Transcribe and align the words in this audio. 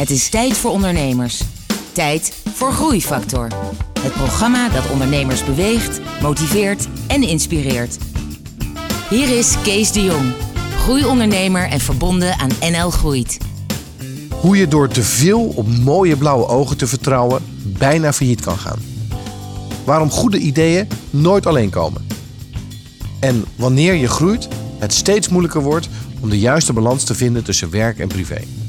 Het 0.00 0.10
is 0.10 0.28
tijd 0.28 0.56
voor 0.56 0.70
ondernemers. 0.70 1.42
Tijd 1.92 2.42
voor 2.54 2.72
Groeifactor. 2.72 3.48
Het 4.00 4.12
programma 4.12 4.68
dat 4.68 4.90
ondernemers 4.90 5.44
beweegt, 5.44 6.00
motiveert 6.22 6.88
en 7.06 7.22
inspireert. 7.22 7.98
Hier 9.10 9.38
is 9.38 9.54
Kees 9.62 9.92
de 9.92 10.02
Jong, 10.02 10.32
groeiondernemer 10.76 11.68
en 11.68 11.80
verbonden 11.80 12.38
aan 12.38 12.50
NL 12.60 12.90
Groeit. 12.90 13.38
Hoe 14.40 14.56
je 14.56 14.68
door 14.68 14.88
te 14.88 15.02
veel 15.02 15.40
op 15.40 15.66
mooie 15.68 16.16
blauwe 16.16 16.46
ogen 16.46 16.76
te 16.76 16.86
vertrouwen 16.86 17.42
bijna 17.62 18.12
failliet 18.12 18.40
kan 18.40 18.58
gaan. 18.58 18.78
Waarom 19.84 20.10
goede 20.10 20.38
ideeën 20.38 20.88
nooit 21.10 21.46
alleen 21.46 21.70
komen. 21.70 22.06
En 23.18 23.44
wanneer 23.56 23.94
je 23.94 24.08
groeit, 24.08 24.48
het 24.78 24.92
steeds 24.92 25.28
moeilijker 25.28 25.62
wordt 25.62 25.88
om 26.20 26.30
de 26.30 26.38
juiste 26.38 26.72
balans 26.72 27.04
te 27.04 27.14
vinden 27.14 27.44
tussen 27.44 27.70
werk 27.70 27.98
en 27.98 28.08
privé. 28.08 28.59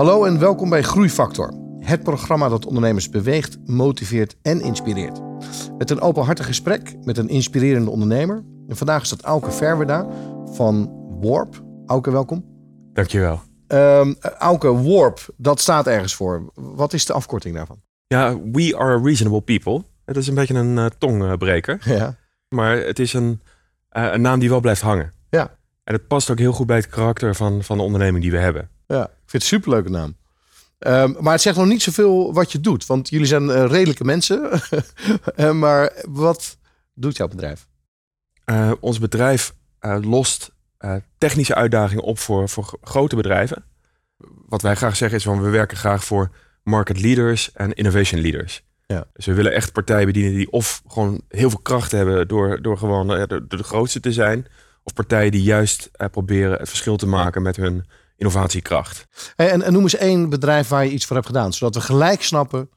Hallo 0.00 0.24
en 0.24 0.38
welkom 0.38 0.70
bij 0.70 0.82
Groeifactor. 0.82 1.52
Het 1.78 2.02
programma 2.02 2.48
dat 2.48 2.66
ondernemers 2.66 3.08
beweegt, 3.08 3.58
motiveert 3.64 4.36
en 4.42 4.60
inspireert. 4.60 5.20
Met 5.78 5.90
een 5.90 6.00
openhartig 6.00 6.46
gesprek 6.46 6.94
met 7.04 7.18
een 7.18 7.28
inspirerende 7.28 7.90
ondernemer. 7.90 8.44
En 8.68 8.76
vandaag 8.76 9.02
is 9.02 9.08
dat 9.08 9.22
Auke 9.22 9.50
Verwerda 9.50 10.06
van 10.44 10.92
Warp. 11.20 11.64
Auke, 11.86 12.10
welkom. 12.10 12.44
Dankjewel. 12.92 13.40
Um, 13.68 14.16
Auke, 14.38 14.82
Warp, 14.82 15.26
dat 15.36 15.60
staat 15.60 15.86
ergens 15.86 16.14
voor. 16.14 16.50
Wat 16.54 16.92
is 16.92 17.06
de 17.06 17.12
afkorting 17.12 17.54
daarvan? 17.54 17.80
Ja, 18.06 18.38
we 18.52 18.76
are 18.76 19.00
reasonable 19.02 19.42
people. 19.42 19.84
Het 20.04 20.16
is 20.16 20.26
een 20.26 20.34
beetje 20.34 20.54
een 20.54 20.76
uh, 20.76 20.86
tongbreker. 20.98 21.78
Ja. 21.84 22.16
Maar 22.48 22.76
het 22.76 22.98
is 22.98 23.12
een, 23.12 23.40
uh, 23.92 24.12
een 24.12 24.20
naam 24.20 24.38
die 24.38 24.48
wel 24.48 24.60
blijft 24.60 24.82
hangen. 24.82 25.12
Ja. 25.30 25.56
En 25.84 25.94
het 25.94 26.06
past 26.06 26.30
ook 26.30 26.38
heel 26.38 26.52
goed 26.52 26.66
bij 26.66 26.76
het 26.76 26.88
karakter 26.88 27.34
van, 27.34 27.62
van 27.62 27.76
de 27.76 27.82
onderneming 27.82 28.22
die 28.22 28.32
we 28.32 28.38
hebben. 28.38 28.70
Ja, 28.90 29.04
ik 29.04 29.30
vind 29.30 29.42
het 29.42 29.42
een 29.42 29.48
superleuke 29.48 29.90
naam. 29.90 30.16
Um, 30.78 31.16
maar 31.20 31.32
het 31.32 31.42
zegt 31.42 31.56
nog 31.56 31.66
niet 31.66 31.82
zoveel 31.82 32.32
wat 32.32 32.52
je 32.52 32.60
doet. 32.60 32.86
Want 32.86 33.08
jullie 33.08 33.26
zijn 33.26 33.44
uh, 33.44 33.66
redelijke 33.66 34.04
mensen. 34.04 34.50
maar 35.62 35.92
wat 36.08 36.58
doet 36.94 37.16
jouw 37.16 37.28
bedrijf? 37.28 37.68
ons 38.80 38.98
bedrijf 38.98 39.54
lost 40.00 40.52
technische 41.18 41.54
uitdagingen 41.54 42.04
op 42.04 42.18
voor, 42.18 42.48
voor 42.48 42.78
grote 42.82 43.16
bedrijven. 43.16 43.64
Wat 44.46 44.62
wij 44.62 44.74
graag 44.74 44.96
zeggen 44.96 45.18
is, 45.18 45.24
van 45.24 45.42
we 45.42 45.48
werken 45.48 45.76
graag 45.76 46.04
voor 46.04 46.30
market 46.62 47.00
leaders 47.00 47.52
en 47.52 47.72
innovation 47.72 48.20
leaders. 48.20 48.62
Ja. 48.86 49.06
Dus 49.12 49.26
we 49.26 49.34
willen 49.34 49.52
echt 49.52 49.72
partijen 49.72 50.06
bedienen 50.06 50.34
die 50.34 50.50
of 50.50 50.82
gewoon 50.86 51.22
heel 51.28 51.50
veel 51.50 51.60
kracht 51.60 51.92
hebben 51.92 52.28
door, 52.28 52.62
door 52.62 52.78
gewoon 52.78 53.08
de, 53.08 53.44
de, 53.48 53.62
grootste 53.62 54.00
te 54.00 54.12
zijn. 54.12 54.46
Of 54.82 54.92
partijen 54.92 55.30
die 55.32 55.42
juist 55.42 55.90
proberen 56.10 56.58
het 56.58 56.68
verschil 56.68 56.96
te 56.96 57.06
maken 57.06 57.42
met 57.42 57.56
hun 57.56 57.84
innovatiekracht. 58.20 59.06
Hey, 59.36 59.50
en, 59.50 59.62
en, 59.62 59.72
noem 59.72 59.82
eens 59.82 59.96
één 59.96 60.28
bedrijf 60.28 60.68
waar 60.68 60.84
je 60.84 60.90
iets 60.90 61.06
voor 61.06 61.16
hebt 61.16 61.28
gedaan, 61.28 61.52
zodat 61.52 61.74
we 61.74 61.80
gelijk 61.80 62.22
snappen. 62.22 62.70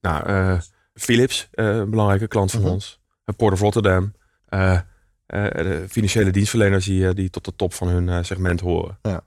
Nou, 0.00 0.30
uh, 0.30 0.60
Philips, 0.94 1.48
uh, 1.54 1.66
een 1.66 1.90
belangrijke 1.90 2.28
klant 2.28 2.50
van 2.50 2.60
uh 2.60 2.66
-huh. 2.66 2.74
ons. 2.74 3.00
Port 3.36 3.52
of 3.52 3.60
Rotterdam. 3.60 4.12
de 5.26 5.84
financiële 5.88 6.30
dienstverleners 6.30 6.84
die, 6.84 7.14
die 7.14 7.30
tot 7.30 7.44
de 7.44 7.52
top 7.56 7.74
van 7.74 7.88
hun 7.88 8.24
segment 8.24 8.60
horen. 8.60 8.98
Ja. 9.02 9.22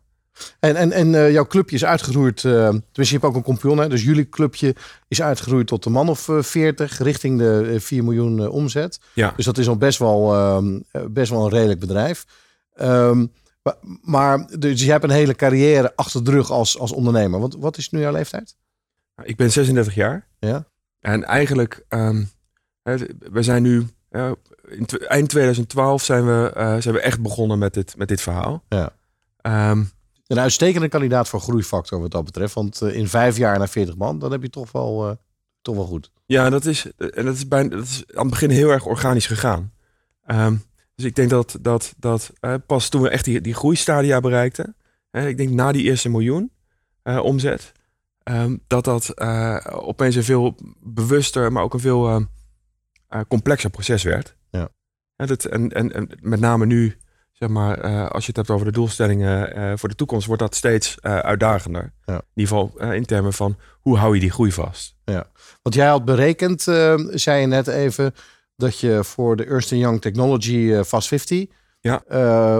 En, 0.60 0.76
en, 0.76 0.92
en 0.92 1.32
jouw 1.32 1.48
clubje 1.48 1.76
is 1.76 1.86
uitgegroeid, 1.86 2.44
uh, 2.44 2.54
tenminste 2.54 3.04
je 3.04 3.12
hebt 3.12 3.24
ook 3.24 3.36
een 3.36 3.42
compagnon, 3.42 3.78
hè? 3.78 3.90
dus 3.90 4.04
jullie 4.04 4.30
clubje 4.30 4.76
is 5.08 5.22
uitgegroeid 5.22 5.68
tot 5.68 5.86
een 5.86 5.92
man 5.92 6.10
of 6.10 6.28
uh, 6.28 6.42
40 6.42 6.98
richting 6.98 7.40
de 7.40 7.76
4 7.80 8.04
miljoen 8.04 8.50
omzet. 8.50 9.00
Ja. 9.14 9.34
Dus 9.36 9.46
dat 9.46 9.58
is 9.58 9.68
al 9.68 9.78
best 9.78 10.00
wel, 10.00 10.84
best 11.10 11.32
wel 11.32 11.44
een 11.44 11.52
redelijk 11.52 11.80
bedrijf. 11.80 12.26
Um, 12.82 13.32
maar 14.02 14.60
dus 14.60 14.84
je 14.84 14.92
hebt 14.92 15.04
een 15.04 15.10
hele 15.10 15.36
carrière 15.36 15.96
achter 15.96 16.24
de 16.24 16.32
rug 16.32 16.52
als, 16.52 16.80
als 16.80 16.92
ondernemer. 16.92 17.40
Wat, 17.40 17.56
wat 17.56 17.78
is 17.78 17.90
nu 17.90 18.00
jouw 18.00 18.12
leeftijd? 18.12 18.56
Ik 19.24 19.36
ben 19.36 19.52
36 19.52 19.96
jaar. 19.96 20.28
Ja. 20.40 20.66
En 21.00 21.24
eigenlijk, 21.24 21.86
um, 21.90 22.30
we 23.32 23.44
zijn 23.44 23.64
nu, 23.64 23.88
in 24.68 24.86
eind 25.08 25.30
2012 25.30 26.04
zijn 26.04 26.26
we, 26.26 26.52
zijn 26.80 26.96
we 26.96 27.02
echt 27.02 27.22
begonnen 27.22 27.60
met 27.60 27.74
dit, 27.74 27.98
met 27.98 28.08
dit 28.08 28.22
verhaal. 28.22 28.64
Ja. 28.70 28.94
Um, 29.72 29.92
een 30.32 30.40
uitstekende 30.40 30.88
kandidaat 30.88 31.30
voor 31.30 31.42
groeifactor 31.42 32.02
wat 32.02 32.12
dat 32.12 32.26
betreft. 32.26 32.54
Want 32.54 32.82
uh, 32.82 32.96
in 32.96 33.08
vijf 33.08 33.38
jaar 33.38 33.58
naar 33.58 33.70
40 33.70 33.96
man, 33.96 34.20
dan 34.20 34.32
heb 34.32 34.42
je 34.42 34.50
toch 34.50 34.72
wel, 34.72 35.10
uh, 35.10 35.16
toch 35.62 35.76
wel 35.76 35.86
goed. 35.86 36.12
Ja, 36.26 36.50
dat 36.50 36.66
is, 36.66 36.86
en 36.98 37.26
dat 37.26 37.36
is, 37.36 37.48
bijna, 37.48 37.70
dat 37.70 37.84
is 37.84 38.04
aan 38.14 38.22
het 38.22 38.30
begin 38.30 38.50
heel 38.50 38.70
erg 38.70 38.86
organisch 38.86 39.28
gegaan. 39.28 39.72
Um, 40.28 40.64
dus 41.02 41.10
ik 41.10 41.16
denk 41.16 41.30
dat, 41.30 41.58
dat, 41.62 41.94
dat 41.98 42.32
uh, 42.42 42.56
pas 42.66 42.90
toen 42.90 43.02
we 43.02 43.10
echt 43.10 43.26
die, 43.26 43.42
die 43.42 43.54
groeistadia 43.54 44.20
bereikten, 44.20 44.76
ik 45.12 45.38
denk 45.38 45.50
na 45.50 45.72
die 45.72 45.84
eerste 45.84 46.10
miljoen 46.10 46.52
omzet, 47.04 47.72
um, 48.24 48.64
dat 48.68 48.84
dat 48.84 49.22
opeens 49.72 50.16
een 50.16 50.24
veel 50.24 50.56
bewuster, 50.80 51.52
maar 51.52 51.64
ook 51.64 51.74
een 51.74 51.80
veel 51.80 52.28
complexer 53.28 53.70
proces 53.70 54.04
werd. 54.04 54.36
Ja. 54.50 54.70
dat, 55.16 55.46
en, 55.46 55.70
en, 55.70 55.94
en 55.94 56.10
met 56.20 56.40
name 56.40 56.66
nu 56.66 56.98
zeg 57.32 57.50
maar, 57.50 57.82
als 58.10 58.22
je 58.22 58.28
het 58.28 58.36
hebt 58.36 58.50
over 58.50 58.66
de 58.66 58.72
doelstellingen 58.72 59.80
voor 59.80 59.90
de 59.90 59.96
toekomst, 59.96 60.28
wordt 60.28 60.42
dat 60.42 60.56
steeds 60.56 61.02
uitdagender. 61.02 61.94
Ja. 62.06 62.16
In 62.16 62.42
ieder 62.42 62.58
geval 62.58 62.92
in 62.92 63.06
termen 63.06 63.34
van 63.34 63.58
hoe 63.80 63.98
hou 63.98 64.14
je 64.14 64.20
die 64.20 64.32
groei 64.32 64.52
vast. 64.52 64.96
Ja, 65.06 65.28
want 65.62 65.76
jij 65.76 65.88
had 65.88 66.06
berekend, 66.06 66.62
zei 66.62 67.42
je 67.42 67.48
net 67.48 67.68
even, 67.68 68.14
dat 68.62 68.80
je 68.80 69.04
voor 69.04 69.36
de 69.36 69.46
Ernst 69.46 69.70
Young 69.70 70.02
Technology 70.02 70.84
Fast 70.84 71.08
50, 71.08 71.46
ja. 71.80 72.04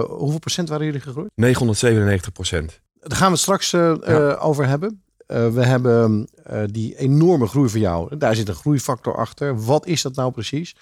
hoeveel 0.06 0.38
procent 0.38 0.68
waren 0.68 0.86
jullie 0.86 1.00
gegroeid? 1.00 1.30
997 1.34 2.32
procent. 2.32 2.80
Daar 3.00 3.18
gaan 3.18 3.26
we 3.26 3.32
het 3.32 3.40
straks 3.40 3.70
ja. 3.70 4.34
over 4.34 4.66
hebben. 4.66 5.02
we 5.26 5.64
hebben 5.64 6.28
die 6.70 6.98
enorme 6.98 7.46
groei 7.46 7.68
van 7.68 7.80
jou. 7.80 8.16
Daar 8.16 8.34
zit 8.34 8.48
een 8.48 8.54
groeifactor 8.54 9.16
achter. 9.16 9.64
Wat 9.64 9.86
is 9.86 10.02
dat 10.02 10.14
nou 10.14 10.32
precies? 10.32 10.76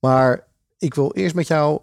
Maar 0.00 0.46
ik 0.78 0.94
wil 0.94 1.12
eerst 1.12 1.34
met 1.34 1.46
jou 1.46 1.80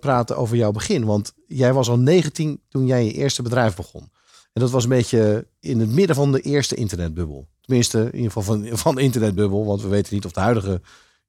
praten 0.00 0.36
over 0.36 0.56
jouw 0.56 0.72
begin. 0.72 1.04
Want 1.04 1.32
jij 1.46 1.72
was 1.72 1.88
al 1.88 1.98
19 1.98 2.60
toen 2.68 2.86
jij 2.86 3.04
je 3.04 3.12
eerste 3.12 3.42
bedrijf 3.42 3.76
begon. 3.76 4.10
En 4.52 4.62
dat 4.62 4.70
was 4.70 4.82
een 4.82 4.88
beetje 4.88 5.46
in 5.60 5.80
het 5.80 5.90
midden 5.90 6.16
van 6.16 6.32
de 6.32 6.40
eerste 6.40 6.74
internetbubbel. 6.74 7.48
Tenminste, 7.60 7.98
in 7.98 8.14
ieder 8.14 8.32
geval 8.32 8.42
van, 8.42 8.76
van 8.78 8.94
de 8.94 9.02
internetbubbel. 9.02 9.64
Want 9.64 9.82
we 9.82 9.88
weten 9.88 10.14
niet 10.14 10.24
of 10.24 10.32
de 10.32 10.40
huidige 10.40 10.80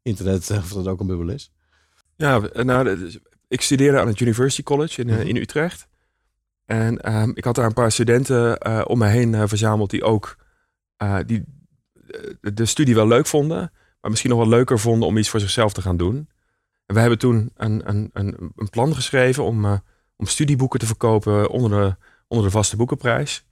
internet 0.07 0.49
of 0.63 0.69
dat 0.69 0.87
ook 0.87 0.99
een 0.99 1.07
bubbel 1.07 1.29
is. 1.29 1.51
Ja, 2.15 2.41
nou, 2.53 3.09
ik 3.47 3.61
studeerde 3.61 3.99
aan 3.99 4.07
het 4.07 4.19
University 4.19 4.63
College 4.63 5.01
in, 5.01 5.07
Mhm. 5.07 5.19
uh, 5.19 5.25
in 5.27 5.35
Utrecht. 5.35 5.87
En 6.65 7.15
um, 7.15 7.31
ik 7.35 7.43
had 7.43 7.55
daar 7.55 7.65
een 7.65 7.73
paar 7.73 7.91
studenten 7.91 8.67
uh, 8.67 8.81
om 8.87 8.97
me 8.97 9.07
heen 9.07 9.33
uh, 9.33 9.43
verzameld 9.45 9.89
die 9.89 10.03
ook 10.03 10.37
die 11.25 11.43
de 12.41 12.65
studie 12.65 12.95
wel 12.95 13.07
leuk 13.07 13.25
vonden. 13.25 13.71
Maar 14.01 14.09
misschien 14.11 14.29
nog 14.31 14.39
wel 14.39 14.49
leuker 14.49 14.79
vonden 14.79 15.07
om 15.07 15.17
iets 15.17 15.29
voor 15.29 15.39
zichzelf 15.39 15.73
te 15.73 15.81
gaan 15.81 15.97
doen. 15.97 16.15
En 16.85 16.95
we 16.95 16.99
hebben 16.99 17.19
toen 17.19 17.51
een, 17.55 17.89
een, 17.89 18.09
een, 18.13 18.51
een 18.55 18.69
plan 18.69 18.95
geschreven 18.95 19.43
om, 19.43 19.65
om 20.15 20.25
studieboeken 20.25 20.79
te 20.79 20.85
verkopen 20.85 21.49
onder 21.49 21.69
de, 21.69 21.95
onder 22.27 22.45
de 22.45 22.51
vaste 22.51 22.75
boekenprijs. 22.75 23.45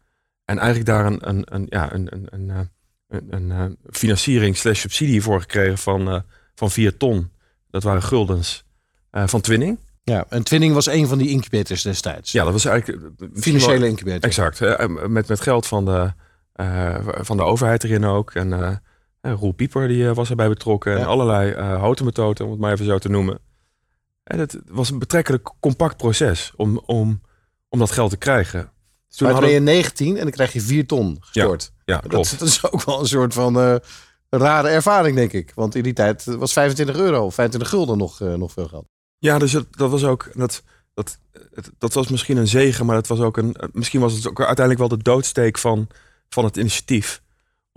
En 0.45 0.57
eigenlijk 0.57 0.87
daar 0.87 1.05
een, 1.05 1.29
een, 1.29 1.43
een, 1.55 1.65
ja, 1.69 1.93
een, 1.93 2.13
een, 2.13 2.27
een, 2.31 2.69
een, 3.07 3.49
een 3.49 3.77
financiering 3.89 4.57
slash 4.57 4.79
subsidie 4.79 5.21
voor 5.21 5.41
gekregen 5.41 5.77
van, 5.77 6.23
van 6.55 6.71
4 6.71 6.97
ton. 6.97 7.31
Dat 7.69 7.83
waren 7.83 8.03
guldens 8.03 8.63
van 9.11 9.41
Twinning. 9.41 9.79
Ja, 10.03 10.25
en 10.29 10.43
Twinning 10.43 10.73
was 10.73 10.85
een 10.85 11.07
van 11.07 11.17
die 11.17 11.29
incubators 11.29 11.81
destijds. 11.81 12.31
Ja, 12.31 12.43
dat 12.43 12.53
was 12.53 12.65
eigenlijk... 12.65 13.11
Financiële 13.33 13.79
wel, 13.79 13.87
incubator. 13.87 14.23
Exact. 14.23 14.59
met, 15.07 15.27
met 15.27 15.41
geld 15.41 15.67
van 15.67 15.85
de, 15.85 16.11
van 17.21 17.37
de 17.37 17.43
overheid 17.43 17.83
erin 17.83 18.05
ook. 18.05 18.33
En 18.33 18.81
en 19.25 19.33
Roel 19.33 19.51
Pieper 19.51 19.87
die, 19.87 20.03
uh, 20.03 20.15
was 20.15 20.29
erbij 20.29 20.47
betrokken. 20.47 20.91
Ja. 20.91 20.97
En 20.97 21.05
allerlei 21.05 21.51
uh, 21.51 21.57
houten 21.57 22.05
methoden, 22.05 22.45
om 22.45 22.51
het 22.51 22.59
maar 22.59 22.71
even 22.71 22.85
zo 22.85 22.97
te 22.97 23.09
noemen. 23.09 23.39
En 24.23 24.39
het 24.39 24.57
was 24.67 24.89
een 24.89 24.99
betrekkelijk 24.99 25.49
compact 25.59 25.97
proces 25.97 26.51
om, 26.55 26.81
om, 26.85 27.21
om 27.69 27.79
dat 27.79 27.91
geld 27.91 28.09
te 28.09 28.17
krijgen. 28.17 28.59
Toen 28.59 29.27
maar 29.27 29.31
hadden... 29.31 29.63
ben 29.63 29.73
je 29.73 29.79
19 29.79 30.17
en 30.17 30.21
dan 30.21 30.31
krijg 30.31 30.53
je 30.53 30.61
4 30.61 30.85
ton 30.85 31.17
gestort. 31.19 31.71
Ja, 31.85 31.93
ja 31.93 31.99
klopt. 32.07 32.29
Dat, 32.29 32.39
dat, 32.39 32.47
is 32.47 32.71
ook 32.71 32.83
wel 32.83 32.99
een 32.99 33.07
soort 33.07 33.33
van 33.33 33.57
uh, 33.57 33.75
rare 34.29 34.67
ervaring, 34.67 35.15
denk 35.15 35.33
ik. 35.33 35.51
Want 35.55 35.75
in 35.75 35.83
die 35.83 35.93
tijd 35.93 36.25
was 36.25 36.53
25 36.53 36.95
euro, 36.95 37.29
25 37.29 37.69
gulden 37.69 37.97
nog, 37.97 38.19
nog 38.19 38.51
veel 38.51 38.67
geld. 38.67 38.85
Ja, 39.17 39.37
dus 39.37 39.51
dat, 39.51 39.65
dat 39.71 39.89
was 39.91 40.03
ook... 40.03 40.29
Dat, 40.33 40.63
dat, 40.93 41.17
dat 41.77 41.93
was 41.93 42.07
misschien 42.07 42.37
een 42.37 42.47
zegen, 42.47 42.85
maar 42.85 42.95
dat 42.95 43.07
was 43.07 43.19
ook 43.19 43.37
een, 43.37 43.55
misschien 43.71 43.99
was 43.99 44.13
het 44.13 44.27
ook 44.27 44.37
uiteindelijk 44.37 44.89
wel 44.89 44.97
de 44.97 45.03
doodsteek 45.03 45.57
van, 45.57 45.87
van 46.29 46.43
het 46.43 46.57
initiatief 46.57 47.23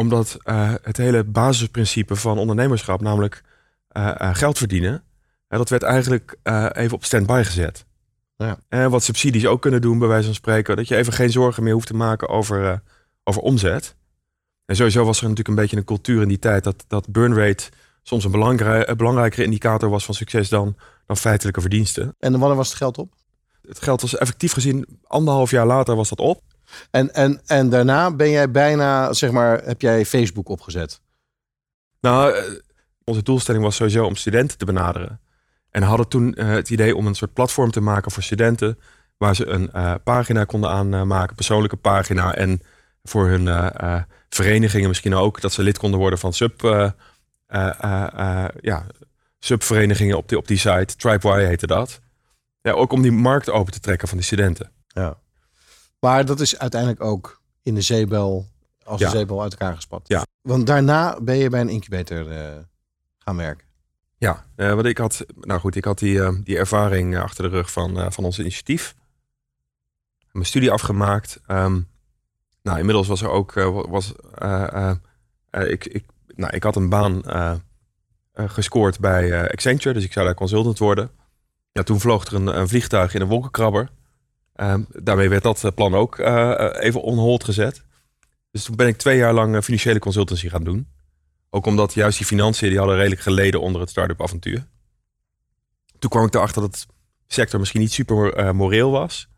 omdat 0.01 0.37
uh, 0.45 0.75
het 0.83 0.97
hele 0.97 1.25
basisprincipe 1.25 2.17
van 2.17 2.39
ondernemerschap, 2.39 3.01
namelijk 3.01 3.43
uh, 3.93 4.35
geld 4.35 4.59
verdienen, 4.59 5.03
dat 5.49 5.69
werd 5.69 5.83
eigenlijk 5.83 6.37
even 6.73 6.97
op 6.97 7.05
standby 7.05 7.43
gezet. 7.45 7.85
Ja. 8.37 8.59
En 8.69 8.91
wat 8.91 9.03
subsidies 9.03 9.47
ook 9.47 9.63
kunnen 9.63 9.81
doen, 9.81 9.99
bij 9.99 10.09
wijze 10.09 10.25
van 10.25 10.35
spreken, 10.35 10.77
dat 10.77 10.89
je 10.89 10.97
even 10.97 11.13
geen 11.13 11.31
zorgen 11.31 11.63
meer 11.63 11.73
hoeft 11.73 11.87
te 11.87 11.95
maken 11.95 12.29
over, 12.29 12.83
over 13.25 13.43
omzet. 13.43 13.97
En 14.69 14.77
sowieso 14.77 15.05
was 15.05 15.17
er 15.17 15.23
natuurlijk 15.23 15.49
een 15.49 15.63
beetje 15.63 15.77
een 15.77 15.85
cultuur 15.85 16.23
in 16.23 16.29
die 16.29 16.39
tijd 16.39 16.65
dat, 16.65 16.85
dat 16.89 17.09
burn 17.09 17.35
rate 17.35 17.69
soms 18.03 18.25
een, 18.25 18.31
belangrij- 18.31 18.89
een 18.89 18.97
belangrijkere 18.97 19.45
indicator 19.45 19.91
was 19.91 20.05
van 20.05 20.15
succes 20.15 20.49
dan, 20.49 20.77
dan 21.07 21.17
feitelijke 21.17 21.61
verdiensten. 21.61 22.15
En 22.19 22.39
wanneer 22.39 22.57
was 22.57 22.69
het 22.69 22.77
geld 22.77 22.99
op? 22.99 23.15
Het 23.69 23.83
geld 23.83 24.01
was 24.01 24.17
effectief 24.17 24.53
gezien 24.53 25.01
anderhalf 25.03 25.51
jaar 25.51 25.67
later 25.67 25.97
was 25.97 26.09
dat 26.09 26.19
op. 26.19 26.43
En, 26.91 27.15
en, 27.15 27.41
en 27.47 27.69
daarna 27.69 28.15
ben 28.15 28.31
jij 28.31 28.51
bijna, 28.51 29.13
zeg 29.13 29.31
maar, 29.31 29.65
heb 29.65 29.81
jij 29.81 30.07
Facebook 30.07 30.49
opgezet? 30.49 31.01
Nou, 32.01 32.35
eh, 32.35 32.43
onze 33.05 33.23
doelstelling 33.23 33.65
was 33.65 33.77
sowieso 33.77 34.05
om 34.05 34.17
studenten 34.17 34.59
te 34.59 34.65
benaderen. 34.65 35.21
En 35.71 35.83
hadden 35.83 36.09
toen 36.09 36.35
eh, 36.35 36.49
het 36.49 36.71
idee 36.71 36.97
om 36.97 37.07
een 37.07 37.15
soort 37.15 37.33
platform 37.33 37.71
te 37.71 37.81
maken 37.81 38.11
voor 38.11 38.23
studenten. 38.23 38.79
Waar 39.17 39.35
ze 39.35 39.47
een 39.47 39.73
eh, 39.73 39.95
pagina 40.05 40.45
konden 40.45 40.71
aanmaken, 40.71 41.37
persoonlijke 41.37 41.77
pagina. 41.77 42.35
En 42.35 42.63
voor 43.09 43.29
hun 43.29 43.49
eh, 43.49 43.69
eh, 43.75 44.03
verenigingen 44.29 44.89
misschien 44.89 45.15
ook. 45.15 45.41
Dat 45.41 45.53
ze 45.53 45.63
lid 45.63 45.79
konden 45.79 46.01
worden 46.01 46.19
van 46.19 46.33
sub, 46.33 46.65
eh, 46.65 46.91
ja, 48.61 48.87
subverenigingen 49.39 50.17
op 50.17 50.29
die, 50.29 50.39
op 50.39 50.47
die 50.49 50.59
site. 50.59 50.97
TribeY 50.97 51.45
heette 51.45 51.67
dat. 51.67 52.01
Ja, 52.63 52.73
ook 52.73 52.93
om 52.93 53.03
die 53.03 53.13
markt 53.13 53.51
open 53.51 53.73
te 53.73 53.81
trekken 53.81 54.09
van 54.09 54.17
die 54.17 54.27
studenten. 54.27 54.71
Ja. 54.87 55.19
Maar 56.01 56.25
dat 56.25 56.41
is 56.41 56.59
uiteindelijk 56.59 57.03
ook 57.03 57.43
in 57.63 57.75
de 57.75 57.81
zeebel, 57.81 58.47
als 58.85 59.01
Ja. 59.01 59.11
de 59.11 59.17
zeebel 59.17 59.43
uit 59.43 59.53
elkaar 59.53 59.75
gespat. 59.75 60.09
Ja. 60.09 60.25
Want 60.43 60.67
daarna 60.67 61.19
ben 61.21 61.37
je 61.37 61.49
bij 61.49 61.61
een 61.61 61.69
incubator 61.69 62.27
gaan 63.19 63.37
werken. 63.37 63.67
Ja, 64.19 64.45
want 64.57 64.85
ik 64.85 64.99
had, 64.99 65.27
nou 65.41 65.61
goed, 65.61 65.77
ik 65.77 65.85
had 65.85 65.99
die, 65.99 66.43
die 66.43 66.59
ervaring 66.59 67.19
achter 67.19 67.43
de 67.43 67.51
rug 67.51 67.73
van, 67.73 68.13
van 68.13 68.25
ons 68.25 68.39
initiatief. 68.39 68.95
Mijn 70.33 70.47
studie 70.47 70.71
afgemaakt. 70.71 71.41
Ehm, 71.47 71.81
nou, 72.69 72.81
inmiddels 72.81 73.07
was 73.09 73.23
er 73.23 73.31
ook, 73.31 73.57
eh, 73.57 73.71
wa- 73.71 73.89
was, 73.89 74.13
eh, 74.35 74.91
eh, 75.51 75.71
ik, 75.71 75.85
ik, 75.87 76.05
nou, 76.35 76.55
ik 76.55 76.63
had 76.63 76.77
een 76.77 76.89
baan 76.89 77.23
gescoord 78.35 79.01
bij 79.01 79.51
Accenture, 79.51 79.95
dus 79.95 80.05
ik 80.05 80.13
zou 80.13 80.27
daar 80.27 80.35
consultant 80.35 80.79
worden. 80.79 81.11
Ja, 81.73 81.83
toen 81.83 82.01
vloog 82.01 82.27
er 82.27 82.35
een, 82.35 82.47
een 82.59 82.69
vliegtuig 82.69 83.15
in 83.15 83.21
een 83.21 83.29
wolkenkrabber. 83.29 83.91
Ehm, 84.55 84.83
daarmee 84.89 85.29
werd 85.29 85.43
dat 85.43 85.75
plan 85.75 85.95
ook 85.95 86.19
even 86.19 87.03
on 87.03 87.19
hold 87.19 87.45
gezet. 87.45 87.83
Dus 88.51 88.65
toen 88.65 88.77
ben 88.77 88.87
ik 88.87 88.97
twee 88.97 89.17
jaar 89.17 89.33
lang 89.33 89.65
financiële 89.65 89.99
consultancy 89.99 90.49
gaan 90.49 90.65
doen. 90.65 90.89
Ook 91.51 91.67
omdat 91.67 91.95
juist 91.95 92.19
die 92.19 92.27
financiën 92.27 92.69
die 92.69 92.79
hadden 92.79 92.97
redelijk 92.97 93.21
geleden 93.21 93.61
onder 93.61 93.81
het 93.81 93.91
start-up 93.91 94.23
avontuur. 94.23 94.67
Toen 95.99 96.11
kwam 96.11 96.25
ik 96.27 96.35
erachter 96.35 96.63
dat 96.63 96.87
de 97.27 97.35
sector 97.35 97.59
misschien 97.59 97.81
niet 97.81 97.93
super 97.93 98.35
eh, 98.35 98.51
moreel 98.51 98.91
was. 98.91 99.29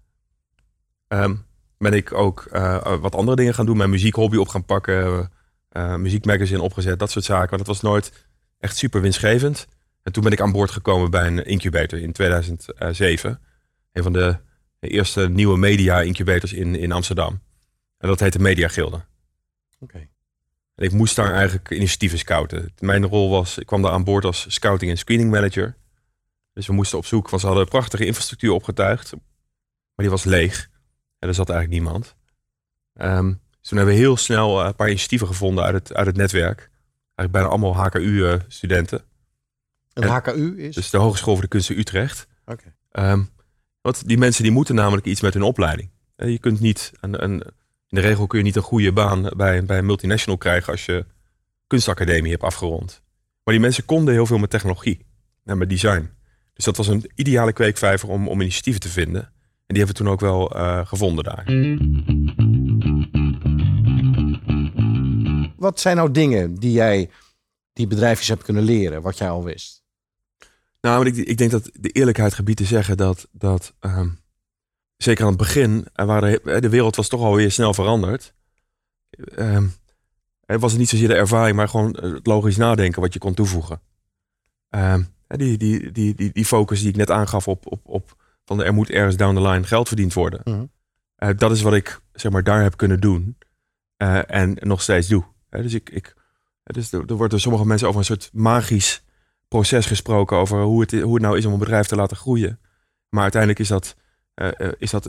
Ehm, 1.08 1.34
ben 1.82 1.92
ik 1.92 2.12
ook 2.12 2.44
eh, 2.52 2.96
wat 3.00 3.14
andere 3.14 3.36
dingen 3.36 3.54
gaan 3.54 3.66
doen. 3.66 3.76
Mijn 3.76 3.90
muziekhobby 3.90 4.36
op 4.36 4.48
gaan 4.48 4.64
pakken. 4.64 5.30
eh 5.68 5.94
muziekmagazine 5.96 6.62
opgezet. 6.62 6.98
Dat 6.98 7.10
soort 7.10 7.24
zaken. 7.24 7.48
Maar 7.48 7.58
dat 7.58 7.66
was 7.66 7.80
nooit 7.80 8.26
echt 8.58 8.76
super 8.76 9.00
winstgevend. 9.00 9.66
En 10.02 10.12
toen 10.12 10.22
ben 10.22 10.32
ik 10.32 10.40
aan 10.40 10.52
boord 10.52 10.70
gekomen 10.70 11.10
bij 11.10 11.26
een 11.26 11.46
incubator 11.46 11.98
in 11.98 12.12
2007. 12.12 13.40
Een 13.92 14.02
van 14.02 14.12
de 14.12 14.36
eerste 14.80 15.28
nieuwe 15.28 15.58
media 15.58 16.00
incubators 16.00 16.52
in, 16.52 16.74
in 16.74 16.92
Amsterdam. 16.92 17.40
En 17.98 18.08
dat 18.08 18.20
heette 18.20 18.38
Media 18.38 18.68
Gilde. 18.68 19.04
Oké. 19.80 20.08
En 20.74 20.84
ik 20.84 20.92
moest 20.92 21.16
daar 21.16 21.32
eigenlijk 21.32 21.70
initiatieven 21.70 22.18
scouten. 22.18 22.72
Mijn 22.78 23.06
rol 23.06 23.30
was, 23.30 23.58
ik 23.58 23.66
kwam 23.66 23.82
daar 23.82 23.92
aan 23.92 24.04
boord 24.04 24.24
als 24.24 24.44
scouting 24.48 24.90
en 24.90 24.98
screening 24.98 25.30
manager. 25.30 25.76
Dus 26.52 26.66
we 26.66 26.72
moesten 26.72 26.98
op 26.98 27.06
zoek, 27.06 27.28
want 27.28 27.40
ze 27.40 27.46
hadden 27.48 27.64
een 27.64 27.70
prachtige 27.70 28.06
infrastructuur 28.06 28.52
opgetuigd. 28.52 29.12
Maar 29.12 30.06
die 30.06 30.10
was 30.10 30.24
leeg. 30.24 30.69
En 31.20 31.28
er 31.28 31.34
zat 31.34 31.48
eigenlijk 31.50 31.82
niemand. 31.82 32.14
Ehm, 32.94 33.26
dus 33.60 33.68
toen 33.68 33.76
hebben 33.78 33.94
we 33.94 34.00
heel 34.00 34.16
snel 34.16 34.60
eh, 34.60 34.66
een 34.66 34.74
paar 34.74 34.88
initiatieven 34.88 35.26
gevonden 35.26 35.64
uit 35.64 35.74
het, 35.74 35.94
uit 35.94 36.06
het 36.06 36.16
netwerk. 36.16 36.58
Eigenlijk 37.14 37.32
bijna 37.32 37.48
allemaal 37.48 37.74
HKU-studenten. 37.76 39.02
En 39.92 40.02
En- 40.02 40.08
HKU 40.08 40.62
is? 40.62 40.74
Dus 40.74 40.90
de 40.90 40.98
Hogeschool 40.98 41.32
voor 41.34 41.42
de 41.42 41.48
Kunsten 41.48 41.78
Utrecht. 41.78 42.26
Oké. 42.46 42.74
Ehm, 42.90 43.22
want 43.80 44.08
die 44.08 44.18
mensen 44.18 44.42
die 44.42 44.52
moeten 44.52 44.74
namelijk 44.74 45.06
iets 45.06 45.20
met 45.20 45.34
hun 45.34 45.42
opleiding. 45.42 45.90
Eh, 46.16 46.28
Je 46.30 46.38
kunt 46.38 46.60
niet, 46.60 46.92
een, 47.00 47.22
een, 47.22 47.32
in 47.86 47.96
de 47.96 48.00
regel 48.00 48.26
kun 48.26 48.38
je 48.38 48.44
niet 48.44 48.56
een 48.56 48.62
goede 48.62 48.92
baan 48.92 49.30
bij, 49.36 49.64
bij 49.64 49.78
een 49.78 49.86
multinational 49.86 50.38
krijgen 50.38 50.72
als 50.72 50.84
je 50.84 51.06
kunstacademie 51.66 52.30
hebt 52.30 52.42
afgerond. 52.42 53.02
Maar 53.44 53.54
die 53.54 53.62
mensen 53.62 53.84
konden 53.84 54.14
heel 54.14 54.26
veel 54.26 54.38
met 54.38 54.50
technologie 54.50 55.06
en 55.44 55.58
met 55.58 55.68
design. 55.68 56.10
Dus 56.54 56.64
dat 56.64 56.76
was 56.76 56.86
een 56.86 57.10
ideale 57.14 57.52
kweekvijver 57.52 58.08
om, 58.08 58.28
om 58.28 58.40
initiatieven 58.40 58.80
te 58.80 58.88
vinden. 58.88 59.32
En 59.70 59.76
die 59.76 59.84
hebben 59.84 60.04
we 60.04 60.04
toen 60.04 60.12
ook 60.12 60.20
wel 60.20 60.50
eh, 60.50 60.86
gevonden 60.86 61.24
daar. 61.24 61.44
Wat 65.56 65.80
zijn 65.80 65.96
nou 65.96 66.10
dingen 66.10 66.54
die 66.54 66.72
jij 66.72 67.10
die 67.72 67.86
bedrijfjes 67.86 68.28
hebt 68.28 68.42
kunnen 68.42 68.62
leren, 68.62 69.02
wat 69.02 69.18
jij 69.18 69.30
al 69.30 69.44
wist? 69.44 69.82
Nou, 70.80 70.98
maar 70.98 71.06
ik, 71.06 71.16
ik 71.16 71.38
denk 71.38 71.50
dat 71.50 71.70
de 71.72 71.88
eerlijkheid 71.88 72.34
gebied 72.34 72.56
te 72.56 72.64
zeggen 72.64 72.96
dat, 72.96 73.28
dat 73.32 73.74
ehm, 73.80 74.08
zeker 74.96 75.22
aan 75.22 75.30
het 75.30 75.38
begin, 75.38 75.86
er 75.92 76.06
waren, 76.06 76.40
de, 76.42 76.60
de 76.60 76.68
wereld 76.68 76.96
was 76.96 77.08
toch 77.08 77.20
alweer 77.20 77.50
snel 77.50 77.74
veranderd. 77.74 78.34
Ehm, 79.34 79.66
het 80.46 80.60
was 80.60 80.76
niet 80.76 80.88
zozeer 80.88 81.08
de 81.08 81.14
ervaring, 81.14 81.56
maar 81.56 81.68
gewoon 81.68 81.96
het 82.00 82.26
logisch 82.26 82.56
nadenken 82.56 83.00
wat 83.00 83.12
je 83.12 83.18
kon 83.18 83.34
toevoegen. 83.34 83.80
Ehm, 84.68 85.02
die, 85.26 85.58
die, 85.58 85.90
die, 85.92 86.14
die, 86.14 86.32
die 86.32 86.44
focus 86.44 86.80
die 86.80 86.88
ik 86.88 86.96
net 86.96 87.10
aangaf 87.10 87.48
op, 87.48 87.72
op, 87.72 87.80
op 87.82 88.18
van 88.56 88.64
er 88.64 88.74
moet 88.74 88.90
ergens 88.90 89.16
down 89.16 89.34
the 89.34 89.42
line 89.48 89.64
geld 89.64 89.88
verdiend 89.88 90.14
worden. 90.14 90.40
Mhm. 90.44 90.64
Eh, 91.16 91.28
dat 91.36 91.50
is 91.50 91.62
wat 91.62 91.74
ik 91.74 92.00
zeg 92.12 92.32
maar 92.32 92.42
daar 92.42 92.62
heb 92.62 92.76
kunnen 92.76 93.00
doen 93.00 93.36
eh, 93.96 94.20
en 94.26 94.56
nog 94.60 94.82
steeds 94.82 95.08
doe. 95.08 95.24
Dus 95.50 95.74
ik, 95.74 95.90
ik, 95.90 96.14
dus 96.62 96.92
er, 96.92 97.02
er 97.06 97.14
wordt 97.14 97.30
door 97.30 97.40
sommige 97.40 97.66
mensen 97.66 97.88
over 97.88 98.00
een 98.00 98.06
soort 98.06 98.30
magisch 98.32 99.02
proces 99.48 99.86
gesproken 99.86 100.36
over 100.36 100.62
hoe 100.62 100.80
het, 100.80 100.90
hoe 100.90 101.14
het 101.14 101.22
nou 101.22 101.38
is 101.38 101.44
om 101.44 101.52
een 101.52 101.58
bedrijf 101.58 101.86
te 101.86 101.96
laten 101.96 102.16
groeien. 102.16 102.58
Maar 103.08 103.22
uiteindelijk 103.22 103.60
is 103.60 103.68
dat, 103.68 103.96
eh, 104.34 104.48
eh, 104.60 104.72
is 104.78 104.90
dat 104.90 105.06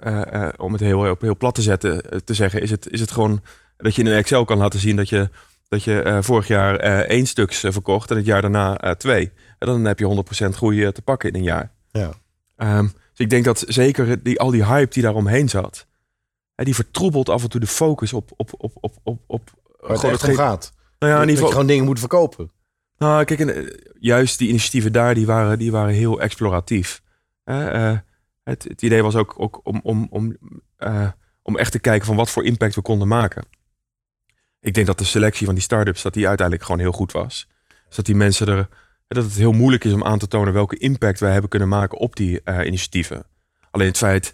eh, 0.00 0.46
eh, 0.46 0.52
om 0.56 0.72
het 0.72 0.80
heel, 0.80 1.02
heel, 1.04 1.16
heel 1.20 1.36
plat 1.36 1.54
te 1.54 1.62
zetten, 1.62 2.10
eh, 2.10 2.18
te 2.18 2.34
zeggen, 2.34 2.62
is 2.62 2.70
het, 2.70 2.90
is 2.90 3.00
het 3.00 3.10
gewoon 3.10 3.42
dat 3.76 3.94
je 3.94 4.02
in 4.02 4.08
een 4.08 4.16
Excel 4.16 4.44
kan 4.44 4.58
laten 4.58 4.80
zien 4.80 4.96
dat 4.96 5.08
je, 5.08 5.28
dat 5.68 5.84
je 5.84 6.02
eh, 6.02 6.18
vorig 6.20 6.46
jaar 6.46 6.76
eh, 6.76 6.98
één 6.98 7.26
stuks 7.26 7.64
eh, 7.64 7.72
verkocht 7.72 8.10
en 8.10 8.16
het 8.16 8.26
jaar 8.26 8.42
daarna 8.42 8.80
eh, 8.80 8.90
twee. 8.90 9.32
En 9.58 9.66
dan 9.66 9.84
heb 9.84 9.98
je 9.98 10.24
100% 10.44 10.48
groei 10.48 10.84
eh, 10.84 10.88
te 10.88 11.02
pakken 11.02 11.28
in 11.28 11.34
een 11.34 11.42
jaar. 11.42 11.72
Ja. 11.90 12.12
Ehm, 12.56 12.82
dus 12.82 13.18
ik 13.18 13.30
denk 13.30 13.44
dat 13.44 13.64
zeker 13.66 14.22
die, 14.22 14.40
al 14.40 14.50
die 14.50 14.64
hype 14.64 14.92
die 14.92 15.02
daaromheen 15.02 15.48
zat, 15.48 15.86
hè, 16.54 16.64
die 16.64 16.74
vertroebelt 16.74 17.28
af 17.28 17.42
en 17.42 17.48
toe 17.48 17.60
de 17.60 17.66
focus 17.66 18.12
op, 18.12 18.30
op, 18.36 18.50
op, 18.58 18.72
op, 18.80 18.96
op, 19.02 19.20
op 19.26 19.50
Waar 19.80 19.90
het 19.90 20.00
gewoon 20.00 20.14
echt 20.14 20.26
het 20.26 20.36
gaat. 20.36 20.72
Nou 20.98 21.12
ja, 21.12 21.22
in 21.22 21.28
ieder 21.28 21.28
je 21.28 21.34
geval. 21.34 21.50
gewoon 21.50 21.66
dingen 21.66 21.84
moet 21.84 21.98
verkopen. 21.98 22.50
Nou, 22.98 23.24
kijk, 23.24 23.40
en, 23.40 23.54
eh, 23.54 23.78
juist 23.98 24.38
die 24.38 24.48
initiatieven 24.48 24.92
daar, 24.92 25.14
die 25.14 25.26
waren, 25.26 25.58
die 25.58 25.70
waren 25.70 25.94
heel 25.94 26.20
exploratief. 26.20 27.02
Eh, 27.44 27.98
het, 28.42 28.64
het 28.64 28.82
idee 28.82 29.02
was 29.02 29.16
ook, 29.16 29.34
ook 29.36 29.60
om, 29.62 29.80
om, 29.82 30.06
om, 30.10 30.36
eh, 30.76 31.08
om 31.42 31.56
echt 31.56 31.72
te 31.72 31.78
kijken 31.78 32.06
van 32.06 32.16
wat 32.16 32.30
voor 32.30 32.44
impact 32.44 32.74
we 32.74 32.82
konden 32.82 33.08
maken. 33.08 33.44
Ik 34.60 34.74
denk 34.74 34.86
dat 34.86 34.98
de 34.98 35.04
selectie 35.04 35.46
van 35.46 35.54
die 35.54 35.64
start-ups, 35.64 36.02
dat 36.02 36.14
die 36.14 36.28
uiteindelijk 36.28 36.66
gewoon 36.66 36.80
heel 36.80 36.92
goed 36.92 37.12
was. 37.12 37.48
Dus 37.86 37.96
dat 37.96 38.06
die 38.06 38.14
mensen 38.14 38.48
er, 38.48 38.68
dat 39.14 39.24
het 39.24 39.34
heel 39.34 39.52
moeilijk 39.52 39.84
is 39.84 39.92
om 39.92 40.04
aan 40.04 40.18
te 40.18 40.28
tonen 40.28 40.52
welke 40.52 40.76
impact 40.76 41.20
wij 41.20 41.32
hebben 41.32 41.50
kunnen 41.50 41.68
maken 41.68 41.98
op 41.98 42.16
die 42.16 42.42
eh, 42.42 42.66
initiatieven. 42.66 43.26
Alleen 43.70 43.86
het 43.86 43.96
feit 43.96 44.32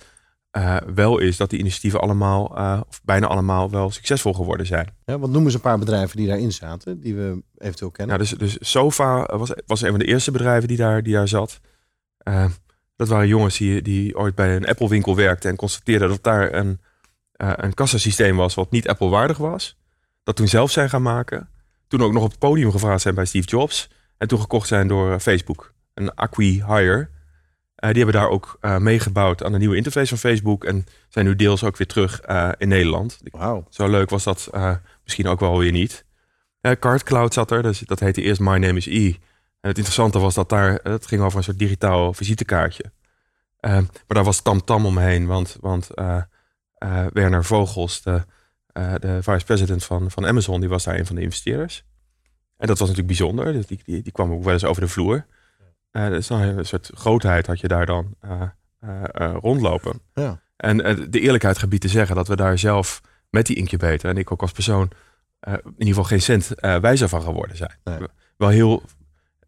eh, 0.51 0.77
wel 0.95 1.19
is 1.19 1.37
dat 1.37 1.51
die 1.51 1.59
initiatieven 1.59 2.01
allemaal, 2.01 2.57
eh, 2.57 2.81
of 2.89 3.01
bijna 3.05 3.27
allemaal, 3.27 3.71
wel 3.71 3.91
succesvol 3.91 4.33
geworden 4.33 4.67
zijn. 4.67 4.95
Ja, 5.05 5.19
wat 5.19 5.31
noemen 5.31 5.51
ze 5.51 5.57
een 5.57 5.63
paar 5.63 5.79
bedrijven 5.79 6.17
die 6.17 6.27
daarin 6.27 6.53
zaten, 6.53 7.01
die 7.01 7.15
we 7.15 7.43
eventueel 7.57 7.91
kennen? 7.91 8.19
Dus, 8.19 8.31
dus 8.31 8.57
Sofa 8.61 9.37
was, 9.37 9.51
was 9.67 9.83
een 9.83 9.91
van 9.91 9.99
de 9.99 10.07
eerste 10.07 10.31
bedrijven 10.31 10.69
die 10.69 10.77
daar, 10.77 11.03
die 11.03 11.15
daar 11.15 11.29
zat. 11.29 11.61
Dat 12.97 13.09
waren 13.09 13.29
jongens 13.29 13.59
die, 13.59 13.83
die 13.83 14.19
ooit 14.19 14.35
bij 14.35 14.57
een 14.57 14.67
Apple 14.67 14.89
winkel 14.89 15.17
werkten 15.17 15.51
en 15.51 15.57
constateerden 15.57 16.09
dat 16.09 16.23
daar 16.23 16.55
een, 16.55 16.81
een 17.37 17.75
kassasysteem 17.75 18.37
was 18.37 18.55
wat 18.55 18.71
niet 18.71 18.89
Apple 18.89 19.09
waardig 19.09 19.37
was. 19.37 19.79
Dat 20.23 20.37
toen 20.37 20.49
zelf 20.49 20.71
zijn 20.71 20.91
gaan 20.91 21.03
maken. 21.03 21.49
Toen 21.89 22.03
ook 22.03 22.13
nog 22.13 22.23
op 22.23 22.31
het 22.31 22.39
podium 22.39 22.71
gevraagd 22.71 23.03
zijn 23.03 23.15
bij 23.15 23.25
Steve 23.25 23.49
Jobs. 23.49 23.89
En 24.21 24.29
toen 24.29 24.41
gekocht 24.41 24.69
zijn 24.69 24.89
door 24.89 25.13
eh, 25.13 25.19
Facebook. 25.19 25.73
Een 25.95 26.15
Acqui-Hire. 26.15 27.09
Eh, 27.75 27.89
die 27.91 28.03
hebben 28.03 28.21
daar 28.21 28.29
ook 28.29 28.57
eh, 28.61 28.79
meegebouwd 28.79 29.45
aan 29.45 29.53
de 29.53 29.59
nieuwe 29.59 29.77
interface 29.77 30.09
van 30.09 30.19
Facebook. 30.19 30.65
En 30.65 30.87
zijn 31.09 31.27
nu 31.27 31.37
deels 31.37 31.65
ook 31.65 31.77
weer 31.77 31.87
terug 31.87 32.21
in 32.59 32.69
Nederland. 32.69 33.21
Wauw. 33.25 33.67
Zo 33.71 33.89
leuk 33.89 34.11
was 34.11 34.25
dat 34.25 34.51
misschien 35.05 35.27
ook 35.27 35.41
wel 35.41 35.59
weer 35.59 35.73
niet. 35.73 36.05
Uh, 36.63 36.73
Card 36.73 37.03
Cloud 37.03 37.35
zat 37.35 37.51
er, 37.51 37.63
dus 37.63 37.79
dat 37.79 38.01
heette 38.01 38.23
eerst 38.23 38.41
My 38.41 38.57
Name 38.57 38.77
is 38.77 38.87
E. 38.87 39.07
En 39.61 39.69
het 39.69 39.77
interessante 39.77 40.19
was 40.19 40.35
dat 40.35 40.49
daar, 40.49 40.81
het 40.83 41.07
ging 41.07 41.23
over 41.23 41.39
een 41.39 41.45
soort 41.45 41.59
digitaal 41.59 42.13
visitekaartje. 42.13 42.93
Maar 43.61 43.85
daar 44.07 44.25
was 44.25 44.43
tamtam 44.43 44.87
omheen, 44.87 45.27
want, 45.27 45.57
want 45.61 45.91
Werner 47.13 47.45
Vogels, 47.45 48.03
de, 48.03 48.25
de 48.99 49.19
vice-president 49.23 49.85
van, 49.85 50.11
van 50.11 50.27
Amazon, 50.27 50.61
die 50.61 50.69
was 50.69 50.85
daar 50.85 50.99
een 50.99 51.07
van 51.07 51.17
de 51.17 51.23
investeerders. 51.23 51.85
En 52.61 52.67
dat 52.67 52.79
was 52.79 52.89
natuurlijk 52.89 53.19
bijzonder, 53.19 53.53
dus 53.53 53.67
die, 53.67 53.81
die, 53.85 54.03
die 54.03 54.13
kwam 54.13 54.33
ook 54.33 54.45
wel 54.45 54.53
eens 54.53 54.65
over 54.65 54.83
de 54.83 54.89
vloer. 54.89 55.27
Dus 55.91 56.29
nou, 56.29 56.43
een 56.43 56.67
soort 56.67 56.91
grootheid 56.95 57.47
had 57.47 57.61
je 57.61 57.69
daar 57.69 57.87
dan 57.87 58.15
eh, 58.21 58.43
eh, 58.81 59.37
rondlopen. 59.41 60.01
Ja. 60.15 60.41
En 60.57 60.77
de 61.11 61.21
eerlijkheid 61.21 61.59
gebied 61.59 61.81
te 61.81 61.89
zeggen 61.89 62.17
dat 62.17 62.29
we 62.29 62.37
daar 62.37 62.59
zelf 62.59 63.01
met 63.31 63.47
die 63.47 63.57
incubator 63.57 64.11
en 64.11 64.17
ik 64.17 64.33
ook 64.33 64.41
als 64.41 64.53
persoon 64.53 64.91
in 65.47 65.63
ieder 65.65 65.87
geval 65.87 66.05
geen 66.05 66.23
cent 66.23 66.51
wijzer 66.57 67.09
van 67.09 67.23
geworden 67.23 67.57
zijn. 67.57 67.79
Nee. 67.85 67.99
Wel 68.37 68.49
heel 68.49 68.83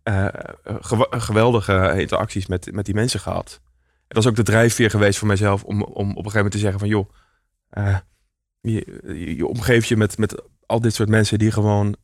uh, 0.04 0.28
geweldige 1.10 1.94
interacties 1.96 2.46
met, 2.46 2.72
met 2.72 2.84
die 2.84 2.94
mensen 2.94 3.20
gehad. 3.20 3.60
En 3.82 4.04
dat 4.08 4.22
is 4.22 4.28
ook 4.28 4.36
de 4.36 4.42
drijfveer 4.42 4.90
geweest 4.90 5.18
voor 5.18 5.28
mijzelf 5.28 5.64
om, 5.64 5.82
om 5.82 5.88
op 5.88 6.00
een 6.00 6.14
gegeven 6.14 6.32
moment 6.34 6.52
te 6.52 6.58
zeggen 6.58 6.78
van 6.78 6.88
joh, 6.88 7.10
uh, 7.72 7.96
je, 8.60 9.34
je 9.36 9.46
omgeeft 9.46 9.88
je 9.88 9.96
met, 9.96 10.18
met 10.18 10.42
al 10.66 10.80
dit 10.80 10.94
soort 10.94 11.08
mensen 11.08 11.38
die 11.38 11.50
gewoon 11.50 11.96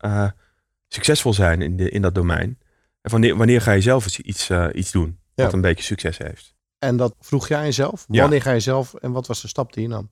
succesvol 0.89 1.33
zijn 1.33 1.63
in, 1.63 1.77
de, 1.77 1.91
in 1.91 2.03
dat 2.03 2.15
domein. 2.15 2.59
En 3.01 3.11
wanneer, 3.11 3.37
wanneer 3.37 3.61
ga 3.61 3.73
je 3.73 3.81
zelf 3.81 4.05
eens 4.05 4.21
iets, 4.21 4.51
iets 4.73 4.91
doen 4.91 5.19
wat 5.35 5.53
een 5.53 5.61
beetje 5.61 5.85
succes 5.85 6.19
heeft? 6.19 6.55
En 6.79 6.97
dat 6.97 7.15
vroeg 7.21 7.49
jij 7.49 7.65
jezelf? 7.65 8.05
Wanneer 8.09 8.43
ga 8.43 8.53
je 8.53 8.61
zelf 8.61 8.95
en 8.95 9.13
wat 9.13 9.27
was 9.27 9.43
de 9.43 9.49
stap 9.49 9.73
die 9.73 9.83
je 9.83 9.89
nam? 9.89 10.11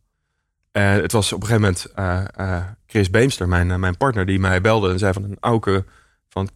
Uh, 0.72 0.92
het 0.92 1.12
was 1.12 1.32
op 1.32 1.42
een 1.42 1.46
gegeven 1.46 1.76
moment 1.96 2.26
uh, 2.38 2.66
Chris 2.86 3.10
Beemster, 3.10 3.48
mijn, 3.48 3.80
mijn 3.80 3.96
partner, 3.96 4.26
die 4.26 4.38
mij 4.38 4.60
belde 4.60 4.90
en 4.90 4.98
zei 4.98 5.12
van 5.12 5.24
een 5.24 5.36
Auke, 5.40 5.84
van, 6.28 6.48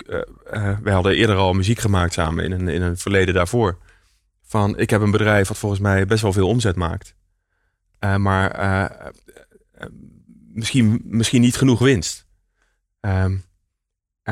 wij 0.83 0.93
hadden 0.93 1.17
eerder 1.17 1.37
al 1.37 1.53
muziek 1.53 1.79
gemaakt 1.79 2.13
samen 2.13 2.45
in 2.45 2.53
een, 2.53 2.69
in 2.69 2.83
een 2.83 2.97
verleden 2.97 3.35
daarvoor. 3.35 3.79
Van 4.43 4.79
ik 4.79 4.91
heb 4.91 5.01
een 5.01 5.11
bedrijf 5.11 5.49
wat 5.49 5.59
volgens 5.59 5.81
mij 5.81 6.07
best 6.07 6.23
wel 6.23 6.33
veel 6.33 6.49
omzet 6.49 6.77
maakt. 6.77 7.15
maar 7.99 9.03
misschien, 10.53 11.01
misschien 11.05 11.41
niet 11.41 11.57
genoeg 11.57 11.79
winst. 11.79 12.27
Um, 13.01 13.45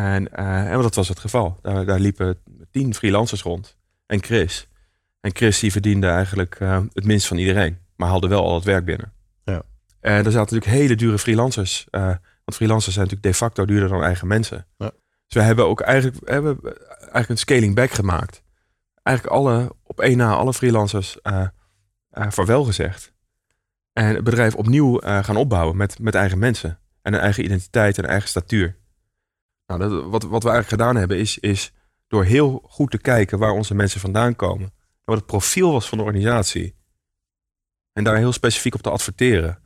en, 0.04 0.34
en 0.34 0.82
dat 0.82 0.94
was 0.94 1.08
het 1.08 1.18
geval. 1.18 1.58
Daar, 1.62 1.86
daar 1.86 2.00
liepen 2.00 2.38
tien 2.70 2.94
freelancers 2.94 3.42
rond. 3.42 3.76
En 4.06 4.22
Chris. 4.22 4.68
En 5.20 5.30
Chris 5.36 5.58
die 5.58 5.72
verdiende 5.72 6.08
eigenlijk 6.08 6.58
het 6.92 7.04
minst 7.04 7.26
van 7.26 7.36
iedereen. 7.36 7.78
Maar 7.96 8.08
haalde 8.08 8.28
wel 8.28 8.44
al 8.44 8.54
het 8.54 8.64
werk 8.64 8.84
binnen. 8.84 9.12
En 10.00 10.24
er 10.24 10.32
zaten 10.32 10.38
natuurlijk 10.38 10.70
hele 10.70 10.94
dure 10.94 11.18
freelancers. 11.18 11.86
Uh, 11.90 12.02
want 12.44 12.54
freelancers 12.54 12.94
zijn 12.94 13.06
natuurlijk 13.06 13.32
de 13.32 13.38
facto 13.38 13.64
duurder 13.64 13.88
dan 13.88 14.02
eigen 14.02 14.26
mensen. 14.26 14.66
Ja. 14.76 14.90
Dus 15.26 15.34
we 15.34 15.40
hebben 15.40 15.66
ook 15.66 15.80
eigenlijk, 15.80 16.28
hebben 16.28 16.58
eigenlijk 16.88 17.28
een 17.28 17.36
scaling 17.36 17.74
back 17.74 17.90
gemaakt. 17.90 18.42
Eigenlijk 19.02 19.36
alle, 19.36 19.72
op 19.82 20.00
één 20.00 20.16
na, 20.16 20.34
alle 20.34 20.54
freelancers 20.54 21.18
vaarwel 22.10 22.64
gezegd. 22.64 23.12
En 23.92 24.04
het 24.04 24.24
bedrijf 24.24 24.54
opnieuw 24.54 24.98
gaan 24.98 25.36
opbouwen 25.36 25.76
met, 25.76 25.98
met 25.98 26.14
eigen 26.14 26.38
mensen. 26.38 26.78
En 27.02 27.14
een 27.14 27.20
eigen 27.20 27.44
identiteit 27.44 27.98
en 27.98 28.04
een 28.04 28.10
eigen 28.10 28.28
statuur. 28.28 28.76
Nou, 29.68 29.80
dat, 29.80 29.90
wat, 29.90 30.22
wat 30.22 30.42
we 30.42 30.50
eigenlijk 30.50 30.68
gedaan 30.68 30.96
hebben 30.96 31.18
is, 31.18 31.38
is 31.38 31.72
door 32.06 32.24
heel 32.24 32.62
goed 32.68 32.90
te 32.90 32.98
kijken 32.98 33.38
waar 33.38 33.52
onze 33.52 33.74
mensen 33.74 34.00
vandaan 34.00 34.36
komen. 34.36 34.66
En 34.66 35.04
wat 35.04 35.16
het 35.16 35.26
profiel 35.26 35.72
was 35.72 35.88
van 35.88 35.98
de 35.98 36.04
organisatie. 36.04 36.74
En 37.92 38.04
daar 38.04 38.16
heel 38.16 38.32
specifiek 38.32 38.74
op 38.74 38.82
te 38.82 38.90
adverteren 38.90 39.58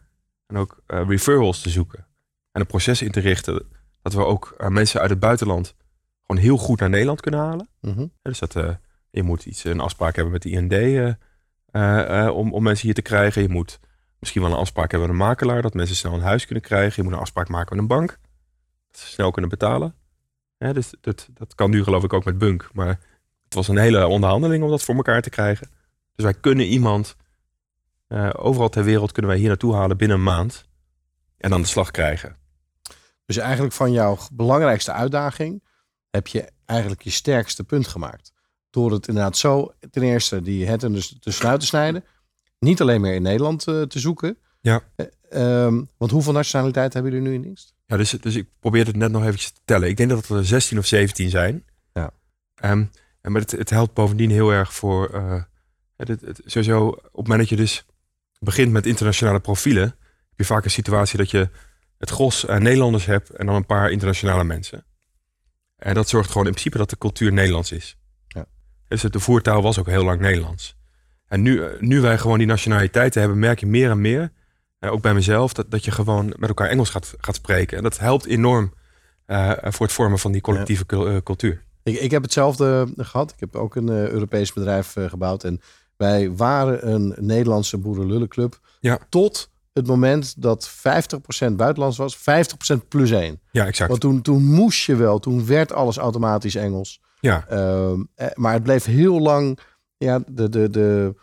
en 0.47 0.57
ook 0.57 0.83
uh, 0.87 1.09
referrals 1.09 1.63
te 1.63 1.71
zoeken. 1.71 2.07
En 2.53 2.61
een 2.61 2.67
proces 2.67 3.03
in 3.03 3.11
te 3.11 3.21
richten 3.21 3.67
dat 4.03 4.13
we 4.13 4.25
ook 4.25 4.55
uh, 4.59 4.69
mensen 4.69 5.01
uit 5.01 5.11
het 5.11 5.21
buitenland 5.21 5.75
gewoon 6.27 6.43
heel 6.43 6.57
goed 6.57 6.81
naar 6.81 6.91
Nederland 6.91 7.21
kunnen 7.21 7.41
halen. 7.41 7.69
Mm 7.81 8.13
Dus 8.23 8.39
dat 8.39 8.55
uh, 8.55 8.71
je 9.11 9.23
moet 9.23 9.47
iets, 9.47 9.65
een 9.65 9.81
afspraak 9.81 10.15
hebben 10.15 10.33
met 10.33 10.43
de 10.43 10.51
IND 10.51 11.17
om, 12.35 12.53
om 12.53 12.63
mensen 12.63 12.87
hier 12.87 12.95
te 12.95 13.03
krijgen. 13.03 13.43
Je 13.43 13.49
moet 13.49 13.81
misschien 14.19 14.43
wel 14.43 14.51
een 14.51 14.57
afspraak 14.57 14.91
hebben 14.91 15.09
met 15.09 15.19
een 15.19 15.27
makelaar, 15.27 15.63
dat 15.63 15.75
mensen 15.75 15.97
snel 15.97 16.15
een 16.15 16.21
huis 16.21 16.45
kunnen 16.45 16.65
krijgen. 16.65 16.93
Je 16.97 17.03
moet 17.03 17.13
een 17.13 17.25
afspraak 17.25 17.49
maken 17.49 17.77
met 17.77 17.83
een 17.83 17.97
bank, 17.97 18.19
ze 18.99 19.07
snel 19.07 19.31
kunnen 19.31 19.51
betalen. 19.51 19.95
dus 20.59 20.95
dat, 21.01 21.29
dat 21.33 21.55
kan 21.55 21.71
nu 21.71 21.83
geloof 21.83 22.05
ik 22.05 22.13
ook 22.13 22.25
met 22.25 22.39
Bunk. 22.39 22.71
Maar 22.73 23.01
het 23.45 23.55
was 23.55 23.69
een 23.69 23.79
hele 23.79 24.07
onderhandeling 24.07 24.65
om 24.65 24.71
dat 24.71 24.83
voor 24.83 24.95
elkaar 24.95 25.23
te 25.23 25.31
krijgen. 25.31 25.71
Dus 26.15 26.25
wij 26.25 26.35
kunnen 26.35 26.67
iemand 26.67 27.17
uh, 28.09 28.31
overal 28.33 28.69
ter 28.69 28.85
wereld 28.85 29.13
kunnen 29.13 29.31
wij 29.31 29.41
hier 29.41 29.49
naartoe 29.49 29.75
halen 29.75 29.97
binnen 29.97 30.17
een 30.17 30.23
maand. 30.23 30.65
En 31.37 31.53
aan 31.53 31.61
de 31.61 31.69
slag 31.69 31.91
krijgen. 31.91 32.37
Dus 33.25 33.37
eigenlijk 33.37 33.75
van 33.75 33.93
jouw 33.93 34.19
belangrijkste 34.33 34.93
uitdaging 34.93 35.63
heb 36.11 36.27
je 36.27 36.51
eigenlijk 36.65 37.03
je 37.03 37.11
sterkste 37.11 37.65
punt 37.65 37.87
gemaakt. 37.87 38.33
Door 38.71 38.93
het 38.93 39.09
inderdaad 39.09 39.37
zo, 39.37 39.73
ten 39.91 40.03
eerste 40.03 40.43
die 40.43 40.67
het 40.67 40.81
dus 40.81 41.17
tussenuit 41.21 41.61
te 41.61 41.67
snijden. 41.67 42.05
Niet 42.59 42.81
alleen 42.81 43.01
meer 43.01 43.15
in 43.15 43.23
Nederland 43.23 43.67
uh, 43.67 43.83
te 43.83 43.99
zoeken. 43.99 44.39
Ja. 44.61 44.83
Uh, 44.97 45.65
um, 45.65 45.89
want 45.97 46.11
hoeveel 46.11 46.33
nationaliteiten 46.33 46.93
hebben 47.01 47.13
jullie 47.13 47.29
nu 47.29 47.35
in 47.35 47.43
dienst? 47.43 47.75
Ja, 47.93 47.99
dus, 47.99 48.11
dus 48.11 48.35
ik 48.35 48.49
probeer 48.61 48.87
het 48.87 48.97
net 48.97 49.11
nog 49.11 49.23
eventjes 49.23 49.51
te 49.51 49.61
tellen. 49.65 49.89
Ik 49.89 49.97
denk 49.97 50.09
dat 50.11 50.19
het 50.19 50.39
er 50.39 50.47
16 50.47 50.79
of 50.79 50.87
17 50.87 51.31
zijn. 51.31 51.65
Ja. 51.93 52.11
Um, 52.65 52.91
en 53.21 53.33
maar 53.33 53.41
het, 53.41 53.51
het 53.51 53.71
helpt 53.71 53.95
bovendien 53.95 54.31
heel 54.31 54.51
erg 54.51 54.75
voor... 54.75 55.11
Uh, 55.15 55.43
het, 55.97 56.09
het, 56.09 56.41
sowieso 56.45 56.87
op 56.87 57.03
het 57.03 57.13
moment 57.15 57.39
dat 57.39 57.49
je 57.49 57.57
dus 57.57 57.87
begint 58.39 58.73
met 58.73 58.87
internationale 58.87 59.41
profielen, 59.41 59.83
heb 59.83 60.37
je 60.37 60.45
vaak 60.45 60.65
een 60.65 60.71
situatie 60.71 61.19
dat 61.19 61.31
je 61.31 61.49
het 61.99 62.11
gros 62.11 62.45
uh, 62.45 62.57
Nederlanders 62.57 63.07
hebt 63.07 63.31
en 63.31 63.47
dan 63.47 63.55
een 63.55 63.67
paar 63.67 63.91
internationale 63.91 64.45
mensen. 64.45 64.85
En 65.77 65.95
dat 65.95 66.09
zorgt 66.09 66.31
gewoon 66.31 66.47
in 66.47 66.53
principe 66.53 66.79
dat 66.79 66.91
de 66.91 66.99
cultuur 66.99 67.33
Nederlands 67.33 67.73
is. 67.73 67.97
Ja. 68.29 68.47
Dus 68.89 69.03
de 69.03 69.21
voertaal 69.21 69.63
was 69.63 69.79
ook 69.79 69.87
heel 69.87 70.05
lang 70.05 70.21
Nederlands. 70.21 70.77
En 71.27 71.43
nu, 71.43 71.63
eh, 71.63 71.81
nu 71.81 72.01
wij 72.01 72.19
gewoon 72.19 72.39
die 72.39 72.47
nationaliteiten 72.47 73.21
hebben, 73.21 73.39
merk 73.39 73.61
je 73.61 73.67
meer 73.67 73.91
en 73.91 74.01
meer, 74.01 74.33
ook 74.91 75.03
bij 75.03 75.15
mezelf, 75.15 75.53
dat, 75.53 75.71
dat 75.71 75.85
je 75.85 75.91
gewoon 75.91 76.27
met 76.39 76.49
elkaar 76.49 76.69
Engels 76.69 76.91
gaat, 76.91 77.15
gaat 77.19 77.35
spreken. 77.35 77.77
En 77.77 77.83
dat 77.83 77.99
helpt 77.99 78.27
enorm 78.27 78.73
voor 79.63 79.87
het 79.87 79.93
vormen 79.93 80.19
van 80.19 80.33
die 80.33 80.41
collectieve 80.41 80.87
cultuur. 81.25 81.63
Ik, 81.83 82.01
ik 82.01 82.11
heb 82.11 82.23
hetzelfde 82.23 82.93
gehad. 82.97 83.31
Ik 83.31 83.41
heb 83.41 83.57
ook 83.57 83.77
een 83.77 83.89
Europees 83.89 84.53
bedrijf 84.53 84.97
gebouwd. 85.09 85.45
En 85.45 85.61
wij 85.97 86.33
waren 86.33 86.93
een 86.93 87.15
Nederlandse 87.19 87.79
boerenlullenclub. 87.79 88.61
Ja. 88.81 88.99
Tot 89.09 89.51
het 89.73 89.87
moment 89.87 90.43
dat 90.43 90.71
50% 90.71 91.53
buitenlands 91.53 91.97
was, 91.97 92.19
50% 92.19 92.21
plus 92.89 93.11
1. 93.11 93.41
Ja, 93.51 93.67
exact. 93.67 93.91
Want 93.91 94.01
toen, 94.01 94.23
toen 94.23 94.45
moest 94.45 94.85
je 94.85 94.97
wel, 94.97 95.19
toen 95.19 95.47
werd 95.47 95.73
alles 95.73 95.97
automatisch 95.97 96.55
Engels. 96.55 97.01
Ja. 97.21 97.47
Uh, 97.53 97.93
maar 98.35 98.53
het 98.53 98.63
bleef 98.63 98.85
heel 98.85 99.21
lang, 99.21 99.59
ja, 99.97 100.23
de, 100.27 100.49
de, 100.49 100.71
de, 100.71 101.15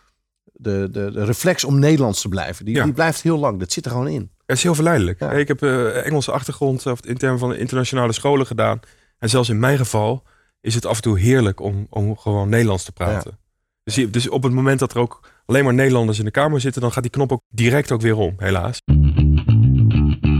de, 0.62 0.88
de, 0.90 1.10
de 1.10 1.24
reflex 1.24 1.64
om 1.64 1.78
Nederlands 1.78 2.20
te 2.20 2.28
blijven, 2.28 2.64
die, 2.64 2.74
ja. 2.74 2.84
die 2.84 2.92
blijft 2.92 3.22
heel 3.22 3.38
lang. 3.38 3.58
Dat 3.58 3.72
zit 3.72 3.84
er 3.84 3.90
gewoon 3.90 4.08
in. 4.08 4.30
Het 4.46 4.56
is 4.56 4.62
heel 4.62 4.74
verleidelijk. 4.74 5.20
Ja. 5.20 5.30
Ik 5.30 5.48
heb 5.48 5.62
uh, 5.62 6.06
Engelse 6.06 6.32
achtergrond 6.32 6.86
of 6.86 7.04
in 7.04 7.16
termen 7.16 7.38
van 7.38 7.54
internationale 7.54 8.12
scholen 8.12 8.46
gedaan. 8.46 8.80
En 9.18 9.28
zelfs 9.28 9.48
in 9.48 9.58
mijn 9.58 9.78
geval 9.78 10.22
is 10.60 10.74
het 10.74 10.86
af 10.86 10.96
en 10.96 11.02
toe 11.02 11.18
heerlijk 11.18 11.60
om, 11.60 11.86
om 11.90 12.16
gewoon 12.16 12.48
Nederlands 12.48 12.84
te 12.84 12.92
praten. 12.92 13.30
Ja. 13.30 13.38
Dus, 13.82 14.10
dus 14.10 14.28
op 14.28 14.42
het 14.42 14.52
moment 14.52 14.78
dat 14.78 14.92
er 14.92 14.98
ook 14.98 15.30
alleen 15.46 15.64
maar 15.64 15.74
Nederlanders 15.74 16.18
in 16.18 16.24
de 16.24 16.30
kamer 16.30 16.60
zitten, 16.60 16.82
dan 16.82 16.92
gaat 16.92 17.02
die 17.02 17.12
knop 17.12 17.32
ook 17.32 17.42
direct 17.48 17.92
ook 17.92 18.00
weer 18.00 18.16
om, 18.16 18.34
helaas. 18.36 18.80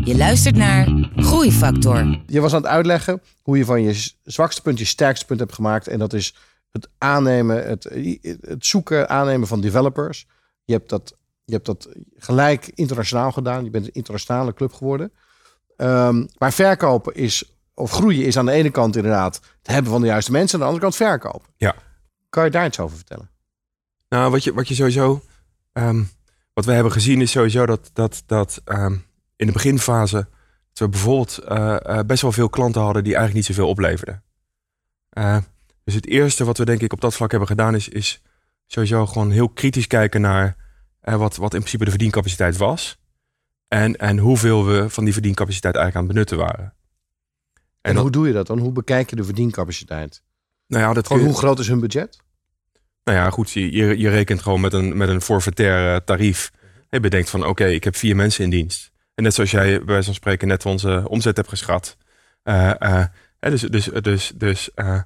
Je 0.04 0.16
luistert 0.16 0.56
naar 0.56 1.08
Groeifactor. 1.16 2.20
Je 2.26 2.40
was 2.40 2.54
aan 2.54 2.62
het 2.62 2.70
uitleggen 2.70 3.22
hoe 3.42 3.58
je 3.58 3.64
van 3.64 3.82
je 3.82 4.08
zwakste 4.22 4.62
punt 4.62 4.78
je 4.78 4.84
sterkste 4.84 5.26
punt 5.26 5.40
hebt 5.40 5.52
gemaakt. 5.52 5.88
En 5.88 5.98
dat 5.98 6.12
is 6.12 6.34
het 6.70 6.88
aannemen, 6.98 7.68
het, 7.68 7.84
het 8.40 8.66
zoeken, 8.66 9.08
aannemen 9.08 9.48
van 9.48 9.60
developers. 9.60 10.26
Je 10.64 10.72
hebt, 10.72 10.88
dat, 10.88 11.16
je 11.44 11.52
hebt 11.52 11.66
dat 11.66 11.88
gelijk 12.16 12.70
internationaal 12.74 13.32
gedaan. 13.32 13.64
Je 13.64 13.70
bent 13.70 13.86
een 13.86 13.92
internationale 13.92 14.54
club 14.54 14.72
geworden. 14.72 15.12
Um, 15.76 16.28
maar 16.38 16.52
verkopen 16.52 17.14
is, 17.14 17.56
of 17.74 17.90
groeien 17.90 18.24
is 18.24 18.36
aan 18.36 18.46
de 18.46 18.52
ene 18.52 18.70
kant 18.70 18.96
inderdaad 18.96 19.40
het 19.58 19.66
hebben 19.66 19.92
van 19.92 20.00
de 20.00 20.06
juiste 20.06 20.32
mensen. 20.32 20.54
Aan 20.54 20.60
de 20.60 20.66
andere 20.66 20.84
kant 20.84 20.96
verkopen. 20.96 21.48
Ja. 21.56 21.74
Kan 22.28 22.44
je 22.44 22.50
daar 22.50 22.66
iets 22.66 22.80
over 22.80 22.96
vertellen? 22.96 23.30
Nou, 24.08 24.30
wat 24.30 24.44
je, 24.44 24.54
wat 24.54 24.68
je 24.68 24.74
sowieso. 24.74 25.22
Um, 25.72 26.10
wat 26.54 26.64
we 26.64 26.72
hebben 26.72 26.92
gezien 26.92 27.20
is 27.20 27.30
sowieso 27.30 27.66
dat, 27.66 27.90
dat, 27.92 28.22
dat 28.26 28.62
um, 28.64 29.04
in 29.36 29.46
de 29.46 29.52
beginfase. 29.52 30.16
dat 30.16 30.78
we 30.78 30.88
bijvoorbeeld 30.88 31.38
uh, 31.48 31.76
uh, 31.86 31.98
best 32.06 32.22
wel 32.22 32.32
veel 32.32 32.48
klanten 32.48 32.82
hadden 32.82 33.04
die 33.04 33.14
eigenlijk 33.14 33.46
niet 33.46 33.56
zoveel 33.56 33.70
opleverden. 33.70 34.22
Uh, 35.18 35.36
dus 35.90 36.00
het 36.00 36.10
eerste 36.10 36.44
wat 36.44 36.58
we 36.58 36.64
denk 36.64 36.80
ik 36.80 36.92
op 36.92 37.00
dat 37.00 37.14
vlak 37.14 37.30
hebben 37.30 37.48
gedaan 37.48 37.74
is, 37.74 37.88
is 37.88 38.22
sowieso 38.66 39.06
gewoon 39.06 39.30
heel 39.30 39.48
kritisch 39.48 39.86
kijken 39.86 40.20
naar 40.20 40.56
wat, 41.00 41.36
wat 41.36 41.54
in 41.54 41.58
principe 41.58 41.84
de 41.84 41.90
verdiencapaciteit 41.90 42.56
was. 42.56 42.98
En, 43.68 43.96
en 43.96 44.18
hoeveel 44.18 44.66
we 44.66 44.90
van 44.90 45.04
die 45.04 45.12
verdiencapaciteit 45.12 45.74
eigenlijk 45.74 45.96
aan 45.96 46.16
het 46.16 46.26
benutten 46.28 46.38
waren. 46.38 46.74
En, 47.80 47.94
en 47.94 47.96
hoe 47.96 48.10
doe 48.10 48.26
je 48.26 48.32
dat 48.32 48.46
dan? 48.46 48.58
Hoe 48.58 48.72
bekijk 48.72 49.10
je 49.10 49.16
de 49.16 49.24
verdiencapaciteit? 49.24 50.22
Nou 50.66 50.82
ja, 50.82 50.92
dat 50.92 51.06
gewoon, 51.06 51.24
hoe 51.24 51.36
groot 51.36 51.58
is 51.58 51.68
hun 51.68 51.80
budget? 51.80 52.18
Nou 53.04 53.18
ja, 53.18 53.30
goed, 53.30 53.50
je, 53.50 53.72
je, 53.72 53.98
je 53.98 54.08
rekent 54.08 54.42
gewoon 54.42 54.60
met 54.60 54.72
een, 54.72 54.96
met 54.96 55.08
een 55.08 55.20
forfaitair 55.20 56.04
tarief. 56.04 56.52
Je 56.90 57.00
bedenkt 57.00 57.30
van, 57.30 57.46
oké, 57.46 57.66
ik 57.66 57.84
heb 57.84 57.96
vier 57.96 58.16
mensen 58.16 58.44
in 58.44 58.50
dienst. 58.50 58.90
En 59.14 59.22
net 59.22 59.34
zoals 59.34 59.50
jij 59.50 59.76
bij 59.76 59.86
wijze 59.86 60.04
van 60.04 60.14
spreken 60.14 60.48
net 60.48 60.66
onze 60.66 61.04
omzet 61.08 61.36
hebt 61.36 61.48
geschat. 61.48 61.96
Uh, 62.44 62.72
uh, 62.80 63.04
dus 63.38 63.60
dus, 63.60 63.84
dus, 63.84 64.32
dus 64.34 64.70
uh, 64.76 65.00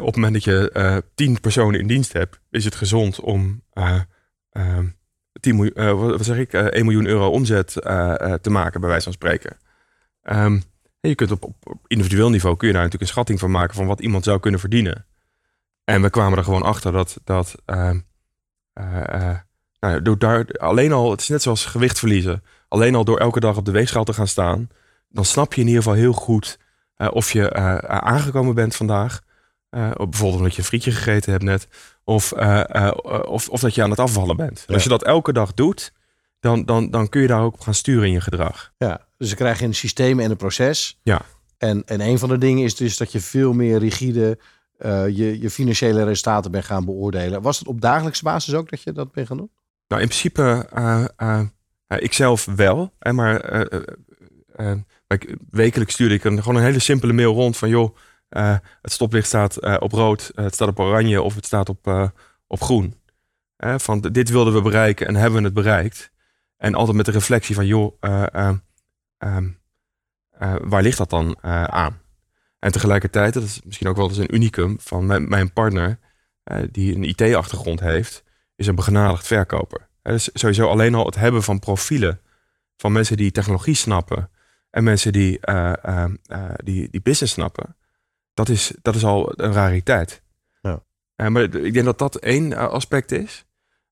op 0.00 0.06
het 0.06 0.14
moment 0.14 0.32
dat 0.32 0.44
je 0.44 1.02
tien 1.14 1.40
personen 1.40 1.80
in 1.80 1.86
dienst 1.86 2.12
hebt, 2.12 2.40
is 2.50 2.64
het 2.64 2.74
gezond 2.74 3.20
om 3.20 3.62
10 5.40 5.56
miljoen, 5.56 5.96
wat 5.96 6.24
zeg 6.24 6.36
ik, 6.36 6.52
1 6.52 6.84
miljoen 6.84 7.06
euro 7.06 7.28
omzet 7.28 7.72
te 8.40 8.50
maken, 8.50 8.80
bij 8.80 8.88
wijze 8.88 9.04
van 9.04 9.12
spreken. 9.12 9.56
En 11.02 11.08
je 11.08 11.14
kunt 11.14 11.30
op, 11.30 11.44
op, 11.44 11.78
individueel 11.86 12.30
niveau 12.30 12.56
kun 12.56 12.66
je 12.66 12.72
daar 12.72 12.82
natuurlijk 12.82 13.10
een 13.10 13.16
schatting 13.16 13.40
van 13.40 13.50
maken 13.50 13.74
van 13.74 13.86
wat 13.86 14.00
iemand 14.00 14.24
zou 14.24 14.40
kunnen 14.40 14.60
verdienen. 14.60 15.06
En 15.84 16.02
we 16.02 16.10
kwamen 16.10 16.38
er 16.38 16.44
gewoon 16.44 16.62
achter 16.62 16.92
dat, 16.92 17.20
dat 17.24 17.54
uh, 17.66 17.94
uh, 18.80 19.36
nou, 19.80 20.02
door 20.02 20.18
daar, 20.18 20.46
alleen 20.46 20.92
al, 20.92 21.10
het 21.10 21.20
is 21.20 21.28
net 21.28 21.42
zoals 21.42 21.64
gewicht 21.64 21.98
verliezen. 21.98 22.42
Alleen 22.68 22.94
al 22.94 23.04
door 23.04 23.18
elke 23.18 23.40
dag 23.40 23.56
op 23.56 23.64
de 23.64 23.70
weegschaal 23.70 24.04
te 24.04 24.12
gaan 24.12 24.26
staan, 24.26 24.68
dan 25.08 25.24
snap 25.24 25.54
je 25.54 25.60
in 25.60 25.66
ieder 25.66 25.82
geval 25.82 25.98
heel 25.98 26.12
goed 26.12 26.58
of 26.96 27.32
je 27.32 27.52
aangekomen 27.86 28.54
bent 28.54 28.76
vandaag. 28.76 29.20
Bijvoorbeeld 29.80 30.36
omdat 30.36 30.52
je 30.52 30.58
een 30.58 30.64
frietje 30.64 30.90
gegeten 30.90 31.32
hebt 31.32 31.44
net. 31.44 31.68
Of, 32.04 32.32
of, 33.26 33.48
of 33.48 33.60
dat 33.60 33.74
je 33.74 33.82
aan 33.82 33.90
het 33.90 33.98
afvallen 33.98 34.36
bent. 34.36 34.64
Als 34.68 34.82
je 34.82 34.88
dat 34.88 35.04
elke 35.04 35.32
dag 35.32 35.54
doet, 35.54 35.92
dan, 36.40 36.64
dan, 36.64 36.90
dan 36.90 37.08
kun 37.08 37.20
je 37.20 37.26
daar 37.26 37.42
ook 37.42 37.54
op 37.54 37.60
gaan 37.60 37.74
sturen 37.74 38.06
in 38.06 38.12
je 38.12 38.20
gedrag. 38.20 38.72
Ja, 38.78 39.06
dus 39.18 39.28
dan 39.28 39.36
krijg 39.36 39.58
je 39.58 39.64
een 39.64 39.74
systeem 39.74 40.20
en 40.20 40.30
een 40.30 40.36
proces. 40.36 41.00
Ja. 41.02 41.22
En, 41.58 41.82
en 41.84 42.00
een 42.00 42.18
van 42.18 42.28
de 42.28 42.38
dingen 42.38 42.64
is 42.64 42.76
dus 42.76 42.96
dat 42.96 43.12
je 43.12 43.20
veel 43.20 43.52
meer 43.52 43.78
rigide 43.78 44.38
je, 45.08 45.40
je 45.40 45.50
financiële 45.50 46.04
resultaten 46.04 46.50
bent 46.50 46.64
gaan 46.64 46.84
beoordelen. 46.84 47.42
Was 47.42 47.58
het 47.58 47.68
op 47.68 47.80
dagelijkse 47.80 48.24
basis 48.24 48.54
ook 48.54 48.70
dat 48.70 48.82
je 48.82 48.92
dat 48.92 49.12
bent 49.12 49.26
gaan 49.26 49.36
doen? 49.36 49.50
Nou, 49.88 50.02
in 50.02 50.08
principe, 50.08 50.68
uh, 50.74 51.42
ik 51.98 52.12
zelf 52.12 52.44
wel. 52.44 52.92
Hè, 52.98 53.12
maar 53.12 53.66
wekelijks 55.50 55.92
stuurde 55.92 56.14
ik 56.14 56.24
een, 56.24 56.38
gewoon 56.38 56.56
een 56.56 56.62
hele 56.62 56.78
simpele 56.78 57.12
mail 57.12 57.34
rond 57.34 57.56
van 57.56 57.68
joh, 57.68 57.96
het 58.82 58.92
stoplicht 58.92 59.26
staat 59.26 59.80
op 59.80 59.92
rood, 59.92 60.32
het 60.34 60.54
staat 60.54 60.68
op 60.68 60.78
oranje 60.78 61.22
of 61.22 61.34
het 61.34 61.46
staat 61.46 61.68
op, 61.68 62.12
op 62.46 62.62
groen. 62.62 63.00
van 63.56 64.00
dit 64.00 64.30
wilden 64.30 64.52
we 64.52 64.62
bereiken 64.62 65.06
en 65.06 65.14
hebben 65.14 65.38
we 65.38 65.44
het 65.44 65.54
bereikt. 65.54 66.10
En 66.56 66.74
altijd 66.74 66.96
met 66.96 67.06
de 67.06 67.12
reflectie 67.12 67.54
van 67.54 67.66
joh, 67.66 67.96
ehm, 68.00 69.48
waar 70.62 70.82
ligt 70.82 70.98
dat 70.98 71.10
dan 71.10 71.42
aan? 71.42 72.00
En 72.58 72.72
tegelijkertijd, 72.72 73.34
dat 73.34 73.42
is 73.42 73.60
misschien 73.64 73.88
ook 73.88 73.96
wel 73.96 74.08
eens 74.08 74.18
een 74.18 74.34
unicum 74.34 74.76
van 74.80 75.28
mijn, 75.28 75.52
partner, 75.52 75.98
die 76.70 76.94
een 76.94 77.04
IT-achtergrond 77.04 77.80
heeft 77.80 78.24
is 78.56 78.66
een 78.66 78.74
begenadigd 78.74 79.26
verkoper. 79.26 79.88
Dus 80.02 80.30
sowieso 80.32 80.68
alleen 80.68 80.94
al 80.94 81.06
het 81.06 81.14
hebben 81.14 81.42
van 81.42 81.58
profielen 81.58 82.20
van 82.76 82.92
mensen 82.92 83.16
die 83.16 83.30
technologie 83.30 83.74
snappen 83.74 84.30
en 84.70 84.84
mensen 84.84 85.12
die, 85.12 85.40
die, 86.64 86.90
die 86.90 87.02
business 87.02 87.32
snappen, 87.32 87.76
dat 88.34 88.48
is, 88.48 88.72
dat 88.82 88.94
is 88.94 89.04
al 89.04 89.32
een 89.36 89.52
rariteit. 89.52 90.22
Ja. 90.60 90.82
maar 91.28 91.42
ik 91.42 91.72
denk 91.72 91.84
dat 91.84 91.98
dat 91.98 92.16
één 92.16 92.54
aspect 92.54 93.12
is. 93.12 93.44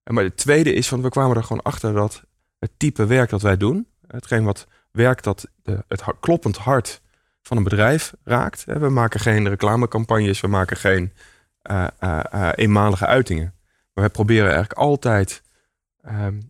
Maar 0.04 0.24
het 0.24 0.36
tweede 0.36 0.72
is, 0.72 0.88
van 0.88 1.02
we 1.02 1.08
kwamen 1.08 1.36
er 1.36 1.44
gewoon 1.44 1.62
achter 1.62 1.92
dat 1.92 2.24
het 2.58 2.70
type 2.76 3.06
werk 3.06 3.30
dat 3.30 3.42
wij 3.42 3.56
doen, 3.56 3.86
hetgeen 4.06 4.44
wat 4.44 4.66
werk 4.90 5.22
dat 5.22 5.48
de, 5.62 5.84
het 5.88 6.02
kloppend 6.20 6.56
hart 6.56 7.00
van 7.42 7.56
een 7.56 7.62
bedrijf 7.62 8.14
raakt. 8.24 8.64
We 8.64 8.88
maken 8.88 9.20
geen 9.20 9.48
reclamecampagnes, 9.48 10.40
we 10.40 10.48
maken 10.48 10.76
geen 10.76 11.12
eenmalige 12.54 13.06
uitingen. 13.06 13.54
Maar 13.66 14.04
wij 14.04 14.08
proberen 14.08 14.44
eigenlijk 14.44 14.78
altijd 14.78 15.42
ehm, 16.02 16.40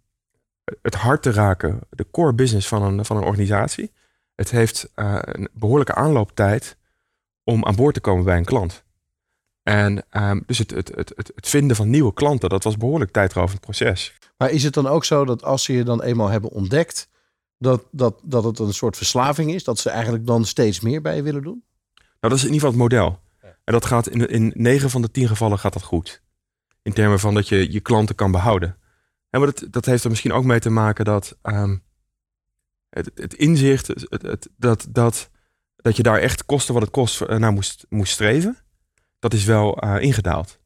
het 0.82 0.94
hart 0.94 1.22
te 1.22 1.32
raken, 1.32 1.80
de 1.90 2.06
core 2.10 2.34
business 2.34 2.68
van 2.68 2.82
een, 2.82 3.04
van 3.04 3.16
een 3.16 3.22
organisatie. 3.22 3.92
Het 4.34 4.50
heeft 4.50 4.92
uh, 4.96 5.18
een 5.20 5.48
behoorlijke 5.52 5.94
aanlooptijd 5.94 6.76
om 7.50 7.64
aan 7.64 7.76
boord 7.76 7.94
te 7.94 8.00
komen 8.00 8.24
bij 8.24 8.36
een 8.36 8.44
klant. 8.44 8.84
En 9.62 10.04
um, 10.10 10.42
dus 10.46 10.58
het, 10.58 10.70
het, 10.70 10.88
het, 10.94 11.12
het, 11.34 11.48
vinden 11.48 11.76
van 11.76 11.90
nieuwe 11.90 12.12
klanten, 12.12 12.48
dat 12.48 12.64
was 12.64 12.76
behoorlijk 12.76 13.10
tijdrovend 13.10 13.60
proces. 13.60 14.14
Maar 14.36 14.50
is 14.50 14.62
het 14.62 14.74
dan 14.74 14.86
ook 14.86 15.04
zo 15.04 15.24
dat 15.24 15.44
als 15.44 15.64
ze 15.64 15.72
je 15.72 15.82
dan 15.84 16.02
eenmaal 16.02 16.28
hebben 16.28 16.50
ontdekt, 16.50 17.08
dat, 17.58 17.84
dat, 17.90 18.20
dat 18.22 18.44
het 18.44 18.58
een 18.58 18.74
soort 18.74 18.96
verslaving 18.96 19.54
is? 19.54 19.64
Dat 19.64 19.78
ze 19.78 19.90
eigenlijk 19.90 20.26
dan 20.26 20.44
steeds 20.44 20.80
meer 20.80 21.02
bij 21.02 21.16
je 21.16 21.22
willen 21.22 21.42
doen? 21.42 21.64
Nou, 21.94 22.04
dat 22.20 22.32
is 22.32 22.44
in 22.44 22.52
ieder 22.52 22.68
geval 22.68 22.70
het 22.70 22.92
model. 22.92 23.20
En 23.64 23.72
dat 23.72 23.84
gaat 23.84 24.08
in, 24.08 24.28
in 24.28 24.52
9 24.54 24.90
van 24.90 25.02
de 25.02 25.10
10 25.10 25.28
gevallen 25.28 25.58
gaat 25.58 25.72
dat 25.72 25.82
goed. 25.82 26.22
In 26.82 26.92
termen 26.92 27.20
van 27.20 27.34
dat 27.34 27.48
je 27.48 27.72
je 27.72 27.80
klanten 27.80 28.14
kan 28.14 28.30
behouden. 28.30 28.76
En 29.30 29.40
maar 29.40 29.52
dat, 29.54 29.66
dat 29.70 29.84
heeft 29.84 30.04
er 30.04 30.10
misschien 30.10 30.32
ook 30.32 30.44
mee 30.44 30.58
te 30.58 30.70
maken 30.70 31.04
dat 31.04 31.36
ehm, 31.42 31.76
het, 32.88 33.10
het, 33.14 33.34
inzicht, 33.34 33.86
het, 33.86 34.22
het, 34.22 34.48
dat, 34.56 34.86
dat, 34.88 35.30
dat 35.82 35.96
je 35.96 36.02
daar 36.02 36.18
echt 36.18 36.44
kosten 36.44 36.74
wat 36.74 36.82
het 36.82 36.92
kost 36.92 37.20
uh, 37.20 37.28
naar 37.36 37.52
moest, 37.52 37.86
moest 37.88 38.12
streven, 38.12 38.58
dat 39.18 39.34
is 39.34 39.44
wel 39.44 39.84
uh, 39.84 40.00
ingedaald. 40.00 40.58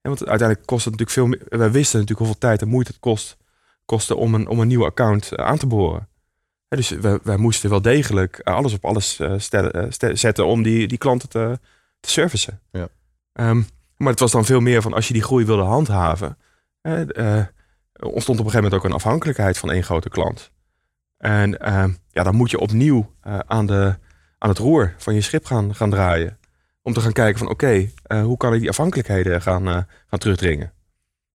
En 0.00 0.10
want 0.10 0.26
uiteindelijk 0.26 0.66
kost 0.66 0.84
het 0.84 0.98
natuurlijk 0.98 1.18
veel 1.18 1.26
meer. 1.26 1.58
Wij 1.58 1.70
wisten 1.70 2.00
natuurlijk 2.00 2.26
hoeveel 2.26 2.48
tijd 2.48 2.62
en 2.62 2.68
moeite 2.68 2.90
het 2.90 3.00
kost, 3.00 3.36
kostte 3.84 4.16
om 4.16 4.34
een, 4.34 4.48
om 4.48 4.60
een 4.60 4.68
nieuw 4.68 4.84
account 4.84 5.32
uh, 5.32 5.44
aan 5.44 5.58
te 5.58 5.66
boren. 5.66 6.08
En 6.68 6.76
dus 6.76 6.88
wij, 6.88 7.18
wij, 7.22 7.36
moesten 7.36 7.70
wel 7.70 7.82
degelijk 7.82 8.40
alles 8.40 8.72
op 8.72 8.84
alles 8.84 9.20
stellen, 9.36 9.92
zetten 10.18 10.46
om 10.46 10.62
die, 10.62 10.88
die 10.88 10.98
klanten 10.98 11.28
te, 11.28 11.58
te 12.00 12.10
servicen. 12.10 12.60
Ja. 12.70 12.88
Um, 13.32 13.66
maar 13.96 14.10
het 14.10 14.20
was 14.20 14.32
dan 14.32 14.44
veel 14.44 14.60
meer 14.60 14.82
van 14.82 14.92
als 14.92 15.06
je 15.06 15.12
die 15.12 15.22
groei 15.22 15.44
wilde 15.44 15.62
handhaven. 15.62 16.36
Eh, 17.94 18.10
ontstond 18.12 18.38
op 18.38 18.44
een 18.44 18.50
gegeven 18.50 18.62
moment 18.62 18.74
ook 18.74 18.84
een 18.84 18.96
afhankelijkheid 18.96 19.58
van 19.58 19.70
één 19.70 19.82
grote 19.82 20.08
klant. 20.08 20.50
En 21.16 21.60
eh, 21.60 21.84
ja, 22.10 22.22
dan 22.22 22.34
moet 22.34 22.50
je 22.50 22.58
opnieuw 22.58 23.12
uh, 23.26 23.38
aan, 23.38 23.66
de, 23.66 23.98
aan 24.44 24.50
het 24.50 24.58
roer 24.58 24.94
van 24.96 25.14
je 25.14 25.20
schip 25.20 25.44
gaan, 25.44 25.74
gaan 25.74 25.90
draaien. 25.90 26.38
Om 26.82 26.92
te 26.92 27.00
gaan 27.00 27.12
kijken 27.12 27.38
van 27.38 27.48
oké, 27.48 27.90
okay, 28.04 28.22
hoe 28.22 28.36
kan 28.36 28.54
ik 28.54 28.60
die 28.60 28.68
afhankelijkheden 28.68 29.42
gaan, 29.42 29.86
gaan 30.06 30.18
terugdringen. 30.18 30.72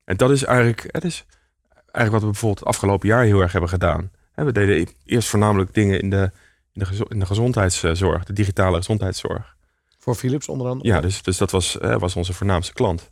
En 0.04 0.18
dat 0.18 0.30
is 0.30 0.44
eigenlijk, 0.44 0.84
het 0.88 1.04
is 1.04 1.26
eigenlijk 1.74 2.12
wat 2.12 2.22
we 2.22 2.28
bijvoorbeeld 2.28 2.60
het 2.60 2.68
afgelopen 2.68 3.08
jaar 3.08 3.24
heel 3.24 3.42
erg 3.42 3.52
hebben 3.52 3.70
gedaan. 3.70 4.12
We 4.34 4.52
deden 4.52 4.88
eerst 5.06 5.30
voornamelijk 5.30 5.74
dingen 5.74 6.02
in 6.02 6.10
de, 6.10 6.32
in 6.74 6.84
de, 6.84 7.06
in 7.08 7.20
de 7.20 7.26
gezondheidszorg, 7.26 8.24
de 8.24 8.34
digitale 8.34 8.78
gezondheidszorg. 8.78 9.56
Voor 9.98 10.16
Philips 10.16 10.48
onder 10.48 10.68
andere? 10.68 10.90
Ja, 10.90 11.02
dus, 11.02 11.22
dus 11.22 11.38
dat 11.38 11.52
was, 11.52 11.78
uh, 11.82 11.96
was 11.98 12.16
onze 12.16 12.34
voornaamste 12.34 12.74
klant. 12.74 13.12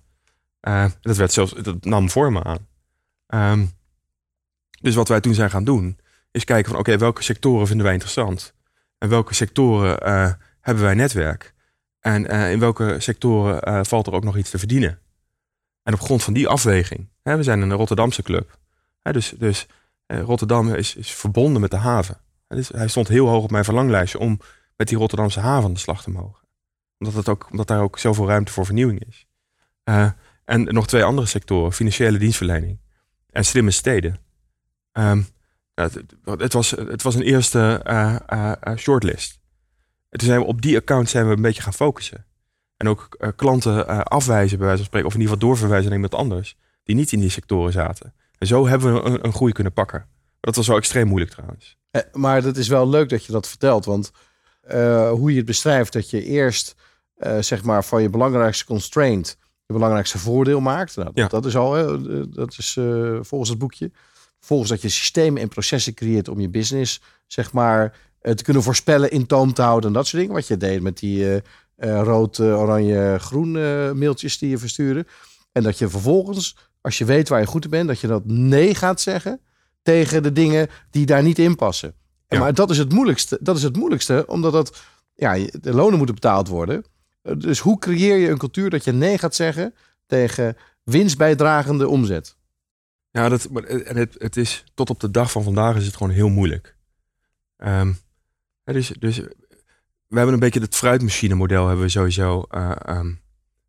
Uh, 0.62 0.86
dat, 1.02 1.18
werd 1.18 1.32
zelfs, 1.32 1.54
dat 1.54 1.86
nam 1.86 2.10
vormen 2.10 2.44
aan. 2.46 2.68
Um, 3.52 3.72
dus 4.82 4.96
wat 4.96 5.08
wij 5.08 5.22
toen 5.22 5.34
zijn 5.34 5.50
gaan 5.50 5.64
doen, 5.64 6.00
is 6.32 6.44
kijken 6.44 6.72
van 6.72 6.80
oké, 6.80 6.98
welke 6.98 7.24
sectoren 7.24 7.68
vinden 7.68 7.86
wij 7.86 7.94
interessant? 7.94 8.56
En 8.98 9.10
welke 9.10 9.34
sectoren 9.34 10.08
uh, 10.08 10.32
hebben 10.62 10.84
wij 10.84 10.94
netwerk? 10.94 11.54
En 12.00 12.26
in 12.26 12.60
welke 12.60 13.00
sectoren 13.00 13.86
valt 13.86 14.08
er 14.08 14.14
ook 14.14 14.24
nog 14.24 14.38
iets 14.38 14.50
te 14.50 14.58
verdienen? 14.58 15.00
En 15.84 15.94
op 15.94 16.00
grond 16.00 16.24
van 16.24 16.34
die 16.34 16.48
afweging, 16.48 17.10
hè, 17.24 17.38
we 17.38 17.44
zijn 17.44 17.62
een 17.62 17.74
Rotterdamse 17.74 18.24
club. 18.24 18.60
Hè, 19.02 19.12
dus 19.12 19.30
dus 19.30 19.68
Rotterdam 20.08 20.74
is, 20.74 20.96
is 20.96 21.12
verbonden 21.12 21.62
met 21.62 21.72
de 21.72 21.78
haven. 21.78 22.18
Dus 22.48 22.68
hij 22.68 22.88
stond 22.88 23.08
heel 23.08 23.28
hoog 23.28 23.44
op 23.44 23.52
mijn 23.52 23.64
verlanglijstje 23.64 24.20
om 24.20 24.40
met 24.76 24.88
die 24.88 24.98
Rotterdamse 24.98 25.40
haven 25.40 25.64
aan 25.64 25.74
de 25.74 25.80
slag 25.80 26.04
te 26.04 26.10
mogen 26.10 26.48
omdat, 27.00 27.14
het 27.14 27.30
ook, 27.30 27.48
omdat 27.52 27.68
daar 27.68 27.82
ook 27.82 28.00
zoveel 28.00 28.28
ruimte 28.28 28.52
voor 28.52 28.66
vernieuwing 28.66 29.06
is. 29.08 29.28
En 30.46 30.64
nog 30.64 30.88
twee 30.88 31.04
andere 31.04 31.28
sectoren, 31.28 31.74
financiële 31.74 32.18
dienstverlening 32.18 32.80
en 33.30 33.46
slimme 33.46 33.72
steden. 33.72 34.18
Um, 34.92 35.28
het, 35.84 36.04
het, 36.24 36.54
was, 36.54 36.72
het 36.72 37.02
was 37.02 37.16
een 37.16 37.22
eerste 37.22 37.82
uh, 37.88 38.16
uh, 38.34 38.76
shortlist. 38.76 39.40
En 40.10 40.20
toen 40.20 40.28
zijn 40.28 40.40
we 40.40 40.46
op 40.46 40.62
die 40.62 40.78
account 40.78 41.10
zijn 41.10 41.28
we 41.28 41.36
een 41.36 41.42
beetje 41.42 41.62
gaan 41.62 41.74
focussen. 41.74 42.26
En 42.78 42.88
ook 42.88 43.34
klanten 43.36 44.06
afwijzen, 44.06 44.58
bij 44.58 44.68
wijze 44.68 44.82
van 44.82 44.88
spreken, 44.88 45.08
of 45.08 45.14
in 45.14 45.20
ieder 45.20 45.34
geval 45.34 45.50
doorverwijzen 45.50 45.90
naar 45.90 46.00
iemand 46.00 46.22
anders, 46.22 46.58
die 46.84 46.96
niet 46.96 47.12
in 47.12 47.20
die 47.20 47.30
sectoren 47.30 47.72
zaten. 47.72 48.14
En 48.38 48.48
zo 48.48 48.68
hebben 48.68 48.94
we 48.94 49.10
een, 49.10 49.26
een 49.26 49.34
groei 49.34 49.52
kunnen 49.52 49.74
pakken. 49.74 50.08
Dat 50.40 50.56
was 50.56 50.68
wel 50.68 50.78
extreem 50.78 51.08
moeilijk 51.08 51.32
trouwens. 51.32 51.78
Maar 52.12 52.42
dat 52.42 52.58
is 52.58 52.68
wel 52.68 52.90
leuk 52.90 53.10
dat 53.10 53.26
je 53.26 53.32
dat 53.32 53.48
vertelt, 53.48 53.86
want 53.86 54.12
hoe 55.10 55.32
je 55.32 55.38
het 55.38 55.46
beschrijft, 55.46 55.94
dat 55.94 56.10
je 56.10 56.24
eerst 56.24 56.76
zeg 57.40 57.64
maar 57.64 57.84
van 57.84 58.02
je 58.02 58.10
belangrijkste 58.10 58.66
constraint 58.66 59.38
je 59.66 59.74
belangrijkste 59.74 60.18
voordeel 60.18 60.60
maakt. 60.60 60.96
Nou, 60.96 61.12
ja. 61.14 61.28
dat, 61.28 61.46
is 61.46 61.56
al, 61.56 61.98
dat 62.30 62.56
is 62.58 62.80
volgens 63.22 63.50
het 63.50 63.60
boekje. 63.60 63.92
Volgens 64.48 64.70
dat 64.70 64.82
je 64.82 64.90
systemen 64.90 65.42
en 65.42 65.48
processen 65.48 65.94
creëert 65.94 66.28
om 66.28 66.40
je 66.40 66.50
business, 66.50 67.02
zeg 67.26 67.54
maar, 67.54 67.98
te 68.22 68.44
kunnen 68.44 68.64
voorspellen, 68.64 69.12
in 69.12 69.26
toom 69.26 69.54
te 69.54 69.62
houden 69.62 69.90
en 69.90 69.96
dat 69.96 70.08
soort 70.08 70.22
dingen. 70.22 70.36
Wat 70.36 70.48
je 70.48 70.58
deed 70.58 70.82
met 70.82 70.98
die 70.98 71.42
rood, 71.78 72.40
oranje, 72.40 73.18
groen 73.20 73.52
mailtjes 73.98 74.38
die 74.38 74.50
je 74.50 74.58
versturen. 74.58 75.08
En 75.52 75.64
dat 75.64 75.78
je 75.78 75.90
vervolgens, 75.90 76.58
als 76.82 76.98
je 76.98 77.06
weet 77.06 77.30
waar 77.30 77.40
je 77.40 77.46
goed 77.46 77.64
in 77.64 77.70
bent, 77.70 77.88
dat 77.88 78.00
je 78.00 78.08
dat 78.08 78.26
nee 78.26 78.76
gaat 78.76 79.02
zeggen 79.02 79.42
tegen 79.82 80.24
de 80.24 80.32
dingen 80.32 80.68
die 80.92 81.06
daar 81.06 81.24
niet 81.24 81.40
in 81.40 81.56
passen. 81.56 81.94
Ja. 82.28 82.40
Maar 82.40 82.54
dat 82.54 82.70
is 82.70 82.78
het 82.78 82.94
moeilijkste. 82.94 83.38
Dat 83.42 83.58
is 83.58 83.64
het 83.64 83.76
moeilijkste, 83.76 84.24
omdat 84.28 84.52
dat, 84.52 84.78
ja, 85.14 85.34
de 85.34 85.74
lonen 85.74 85.98
moeten 85.98 86.16
betaald 86.16 86.48
worden. 86.48 86.84
Dus 87.38 87.60
hoe 87.60 87.80
creëer 87.80 88.18
je 88.18 88.30
een 88.30 88.38
cultuur 88.38 88.70
dat 88.70 88.84
je 88.84 88.92
nee 88.92 89.18
gaat 89.18 89.36
zeggen 89.36 89.74
tegen 90.06 90.58
winstbijdragende 90.84 91.88
omzet? 91.88 92.37
Ja, 93.18 93.30
dat, 93.30 93.46
en 93.46 93.98
het, 93.98 94.16
het 94.18 94.38
is 94.38 94.64
tot 94.74 94.90
op 94.90 95.00
de 95.00 95.12
dag 95.12 95.32
van 95.32 95.44
vandaag 95.44 95.76
is 95.76 95.86
het 95.86 95.96
gewoon 95.96 96.14
heel 96.14 96.30
moeilijk. 96.30 96.76
Um, 97.58 97.98
dus, 98.64 98.88
dus 99.00 99.18
we 100.08 100.16
hebben 100.16 100.34
een 100.34 100.40
beetje 100.40 100.60
het 100.60 100.76
fruitmachine 100.76 101.36
model 101.36 101.68
hebben 101.68 101.86
we 101.86 101.92
sowieso 101.92 102.46
uh, 102.52 102.76
um, 102.90 103.22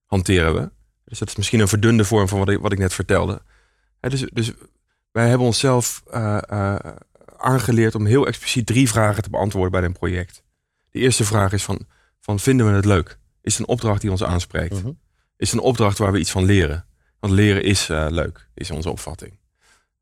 hanteren 0.04 0.54
we. 0.54 0.70
Dus 1.04 1.18
dat 1.18 1.28
is 1.28 1.36
misschien 1.36 1.60
een 1.60 1.68
verdunde 1.68 2.04
vorm 2.04 2.28
van 2.28 2.38
wat 2.38 2.48
ik, 2.48 2.58
wat 2.58 2.72
ik 2.72 2.78
net 2.78 2.94
vertelde. 2.94 3.42
dus, 4.00 4.24
dus 4.32 4.52
wij 5.10 5.28
hebben 5.28 5.46
onszelf 5.46 6.02
uh, 6.14 6.38
uh, 6.50 6.76
aangeleerd 7.36 7.94
om 7.94 8.06
heel 8.06 8.26
expliciet 8.26 8.66
drie 8.66 8.88
vragen 8.88 9.22
te 9.22 9.30
beantwoorden 9.30 9.72
bij 9.72 9.84
een 9.84 9.92
project. 9.92 10.42
De 10.90 10.98
eerste 10.98 11.24
vraag 11.24 11.52
is 11.52 11.64
van, 11.64 11.86
van 12.20 12.38
vinden 12.38 12.66
we 12.66 12.72
het 12.72 12.84
leuk? 12.84 13.18
is 13.40 13.58
een 13.58 13.68
opdracht 13.68 14.00
die 14.00 14.10
ons 14.10 14.24
aanspreekt. 14.24 14.82
Mhm. 14.82 14.92
Is 15.36 15.52
een 15.52 15.60
opdracht 15.60 15.98
waar 15.98 16.12
we 16.12 16.18
iets 16.18 16.30
van 16.30 16.44
leren. 16.44 16.86
Want 17.20 17.32
leren 17.32 17.62
is 17.62 17.88
leuk, 17.88 18.48
is 18.54 18.70
onze 18.70 18.90
opvatting. 18.90 19.37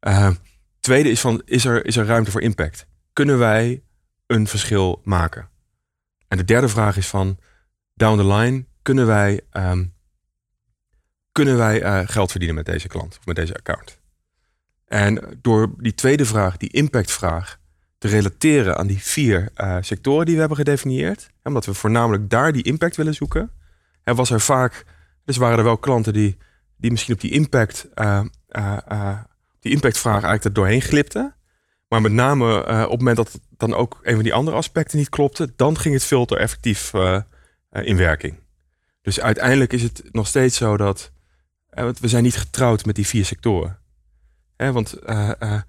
Uh, 0.07 0.31
tweede 0.81 1.11
is 1.11 1.21
van, 1.21 1.43
is 1.45 1.65
er, 1.65 1.87
is 1.87 1.97
er 1.97 2.07
ruimte 2.07 2.31
voor 2.31 2.41
impact? 2.41 2.87
Kunnen 3.13 3.39
wij 3.39 3.83
een 4.27 4.47
verschil 4.47 5.01
maken? 5.05 5.49
En 6.29 6.37
de 6.37 6.45
derde 6.45 6.69
vraag 6.69 6.97
is 6.97 7.07
van, 7.07 7.39
down 7.95 8.17
the 8.17 8.27
line, 8.27 8.65
kunnen 8.83 9.07
wij, 9.07 9.41
ehm, 9.51 9.85
kunnen 11.33 11.57
wij 11.57 11.83
eh, 11.83 12.01
geld 12.05 12.31
verdienen 12.31 12.57
met 12.57 12.67
deze 12.67 12.89
klant 12.89 13.19
of 13.19 13.27
met 13.27 13.37
deze 13.37 13.55
account? 13.55 13.99
En 14.85 15.39
door 15.43 15.75
die 15.79 15.95
tweede 15.95 16.25
vraag, 16.25 16.57
die 16.57 16.73
impactvraag, 16.73 17.59
te 17.99 18.09
relateren 18.09 18.77
aan 18.77 18.87
die 18.87 19.03
vier 19.03 19.49
uh, 19.57 19.77
sectoren 19.81 20.25
die 20.25 20.35
we 20.35 20.41
hebben 20.41 20.59
gedefinieerd, 20.59 21.31
omdat 21.43 21.67
we 21.67 21.75
voornamelijk 21.75 22.31
daar 22.31 22.53
die 22.53 22.63
impact 22.63 22.97
willen 22.97 23.15
zoeken, 23.15 23.51
en 24.03 24.15
was 24.15 24.31
er 24.31 24.41
vaak, 24.41 24.85
dus 25.25 25.37
waren 25.37 25.59
er 25.59 25.65
wel 25.65 25.79
klanten 25.79 26.13
die, 26.13 26.37
die 26.77 26.91
misschien 26.91 27.15
op 27.15 27.21
die 27.21 27.31
impact, 27.31 27.89
uh, 27.95 28.21
die 29.67 29.75
impactvraag 29.75 30.23
eigenlijk 30.23 30.45
er 30.45 30.53
doorheen 30.53 30.83
glipten. 30.83 31.35
Maar 31.89 32.01
met 32.01 32.13
name 32.13 32.59
op 32.85 32.91
het 32.91 32.99
moment 32.99 33.17
dat 33.17 33.41
dan 33.57 33.75
ook 33.75 33.99
een 34.03 34.15
van 34.15 34.23
die 34.23 34.35
andere 34.35 34.57
aspecten 34.57 34.99
niet 34.99 35.09
klopte, 35.09 35.53
dan 35.57 35.79
ging 35.79 35.95
het 35.95 36.05
filter 36.05 36.37
effectief 36.37 36.93
in 37.71 37.97
werking. 37.97 38.39
Dus 39.03 39.21
uiteindelijk 39.21 39.73
is 39.73 39.83
het 39.83 40.03
nog 40.13 40.27
steeds 40.27 40.57
zo 40.57 40.77
dat 40.77 41.13
we 42.01 42.09
zijn 42.09 42.23
niet 42.23 42.37
getrouwd 42.37 42.85
met 42.85 42.95
die 42.95 43.07
vier 43.07 43.25
sectoren. 43.25 43.79
Hè, 44.57 44.73
want 44.73 44.93
ehm, 44.93 45.61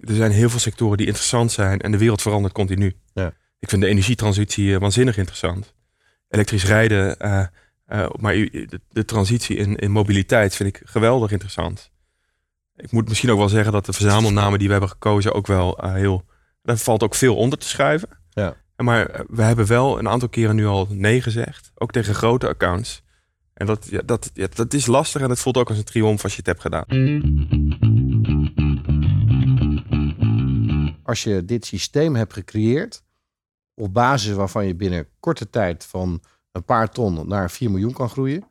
er 0.00 0.14
zijn 0.14 0.30
heel 0.30 0.50
veel 0.50 0.58
sectoren 0.58 0.96
die 0.96 1.06
interessant 1.06 1.52
zijn 1.52 1.80
en 1.80 1.90
de 1.90 1.98
wereld 1.98 2.22
verandert 2.22 2.54
continu. 2.54 2.96
Ja. 3.12 3.34
Ik 3.58 3.68
vind 3.68 3.82
de 3.82 3.88
energietransitie 3.88 4.78
waanzinnig 4.78 5.16
interessant. 5.16 5.74
Elektrisch 6.28 6.64
rijden, 6.64 7.16
maar 8.16 8.34
de, 8.34 8.80
de, 8.88 9.04
transitie 9.04 9.56
in, 9.56 9.76
in 9.76 9.90
mobiliteit 9.90 10.56
vind 10.56 10.68
ik 10.68 10.82
geweldig 10.84 11.30
interessant. 11.30 11.89
Ik 12.80 12.92
moet 12.92 13.08
misschien 13.08 13.30
ook 13.30 13.38
wel 13.38 13.48
zeggen 13.48 13.72
dat 13.72 13.86
de 13.86 13.92
verzamelnamen 13.92 14.58
die 14.58 14.66
we 14.66 14.72
hebben 14.72 14.90
gekozen 14.90 15.34
ook 15.34 15.46
wel 15.46 15.78
heel 15.82 16.24
daar 16.62 16.76
valt 16.76 17.02
ook 17.02 17.14
veel 17.14 17.36
onder 17.36 17.58
te 17.58 17.68
schuiven. 17.68 18.08
Ja. 18.30 18.56
Maar 18.76 19.06
eh, 19.06 19.24
we 19.28 19.42
hebben 19.42 19.66
wel 19.66 19.98
een 19.98 20.08
aantal 20.08 20.28
keren 20.28 20.56
nu 20.56 20.66
al 20.66 20.86
nee 20.90 21.22
gezegd. 21.22 21.70
Ook 21.74 21.92
tegen 21.92 22.14
grote 22.14 22.48
accounts. 22.48 23.02
En 23.54 23.66
dat, 23.66 23.86
ja, 23.90 24.02
dat, 24.04 24.30
ja, 24.34 24.46
dat 24.54 24.74
is 24.74 24.86
lastig 24.86 25.22
en 25.22 25.30
het 25.30 25.40
voelt 25.40 25.56
ook 25.56 25.68
als 25.68 25.78
een 25.78 25.84
triomf 25.84 26.22
als 26.22 26.36
je 26.36 26.42
het 26.44 26.46
hebt 26.46 26.60
gedaan. 26.60 26.84
Als 31.02 31.22
je 31.22 31.44
dit 31.44 31.66
systeem 31.66 32.14
hebt 32.14 32.32
gecreëerd, 32.32 33.02
op 33.74 33.94
basis 33.94 34.32
waarvan 34.32 34.66
je 34.66 34.74
binnen 34.74 35.08
korte 35.20 35.50
tijd 35.50 35.84
van 35.84 36.22
een 36.52 36.64
paar 36.64 36.90
ton 36.90 37.28
naar 37.28 37.50
4 37.50 37.70
miljoen 37.70 37.92
kan 37.92 38.08
groeien, 38.08 38.44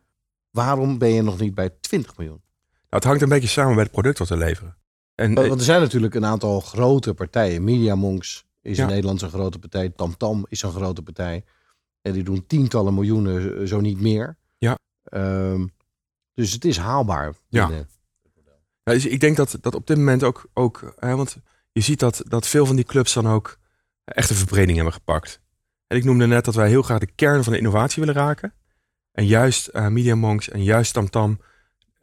waarom 0.52 0.98
ben 0.98 1.10
je 1.10 1.22
nog 1.22 1.40
niet 1.40 1.56
bij 1.56 1.70
20 1.70 2.18
miljoen? 2.18 2.42
Nou, 2.90 3.02
het 3.02 3.04
hangt 3.04 3.22
een 3.22 3.30
beetje 3.30 3.48
samen 3.48 3.76
met 3.76 3.84
het 3.84 3.92
product 3.92 4.18
wat 4.18 4.30
we 4.30 4.38
leveren. 4.38 4.78
En, 5.16 5.34
want 5.34 5.52
er 5.52 5.62
zijn 5.62 5.82
natuurlijk 5.82 6.16
een 6.16 6.26
aantal 6.26 6.60
grote 6.60 7.14
partijen. 7.14 7.64
Mediamonks 7.64 8.46
is 8.62 8.78
in 8.78 8.88
Nederland 8.88 9.22
een 9.22 9.30
grote 9.30 9.60
partij. 9.60 9.90
TamTam 9.90 10.46
is 10.50 10.62
een 10.62 10.72
grote 10.72 11.02
partij. 11.02 11.44
En 12.02 12.14
die 12.14 12.24
doen 12.24 12.46
tientallen 12.48 12.94
miljoenen, 12.94 13.68
zo 13.68 13.80
niet 13.80 14.02
meer. 14.02 14.38
Ja. 14.58 14.78
Ehm, 15.04 15.68
dus 16.34 16.52
het 16.52 16.66
is 16.66 16.78
haalbaar. 16.78 17.36
Ja. 17.48 17.70
ja 17.70 18.94
dus 18.94 19.06
ik 19.06 19.20
denk 19.20 19.38
dat, 19.38 19.58
dat 19.62 19.76
op 19.76 19.88
dit 19.88 19.98
moment 19.98 20.24
ook, 20.24 20.50
ook 20.54 20.94
hè, 21.00 21.16
want 21.16 21.38
je 21.72 21.82
ziet 21.82 22.00
dat, 22.00 22.24
dat 22.28 22.48
veel 22.48 22.66
van 22.66 22.76
die 22.76 22.86
clubs 22.86 23.14
dan 23.14 23.28
ook 23.28 23.58
echt 24.04 24.30
een 24.30 24.36
verbreding 24.36 24.76
hebben 24.76 24.94
gepakt. 24.94 25.42
En 25.88 25.98
ik 25.98 26.04
noemde 26.04 26.28
net 26.28 26.46
dat 26.46 26.56
wij 26.56 26.70
heel 26.70 26.82
graag 26.82 27.00
de 27.00 27.12
kern 27.16 27.44
van 27.44 27.54
de 27.54 27.60
innovatie 27.60 28.04
willen 28.04 28.22
raken. 28.22 28.54
En 29.12 29.26
juist 29.26 29.70
uh, 29.74 29.88
MediaMonks 29.88 30.50
en 30.50 30.64
juist 30.64 30.94
TamTam 30.94 31.40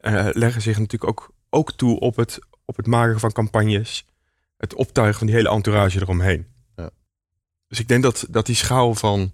uh, 0.01 0.27
leggen 0.31 0.61
zich 0.61 0.77
natuurlijk 0.77 1.11
ook, 1.11 1.33
ook 1.49 1.71
toe 1.71 1.99
op 1.99 2.15
het, 2.15 2.39
op 2.65 2.77
het 2.77 2.87
maken 2.87 3.19
van 3.19 3.31
campagnes, 3.31 4.05
het 4.57 4.73
optuigen 4.73 5.17
van 5.17 5.27
die 5.27 5.35
hele 5.35 5.49
entourage 5.49 6.01
eromheen. 6.01 6.47
Ja. 6.75 6.89
Dus 7.67 7.79
ik 7.79 7.87
denk 7.87 8.03
dat, 8.03 8.25
dat 8.29 8.45
die 8.45 8.55
schaal 8.55 8.95
van, 8.95 9.31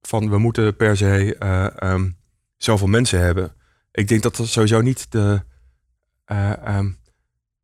van 0.00 0.30
we 0.30 0.38
moeten 0.38 0.76
per 0.76 0.96
se 0.96 1.36
uh, 1.42 1.92
um, 1.92 2.16
zoveel 2.56 2.86
mensen 2.86 3.20
hebben. 3.20 3.54
Ik 3.92 4.08
denk 4.08 4.22
dat 4.22 4.36
dat 4.36 4.46
sowieso 4.46 4.80
niet 4.80 5.10
de. 5.10 5.42
Uh, 6.26 6.76
um, 6.76 6.98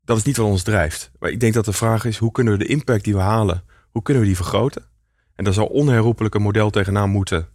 dat 0.04 0.16
is 0.16 0.24
niet 0.24 0.36
wat 0.36 0.46
ons 0.46 0.62
drijft. 0.62 1.10
Maar 1.18 1.30
ik 1.30 1.40
denk 1.40 1.54
dat 1.54 1.64
de 1.64 1.72
vraag 1.72 2.04
is: 2.04 2.18
hoe 2.18 2.32
kunnen 2.32 2.52
we 2.52 2.64
de 2.64 2.70
impact 2.70 3.04
die 3.04 3.14
we 3.14 3.20
halen, 3.20 3.64
hoe 3.90 4.02
kunnen 4.02 4.22
we 4.22 4.28
die 4.28 4.36
vergroten? 4.36 4.84
En 5.34 5.44
daar 5.44 5.54
zal 5.54 5.66
onherroepelijk 5.66 6.34
een 6.34 6.42
model 6.42 6.70
tegenaan 6.70 7.10
moeten. 7.10 7.48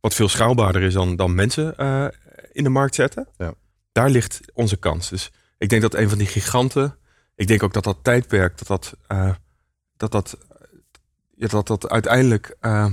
Wat 0.00 0.14
veel 0.14 0.28
schaalbaarder 0.28 0.82
is 0.82 0.92
dan, 0.92 1.16
dan 1.16 1.34
mensen 1.34 1.74
uh, 1.78 2.06
in 2.52 2.64
de 2.64 2.70
markt 2.70 2.94
zetten. 2.94 3.28
Ja. 3.36 3.54
Daar 3.94 4.10
ligt 4.10 4.40
onze 4.52 4.76
kans. 4.76 5.08
Dus 5.08 5.32
ik 5.58 5.68
denk 5.68 5.82
dat 5.82 5.94
een 5.94 6.08
van 6.08 6.18
die 6.18 6.26
giganten. 6.26 6.96
Ik 7.34 7.46
denk 7.46 7.62
ook 7.62 7.72
dat 7.72 7.84
dat 7.84 7.98
tijdperk, 8.02 8.58
dat 8.58 8.66
dat, 8.66 8.96
uh, 9.08 9.34
dat, 9.96 10.12
dat, 10.12 10.38
ja, 11.34 11.46
dat, 11.46 11.66
dat 11.66 11.88
uiteindelijk 11.88 12.56
uh, 12.60 12.86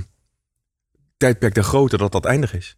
tijdperk 1.16 1.54
de 1.54 1.62
grote, 1.62 1.96
dat 1.96 2.12
dat 2.12 2.24
eindig 2.24 2.54
is. 2.54 2.76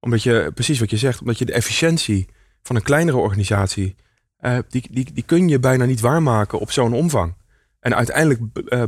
Omdat 0.00 0.22
je, 0.22 0.50
precies 0.54 0.78
wat 0.78 0.90
je 0.90 0.96
zegt, 0.96 1.20
omdat 1.20 1.38
je 1.38 1.44
de 1.44 1.52
efficiëntie 1.52 2.28
van 2.62 2.76
een 2.76 2.82
kleinere 2.82 3.16
organisatie, 3.16 3.96
uh, 4.40 4.58
die, 4.68 4.88
die, 4.90 5.12
die 5.12 5.24
kun 5.24 5.48
je 5.48 5.58
bijna 5.58 5.84
niet 5.84 6.00
waarmaken 6.00 6.58
op 6.58 6.70
zo'n 6.70 6.92
omvang. 6.92 7.34
En 7.80 7.96
uiteindelijk 7.96 8.40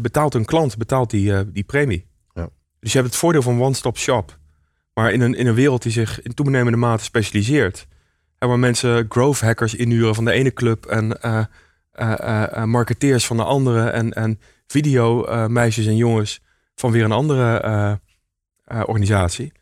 betaalt 0.03 0.35
een 0.35 0.45
klant 0.45 0.77
betaalt 0.77 1.11
die, 1.11 1.53
die 1.53 1.65
premie. 1.65 2.07
Ja. 2.33 2.49
Dus 2.81 2.93
je 2.93 2.99
hebt 2.99 3.11
het 3.11 3.21
voordeel 3.21 3.43
van 3.43 3.63
one-stop 3.63 3.99
shop. 3.99 4.39
Maar 4.95 5.13
in 5.13 5.21
een, 5.21 5.35
in 5.35 5.47
een 5.47 5.55
wereld 5.55 5.83
die 5.83 5.93
zich 5.93 6.23
in 6.23 6.35
toenemende 6.35 6.79
mate 6.79 7.05
specialiseert, 7.05 7.87
waar 8.49 8.59
mensen 8.59 9.07
growth 9.09 9.41
hackers 9.41 9.75
inhuren 9.75 10.15
van 10.15 10.25
de 10.25 10.33
ene 10.33 10.53
club 10.53 10.87
en 10.87 11.19
uh, 11.25 11.45
uh, 12.01 12.65
marketeers 12.65 13.27
van 13.27 13.37
de 13.37 13.45
andere 13.45 13.89
en, 13.89 14.13
en 14.13 14.41
video 14.67 15.25
meisjes 15.49 15.87
en 15.87 15.97
jongens 15.97 16.41
van 16.75 16.91
weer 16.91 17.05
een 17.05 17.13
andere 17.13 18.01
organisatie. 18.67 19.53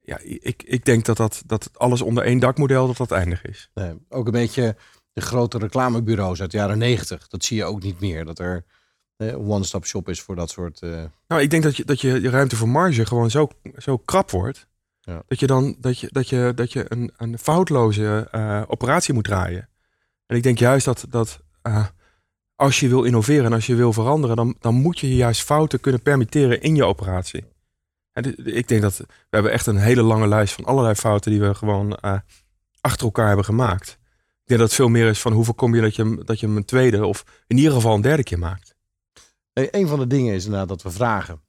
Ja, 0.00 0.18
ik, 0.22 0.62
ik 0.66 0.84
denk 0.84 1.04
dat, 1.04 1.16
dat, 1.16 1.42
dat 1.46 1.70
alles 1.72 2.02
onder 2.02 2.24
één 2.24 2.38
dakmodel 2.38 2.86
dat 2.86 2.96
dat 2.96 3.10
eindig 3.10 3.44
is. 3.44 3.70
Nee, 3.74 3.94
ook 4.08 4.26
een 4.26 4.32
beetje 4.32 4.76
de 5.12 5.20
grote 5.20 5.58
reclamebureaus 5.58 6.40
uit 6.40 6.50
de 6.50 6.56
jaren 6.56 6.78
negentig. 6.78 7.28
Dat 7.28 7.44
zie 7.44 7.56
je 7.56 7.64
ook 7.64 7.82
niet 7.82 8.00
meer. 8.00 8.24
Dat 8.24 8.38
er 8.38 8.64
een 9.16 9.36
one-stop 9.36 9.86
shop 9.86 10.08
is 10.08 10.20
voor 10.20 10.36
dat 10.36 10.50
soort. 10.50 10.80
Nou, 11.28 11.42
ik 11.42 11.50
denk 11.50 11.62
dat 11.62 11.76
je, 11.76 11.84
dat 11.84 12.00
je, 12.00 12.20
je 12.20 12.30
ruimte 12.30 12.56
voor 12.56 12.68
marge 12.68 13.06
gewoon 13.06 13.30
zo, 13.30 13.48
zo 13.76 13.96
krap 13.96 14.30
wordt. 14.30 14.66
Ja. 15.04 15.22
Dat 15.26 15.40
je 15.40 15.46
dan 15.46 15.76
dat 15.78 15.98
je, 15.98 16.08
dat 16.10 16.28
je, 16.28 16.52
dat 16.54 16.72
je 16.72 16.84
een, 16.88 17.12
een 17.16 17.38
foutloze 17.38 18.28
uh, 18.32 18.62
operatie 18.66 19.14
moet 19.14 19.24
draaien. 19.24 19.68
En 20.26 20.36
ik 20.36 20.42
denk 20.42 20.58
juist 20.58 20.84
dat, 20.84 21.06
dat 21.08 21.40
uh, 21.62 21.86
als 22.54 22.80
je 22.80 22.88
wil 22.88 23.02
innoveren 23.02 23.44
en 23.44 23.52
als 23.52 23.66
je 23.66 23.74
wil 23.74 23.92
veranderen, 23.92 24.36
dan, 24.36 24.56
dan 24.60 24.74
moet 24.74 24.98
je 24.98 25.14
juist 25.14 25.42
fouten 25.42 25.80
kunnen 25.80 26.02
permitteren 26.02 26.60
in 26.60 26.74
je 26.74 26.84
operatie. 26.84 27.44
En 28.12 28.46
ik 28.56 28.68
denk 28.68 28.82
dat 28.82 28.96
we 28.96 29.06
hebben 29.30 29.52
echt 29.52 29.66
een 29.66 29.76
hele 29.76 30.02
lange 30.02 30.28
lijst 30.28 30.54
van 30.54 30.64
allerlei 30.64 30.94
fouten 30.94 31.30
die 31.30 31.40
we 31.40 31.54
gewoon 31.54 31.98
uh, 32.04 32.18
achter 32.80 33.04
elkaar 33.04 33.26
hebben 33.26 33.44
gemaakt. 33.44 33.98
Ik 34.42 34.48
denk 34.48 34.60
dat 34.60 34.68
het 34.68 34.78
veel 34.78 34.88
meer 34.88 35.08
is 35.08 35.20
van 35.20 35.32
hoe 35.32 35.44
voorkom 35.44 35.74
je 35.74 35.80
dat 35.80 35.96
je, 35.96 36.22
dat 36.24 36.40
je 36.40 36.46
hem 36.46 36.56
een 36.56 36.64
tweede 36.64 37.06
of 37.06 37.24
in 37.46 37.56
ieder 37.56 37.72
geval 37.72 37.94
een 37.94 38.00
derde 38.00 38.22
keer 38.22 38.38
maakt. 38.38 38.74
Een 39.52 39.88
van 39.88 39.98
de 39.98 40.06
dingen 40.06 40.34
is 40.34 40.44
inderdaad 40.44 40.68
dat 40.68 40.82
we 40.82 40.90
vragen 40.90 41.40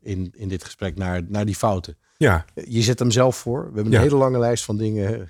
in, 0.00 0.32
in 0.36 0.48
dit 0.48 0.64
gesprek 0.64 0.96
naar, 0.96 1.22
naar 1.28 1.44
die 1.44 1.54
fouten. 1.54 1.98
Ja. 2.20 2.44
Je 2.54 2.82
zet 2.82 2.98
hem 2.98 3.10
zelf 3.10 3.36
voor. 3.36 3.68
We 3.68 3.74
hebben 3.74 3.94
een 3.94 4.00
hele 4.00 4.16
lange 4.16 4.38
lijst 4.38 4.64
van 4.64 4.76
dingen 4.76 5.28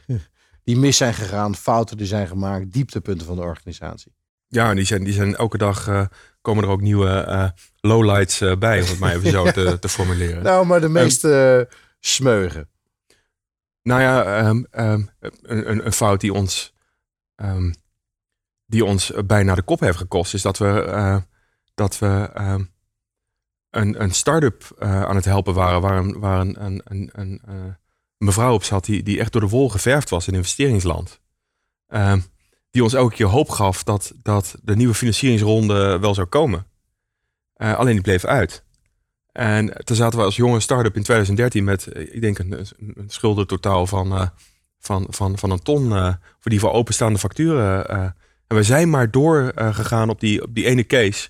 die 0.64 0.76
mis 0.76 0.96
zijn 0.96 1.14
gegaan, 1.14 1.57
fouten 1.57 1.96
die 1.96 2.07
zijn 2.07 2.26
gemaakt, 2.26 2.72
dieptepunten 2.72 3.26
van 3.26 3.37
de 3.37 3.42
organisatie. 3.42 4.12
Ja, 4.48 4.70
en 4.70 4.76
die 4.76 4.85
zijn, 4.85 5.05
die 5.05 5.12
zijn 5.12 5.37
elke 5.37 5.59
dag 5.59 5.88
uh, 5.88 6.07
komen 6.40 6.64
er 6.64 6.70
ook 6.70 6.81
nieuwe 6.81 7.26
uh, 7.29 7.48
lowlights 7.81 8.42
uh, 8.42 8.57
bij, 8.57 8.83
om 8.83 8.88
het 8.88 8.98
maar 8.98 9.14
even 9.14 9.31
zo 9.31 9.50
te, 9.53 9.79
te, 9.79 9.88
formuleren. 9.88 10.42
Nou, 10.42 10.66
maar 10.66 10.81
de 10.81 10.88
meeste 10.88 11.68
smeugen. 12.00 12.68
Nou 13.83 14.00
ja, 14.00 14.46
um, 14.48 14.66
um, 14.70 15.11
een, 15.42 15.87
een, 15.87 15.92
fout 15.92 16.20
die 16.20 16.33
ons, 16.33 16.74
die 18.66 18.85
ons 18.85 19.12
bijna 19.26 19.55
de 19.55 19.62
kop 19.62 19.81
heeft 19.81 19.98
gekost, 19.98 20.35
is 20.35 20.42
dat 20.42 20.59
we, 20.59 21.22
dat 21.74 21.98
we 21.98 22.31
een, 23.70 24.02
een 24.02 24.14
start-up 24.14 24.76
uh, 24.78 25.02
aan 25.02 25.16
het 25.16 25.24
helpen 25.24 25.54
waren, 25.54 25.80
waar 25.80 25.98
een, 26.40 26.64
een, 26.64 26.83
een, 26.85 27.11
een, 27.12 27.42
uh, 27.48 27.54
mevrouw 28.16 28.54
op 28.54 28.64
zat 28.64 28.85
die, 28.85 29.02
die 29.02 29.20
echt 29.20 29.33
door 29.33 29.40
de 29.40 29.48
wol 29.48 29.68
geverfd 29.68 30.11
was 30.11 30.28
in 30.28 30.35
investeringsland. 30.35 31.20
Uh, 31.88 32.14
die 32.70 32.83
ons 32.83 32.94
elke 32.94 33.14
keer 33.14 33.26
hoop 33.26 33.48
gaf 33.48 33.83
dat, 33.83 34.12
dat 34.22 34.56
de 34.62 34.76
nieuwe 34.76 34.94
financieringsronde 34.94 35.98
wel 35.98 36.14
zou 36.14 36.26
komen. 36.26 36.66
Eh, 37.54 37.76
alleen 37.76 37.92
die 37.92 38.02
bleef 38.02 38.24
uit. 38.24 38.64
En 39.33 39.85
toen 39.85 39.96
zaten 39.96 40.18
we 40.18 40.24
als 40.24 40.37
jonge 40.37 40.61
start-up 40.61 40.96
in 40.96 41.02
2013 41.02 41.64
met, 41.64 41.88
ik 42.12 42.20
denk, 42.20 42.38
een, 42.38 42.52
een 42.78 43.04
schuldentotaal 43.06 43.87
van, 43.87 44.30
van, 44.78 45.06
van, 45.11 45.38
van 45.38 45.50
een 45.50 45.62
ton 45.62 45.88
voor 46.38 46.50
die 46.50 46.61
voor 46.61 46.72
openstaande 46.72 47.18
facturen. 47.18 47.88
en 48.46 48.56
we 48.56 48.62
zijn 48.62 48.90
maar 48.90 49.11
doorgegaan 49.11 50.09
op, 50.09 50.20
die, 50.20 50.42
op 50.42 50.54
die 50.54 50.64
ene 50.64 50.87
case. 50.87 51.28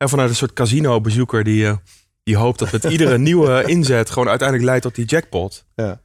En 0.00 0.08
vanuit 0.08 0.28
een 0.30 0.36
soort 0.36 0.52
casino-bezoeker 0.52 1.44
die, 1.44 1.64
uh, 1.64 1.76
die 2.22 2.36
hoopt 2.36 2.58
dat 2.58 2.72
met 2.72 2.84
iedere 2.84 3.18
nieuwe 3.28 3.64
inzet 3.64 4.10
gewoon 4.10 4.28
uiteindelijk 4.28 4.68
leidt 4.68 4.82
tot 4.82 4.94
die 4.94 5.04
jackpot. 5.04 5.64
Ja. 5.74 6.00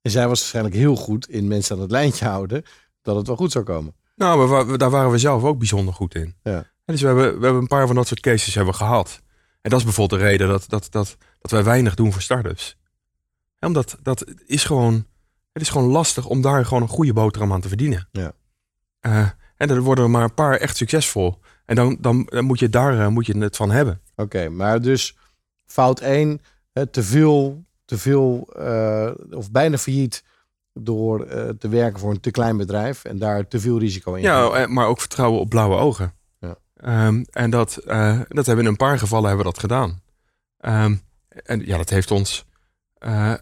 En 0.00 0.10
zij 0.10 0.28
was 0.28 0.38
waarschijnlijk 0.38 0.74
heel 0.74 0.96
goed 0.96 1.28
in 1.28 1.48
mensen 1.48 1.76
aan 1.76 1.82
het 1.82 1.90
lijntje 1.90 2.24
houden 2.24 2.64
dat 3.02 3.16
het 3.16 3.26
wel 3.26 3.36
goed 3.36 3.52
zou 3.52 3.64
komen. 3.64 3.94
Nou, 4.16 4.66
we, 4.66 4.78
daar 4.78 4.90
waren 4.90 5.10
we 5.10 5.18
zelf 5.18 5.42
ook 5.42 5.58
bijzonder 5.58 5.94
goed 5.94 6.14
in. 6.14 6.34
Ja. 6.42 6.56
En 6.56 6.66
dus 6.84 7.00
we 7.00 7.06
hebben, 7.06 7.38
we 7.38 7.44
hebben 7.44 7.62
een 7.62 7.66
paar 7.66 7.86
van 7.86 7.96
dat 7.96 8.06
soort 8.06 8.20
cases 8.20 8.54
hebben 8.54 8.74
gehad. 8.74 9.20
En 9.60 9.70
dat 9.70 9.78
is 9.78 9.84
bijvoorbeeld 9.84 10.20
de 10.20 10.26
reden 10.26 10.48
dat, 10.48 10.64
dat, 10.68 10.86
dat, 10.90 11.16
dat 11.40 11.50
wij 11.50 11.64
weinig 11.64 11.94
doen 11.94 12.12
voor 12.12 12.22
start-ups. 12.22 12.76
Ja, 13.58 13.66
omdat 13.66 13.98
dat 14.02 14.24
is 14.46 14.64
gewoon, 14.64 15.06
het 15.52 15.62
is 15.62 15.68
gewoon 15.68 15.88
lastig 15.88 16.26
om 16.26 16.40
daar 16.40 16.64
gewoon 16.64 16.82
een 16.82 16.88
goede 16.88 17.12
boterham 17.12 17.52
aan 17.52 17.60
te 17.60 17.68
verdienen. 17.68 18.08
Ja. 18.12 18.32
Eh, 19.00 19.28
en 19.62 19.70
er 19.70 19.80
worden 19.80 20.04
er 20.04 20.10
maar 20.10 20.22
een 20.22 20.34
paar 20.34 20.56
echt 20.56 20.76
succesvol. 20.76 21.38
En 21.64 21.74
dan, 21.74 21.96
dan, 22.00 22.28
dan 22.30 22.44
moet 22.44 22.58
je 22.58 22.68
daar 22.68 22.94
uh, 22.94 23.08
moet 23.08 23.26
je 23.26 23.38
het 23.38 23.56
van 23.56 23.70
hebben. 23.70 24.00
Oké, 24.16 24.48
maar 24.48 24.80
dus 24.80 25.16
fout 25.66 26.00
1, 26.00 26.40
te 26.90 27.02
veel, 27.02 27.64
te 27.84 27.98
veel 27.98 28.48
uh, 28.58 29.10
of 29.30 29.50
bijna 29.50 29.78
failliet 29.78 30.24
door 30.72 31.26
te 31.58 31.68
werken 31.68 32.00
voor 32.00 32.10
een 32.10 32.20
te 32.20 32.30
klein 32.30 32.56
bedrijf 32.56 33.04
en 33.04 33.18
daar 33.18 33.48
te 33.48 33.60
veel 33.60 33.78
risico 33.78 34.14
in. 34.14 34.22
Ja, 34.22 34.66
maar 34.66 34.86
ook 34.86 35.00
vertrouwen 35.00 35.40
op 35.40 35.48
blauwe 35.48 35.76
ogen. 35.76 36.12
Ja. 36.38 36.56
Um, 37.06 37.24
en 37.30 37.50
dat, 37.50 37.78
dat 37.84 38.46
hebben 38.46 38.56
we 38.56 38.60
in 38.60 38.66
een 38.66 38.76
paar 38.76 38.98
gevallen 38.98 39.28
hebben 39.28 39.46
we 39.46 39.52
dat 39.52 39.60
gedaan. 39.60 40.00
Um, 40.60 41.00
en 41.28 41.66
ja, 41.66 41.76
dat 41.76 41.90
heeft 41.90 42.10
ons 42.10 42.44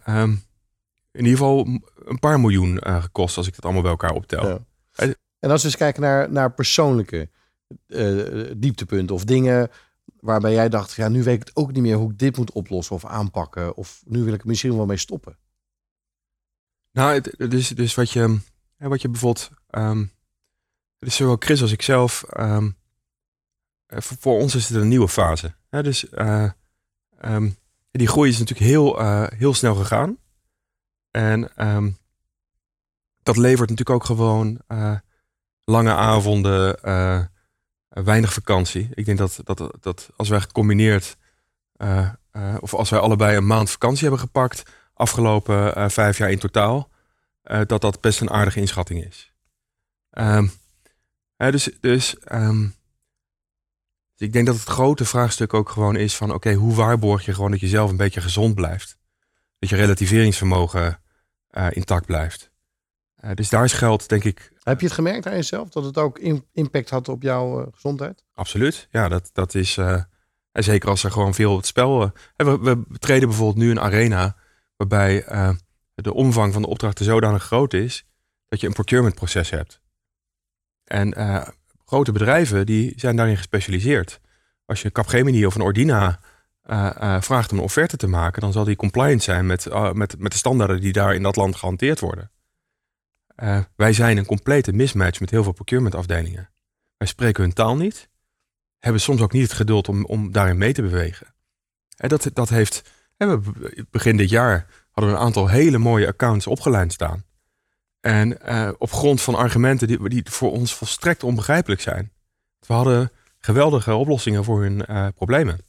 um, 0.06 0.42
in 1.12 1.24
ieder 1.24 1.30
geval 1.30 1.66
een 2.04 2.18
paar 2.18 2.40
miljoen 2.40 2.80
gekost 2.82 3.36
als 3.36 3.46
ik 3.46 3.54
dat 3.54 3.64
allemaal 3.64 3.82
bij 3.82 3.90
elkaar 3.90 4.12
optel. 4.12 4.48
Ja. 4.48 4.58
En 5.40 5.50
als 5.50 5.62
we 5.62 5.68
eens 5.68 5.76
kijken 5.76 6.02
naar, 6.02 6.30
naar 6.30 6.52
persoonlijke 6.52 7.28
uh, 7.86 8.50
dieptepunten 8.56 9.14
of 9.14 9.24
dingen 9.24 9.70
waarbij 10.20 10.52
jij 10.52 10.68
dacht, 10.68 10.92
ja, 10.92 11.08
nu 11.08 11.22
weet 11.22 11.40
ik 11.40 11.48
het 11.48 11.56
ook 11.56 11.72
niet 11.72 11.82
meer 11.82 11.96
hoe 11.96 12.10
ik 12.10 12.18
dit 12.18 12.36
moet 12.36 12.52
oplossen 12.52 12.94
of 12.96 13.04
aanpakken. 13.04 13.76
Of 13.76 14.02
nu 14.04 14.24
wil 14.24 14.32
ik 14.32 14.40
er 14.40 14.46
misschien 14.46 14.76
wel 14.76 14.86
mee 14.86 14.96
stoppen. 14.96 15.38
Nou, 16.92 17.20
dus, 17.48 17.68
dus 17.68 17.94
wat 17.94 18.10
je, 18.10 18.38
wat 18.76 19.02
je 19.02 19.08
bijvoorbeeld, 19.08 19.50
um, 19.70 20.12
dus 20.98 21.16
zowel 21.16 21.36
Chris 21.38 21.62
als 21.62 21.72
ik 21.72 21.82
zelf, 21.82 22.24
um, 22.38 22.76
voor, 23.86 24.38
ons 24.38 24.54
is 24.54 24.68
het 24.68 24.76
een 24.76 24.88
nieuwe 24.88 25.08
fase. 25.08 25.54
Dus 25.68 26.04
uh, 26.12 26.50
um, 27.24 27.56
die 27.90 28.08
groei 28.08 28.30
is 28.30 28.38
natuurlijk 28.38 28.70
heel, 28.70 28.98
heel 29.28 29.54
snel 29.54 29.74
gegaan. 29.74 30.18
En 31.10 31.40
dat 33.22 33.36
levert 33.36 33.70
natuurlijk 33.70 33.90
ook 33.90 34.04
gewoon 34.04 34.60
lange 35.70 35.94
avonden, 35.94 36.78
uh, 36.84 37.24
weinig 37.88 38.32
vakantie. 38.32 38.88
Ik 38.94 39.04
denk 39.04 39.18
dat, 39.18 39.40
dat, 39.44 39.76
dat 39.80 40.10
als 40.16 40.28
wij 40.28 40.40
gecombineerd, 40.40 41.16
uh, 41.76 42.10
of 42.60 42.74
als 42.74 42.90
wij 42.90 42.98
allebei 42.98 43.36
een 43.36 43.46
maand 43.46 43.70
vakantie 43.70 44.02
hebben 44.02 44.20
gepakt, 44.20 44.62
afgelopen 44.94 45.90
vijf 45.90 46.18
jaar 46.18 46.30
in 46.30 46.38
totaal, 46.38 46.90
dat 47.42 47.80
dat 47.80 48.00
best 48.00 48.20
een 48.20 48.30
aardige 48.30 48.60
inschatting 48.60 49.04
is. 49.04 49.32
Um, 50.10 50.52
dus 51.36 51.70
dus 51.80 52.16
um, 52.32 52.74
ik 54.16 54.32
denk 54.32 54.46
dat 54.46 54.54
het 54.54 54.68
grote 54.68 55.04
vraagstuk 55.04 55.54
ook 55.54 55.68
gewoon 55.68 55.96
is 55.96 56.16
van 56.16 56.32
oké, 56.32 56.52
hoe 56.52 56.74
waarborg 56.74 57.24
je 57.24 57.34
gewoon 57.34 57.50
dat 57.50 57.60
je 57.60 57.68
zelf 57.68 57.90
een 57.90 57.96
beetje 57.96 58.20
gezond 58.20 58.54
blijft? 58.54 58.98
Dat 59.58 59.68
je 59.68 59.76
relativeringsvermogen 59.76 61.00
intact 61.70 62.06
blijft. 62.06 62.50
Dus 63.34 63.48
daar 63.48 63.64
is 63.64 63.72
geld, 63.72 64.08
denk 64.08 64.24
ik. 64.24 64.52
Heb 64.60 64.80
je 64.80 64.86
het 64.86 64.94
gemerkt 64.94 65.26
aan 65.26 65.34
jezelf 65.34 65.68
dat 65.68 65.84
het 65.84 65.98
ook 65.98 66.18
impact 66.52 66.90
had 66.90 67.08
op 67.08 67.22
jouw 67.22 67.60
uh, 67.60 67.66
gezondheid? 67.72 68.24
Absoluut. 68.34 68.88
Ja, 68.90 69.08
dat, 69.08 69.30
dat 69.32 69.54
is. 69.54 69.76
Uh, 69.76 70.02
en 70.52 70.64
zeker 70.64 70.88
als 70.88 71.04
er 71.04 71.10
gewoon 71.10 71.34
veel 71.34 71.50
op 71.50 71.56
het 71.56 71.66
spel. 71.66 72.12
We, 72.36 72.58
we, 72.58 72.82
treden 72.98 73.28
bijvoorbeeld 73.28 73.64
nu 73.64 73.70
een 73.70 73.80
arena 73.80 74.36
waarbij 74.76 75.24
de 75.94 76.14
omvang 76.14 76.52
van 76.52 76.62
de 76.62 76.68
opdrachten 76.68 77.04
zodanig 77.04 77.42
groot 77.42 77.72
is 77.72 78.06
dat 78.48 78.60
je 78.60 78.66
een 78.66 78.72
procurement 78.72 79.14
proces 79.14 79.50
hebt. 79.50 79.80
En 80.84 81.14
grote 81.84 82.12
bedrijven 82.12 82.66
die 82.66 82.92
zijn 82.96 83.16
daarin 83.16 83.36
gespecialiseerd. 83.36 84.20
Als 84.66 84.82
je 84.82 84.92
Capgemini 84.92 85.46
of 85.46 85.54
een 85.54 85.60
Ordina 85.60 86.20
vraagt 87.20 87.52
om 87.52 87.58
een 87.58 87.64
offerte 87.64 87.96
te 87.96 88.06
maken, 88.06 88.40
dan 88.40 88.52
zal 88.52 88.64
die 88.64 88.76
compliant 88.76 89.22
zijn 89.22 89.46
met, 89.46 89.68
met, 89.92 90.18
met 90.18 90.32
de 90.32 90.38
standaarden 90.38 90.80
die 90.80 90.92
daar 90.92 91.14
in 91.14 91.22
dat 91.22 91.36
land 91.36 91.56
gehanteerd 91.56 92.00
worden. 92.00 92.30
Uh, 93.42 93.58
wij 93.76 93.92
zijn 93.92 94.16
een 94.16 94.26
complete 94.26 94.72
mismatch 94.72 95.20
met 95.20 95.30
heel 95.30 95.42
veel 95.42 95.52
procurement 95.52 95.94
afdelingen. 95.94 96.50
Wij 96.96 97.06
spreken 97.06 97.42
hun 97.42 97.52
taal 97.52 97.76
niet, 97.76 98.08
hebben 98.78 99.00
soms 99.00 99.20
ook 99.20 99.32
niet 99.32 99.42
het 99.42 99.52
geduld 99.52 99.88
om, 99.88 100.04
om 100.04 100.32
daarin 100.32 100.58
mee 100.58 100.72
te 100.72 100.82
bewegen. 100.82 101.34
En 101.96 102.08
dat, 102.08 102.30
dat 102.32 102.48
heeft, 102.48 102.90
we, 103.16 103.40
begin 103.90 104.16
dit 104.16 104.30
jaar 104.30 104.66
hadden 104.90 105.12
we 105.12 105.18
een 105.18 105.24
aantal 105.24 105.48
hele 105.48 105.78
mooie 105.78 106.06
accounts 106.06 106.46
opgeleid 106.46 106.92
staan. 106.92 107.24
En 108.00 108.38
op 108.78 108.92
grond 108.92 109.22
van 109.22 109.34
argumenten 109.34 109.86
die, 109.86 110.08
die 110.08 110.22
voor 110.24 110.52
ons 110.52 110.74
volstrekt 110.74 111.22
onbegrijpelijk 111.22 111.80
zijn. 111.80 112.12
We 112.66 112.72
hadden 112.72 113.12
geweldige 113.38 113.94
oplossingen 113.94 114.44
voor 114.44 114.62
hun 114.62 115.12
problemen. 115.14 115.60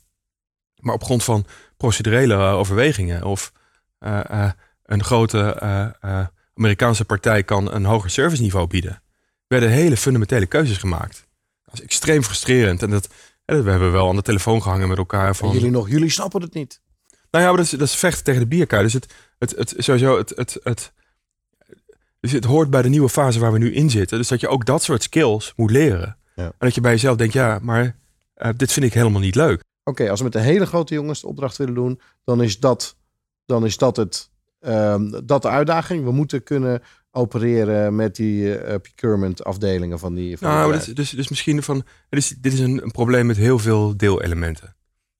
Maar 0.75 0.93
op 0.93 1.03
grond 1.03 1.23
van 1.23 1.45
procedurele 1.77 2.35
overwegingen 2.35 3.23
of 3.23 3.51
een 4.83 5.03
grote 5.03 5.57
Amerikaanse 6.61 7.05
partij 7.05 7.43
kan 7.43 7.71
een 7.71 7.85
hoger 7.85 8.09
serviceniveau 8.09 8.67
bieden, 8.67 9.01
werden 9.47 9.69
hele 9.69 9.97
fundamentele 9.97 10.45
keuzes 10.45 10.77
gemaakt. 10.77 11.27
Dat 11.63 11.73
is 11.73 11.81
extreem 11.81 12.23
frustrerend. 12.23 12.83
En 12.83 12.89
dat, 12.89 13.07
we 13.45 13.53
hebben 13.53 13.91
wel 13.91 14.09
aan 14.09 14.15
de 14.15 14.21
telefoon 14.21 14.61
gehangen 14.61 14.87
met 14.87 14.97
elkaar. 14.97 15.35
Van, 15.35 15.49
en 15.49 15.55
jullie 15.55 15.71
nog, 15.71 15.89
jullie 15.89 16.09
snappen 16.09 16.41
het 16.41 16.53
niet. 16.53 16.81
Nou 17.31 17.43
ja, 17.43 17.49
maar 17.49 17.57
dat 17.57 17.65
is, 17.65 17.79
dat 17.79 17.87
is 17.87 17.95
vechten 17.95 18.23
tegen 18.23 18.41
de 18.41 18.47
bierkaart. 18.47 18.83
Dus 18.83 18.93
het, 18.93 19.13
het, 19.37 19.51
het, 19.55 19.73
sowieso, 19.77 20.17
het, 20.17 20.29
het, 20.35 20.59
het, 20.63 20.93
dus 22.19 22.31
het 22.31 22.45
hoort 22.45 22.69
bij 22.69 22.81
de 22.81 22.89
nieuwe 22.89 23.09
fase 23.09 23.39
waar 23.39 23.51
we 23.51 23.57
nu 23.57 23.73
in 23.73 23.89
zitten. 23.89 24.17
Dus 24.17 24.27
dat 24.27 24.39
je 24.39 24.47
ook 24.47 24.65
dat 24.65 24.83
soort 24.83 25.03
skills 25.03 25.53
moet 25.55 25.71
leren. 25.71 26.17
Ja. 26.35 26.43
En 26.43 26.53
dat 26.57 26.75
je 26.75 26.81
bij 26.81 26.91
jezelf 26.91 27.17
denkt, 27.17 27.33
ja, 27.33 27.59
maar 27.61 27.99
uh, 28.37 28.49
dit 28.57 28.71
vind 28.71 28.85
ik 28.85 28.93
helemaal 28.93 29.21
niet 29.21 29.35
leuk. 29.35 29.63
Oké, 29.83 30.09
als 30.09 30.17
we 30.17 30.23
met 30.23 30.33
de 30.33 30.39
hele 30.39 30.65
grote 30.65 30.93
jongens 30.93 31.21
de 31.21 31.27
opdracht 31.27 31.57
willen 31.57 31.73
doen, 31.73 32.01
dan 32.23 32.41
is 32.41 32.59
dat, 32.59 32.95
dan 33.45 33.65
is 33.65 33.77
dat 33.77 33.95
het 33.95 34.30
Um, 34.67 35.25
dat 35.25 35.41
de 35.41 35.49
uitdaging. 35.49 36.03
We 36.03 36.11
moeten 36.11 36.43
kunnen 36.43 36.81
opereren 37.11 37.95
met 37.95 38.15
die 38.15 38.43
uh, 38.43 38.75
procurement 38.75 39.43
afdelingen 39.43 39.99
van 39.99 40.13
die. 40.13 40.37
Van 40.37 40.49
nou, 40.49 40.71
dus, 40.73 40.85
dus, 40.85 41.09
dus 41.09 41.29
misschien 41.29 41.63
van. 41.63 41.83
Dit 42.09 42.19
is, 42.19 42.29
dit 42.29 42.53
is 42.53 42.59
een, 42.59 42.83
een 42.83 42.91
probleem 42.91 43.25
met 43.25 43.37
heel 43.37 43.59
veel 43.59 43.97
deelelementen. 43.97 44.75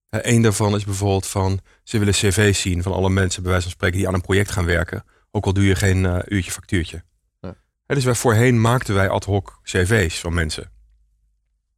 Een 0.09 0.41
daarvan 0.41 0.75
is 0.75 0.83
bijvoorbeeld 0.83 1.27
van. 1.27 1.59
Ze 1.83 1.97
willen 1.97 2.13
cv's 2.13 2.61
zien 2.61 2.83
van 2.83 2.93
alle 2.93 3.09
mensen, 3.09 3.41
bij 3.41 3.51
wijze 3.51 3.67
van 3.67 3.75
spreken, 3.75 3.97
die 3.97 4.07
aan 4.07 4.13
een 4.13 4.21
project 4.21 4.51
gaan 4.51 4.65
werken. 4.65 5.03
Ook 5.31 5.45
al 5.45 5.53
doe 5.53 5.65
je 5.65 5.75
geen 5.75 6.03
uh, 6.03 6.19
uurtje 6.25 6.51
factuurtje. 6.51 7.03
Ja. 7.39 7.55
dus 7.85 8.05
wij 8.05 8.15
voorheen 8.15 8.61
maakten 8.61 8.95
wij 8.95 9.09
ad 9.09 9.25
hoc 9.25 9.59
cv's 9.63 10.19
van 10.19 10.33
mensen. 10.33 10.71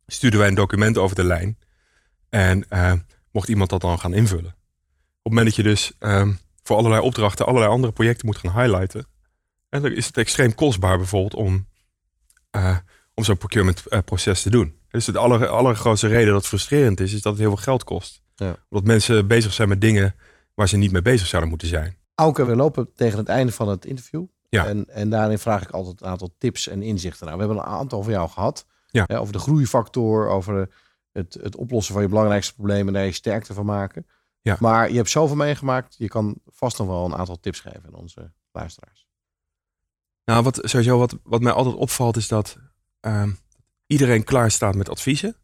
Stuurden 0.08 0.40
wij 0.40 0.50
een 0.50 0.56
document 0.56 0.98
over 0.98 1.16
de 1.16 1.24
lijn. 1.24 1.58
En 2.30 2.66
mocht 3.32 3.48
iemand 3.50 3.70
dat 3.70 3.82
dan 3.82 4.00
gaan 4.00 4.14
invullen. 4.14 4.56
Op 5.22 5.32
het 5.32 5.34
moment 5.34 5.46
dat 5.46 5.56
je 5.56 5.64
dus. 5.64 5.92
Um, 6.00 6.40
voor 6.64 6.78
allerlei 6.78 7.02
opdrachten 7.02 7.46
allerlei 7.46 7.72
andere 7.72 7.94
projecten 7.94 8.26
moet 8.26 8.38
gaan 8.38 8.62
highlighten. 8.62 9.06
En 9.70 9.82
dan 9.82 9.92
is 9.92 10.06
het 10.06 10.18
extreem 10.18 10.56
kostbaar 10.56 10.98
bijvoorbeeld 10.98 11.34
om, 11.34 11.68
uh, 12.56 12.78
om 13.14 13.24
zo'n 13.24 13.38
procurement 13.38 13.84
uh, 13.88 14.00
proces 14.06 14.42
te 14.42 14.50
doen. 14.50 14.78
Dus 14.90 15.06
de 15.06 15.18
aller, 15.18 15.48
allergrootste 15.48 16.08
reden 16.08 16.28
dat 16.28 16.36
het 16.36 16.48
frustrerend 16.48 17.00
is, 17.00 17.14
is 17.14 17.22
dat 17.22 17.32
het 17.32 17.42
heel 17.42 17.52
veel 17.52 17.64
geld 17.64 17.84
kost. 17.84 18.22
Ja. 18.36 18.56
Omdat 18.70 18.88
mensen 18.88 19.28
bezig 19.28 19.54
zijn 19.54 19.70
met 19.70 19.82
dingen 19.82 20.16
waar 20.54 20.68
ze 20.68 20.78
niet 20.78 20.92
mee 20.92 21.02
bezig 21.02 21.28
zouden 21.28 21.50
moeten 21.50 21.68
zijn. 21.68 21.98
Auke, 22.16 22.46
we 22.46 22.56
lopen 22.56 22.94
tegen 22.96 23.18
het 23.18 23.28
einde 23.28 23.52
van 23.52 23.68
het 23.68 23.86
interview. 23.86 24.26
Ja. 24.50 24.66
En, 24.66 24.90
en 24.90 25.10
daarin 25.10 25.40
vraag 25.40 25.62
ik 25.62 25.70
altijd 25.70 26.02
een 26.02 26.08
aantal 26.08 26.36
tips 26.38 26.68
en 26.68 26.82
inzichten. 26.82 27.26
Nou, 27.26 27.38
we 27.38 27.46
hebben 27.46 27.64
een 27.64 27.72
aantal 27.72 28.04
van 28.04 28.12
jou 28.12 28.30
gehad. 28.30 28.66
Ja. 28.88 29.04
Hè, 29.08 29.20
over 29.20 29.34
de 29.34 29.40
groeifactor, 29.40 30.28
over 30.28 30.70
het, 31.12 31.38
het 31.42 31.56
oplossen 31.56 31.94
van 31.94 32.04
je 32.04 32.10
belangrijkste 32.10 32.54
problemen 32.54 32.88
en 32.88 32.94
daar 32.94 33.06
je 33.06 33.12
sterkte 33.12 33.54
van 33.54 33.66
maken. 33.66 34.06
Ja. 34.44 34.58
Maar 34.60 34.90
je 34.90 34.96
hebt 34.96 35.10
zoveel 35.10 35.36
meegemaakt. 35.36 35.96
Je 35.98 36.08
kan 36.08 36.36
vast 36.46 36.78
nog 36.78 36.88
wel 36.88 37.06
een 37.06 37.16
aantal 37.16 37.40
tips 37.40 37.60
geven 37.60 37.84
aan 37.86 37.94
onze 37.94 38.32
luisteraars. 38.52 39.08
Nou, 40.26 40.44
wat, 40.44 40.60
sowieso 40.62 40.98
wat, 40.98 41.18
wat 41.24 41.42
mij 41.42 41.52
altijd 41.52 41.76
opvalt 41.76 42.18
is 42.18 42.28
dat 42.28 42.58
uh, 43.02 43.28
iedereen 43.86 44.24
klaar 44.24 44.52
staat 44.52 44.76
met 44.76 44.90
adviezen. 44.90 45.36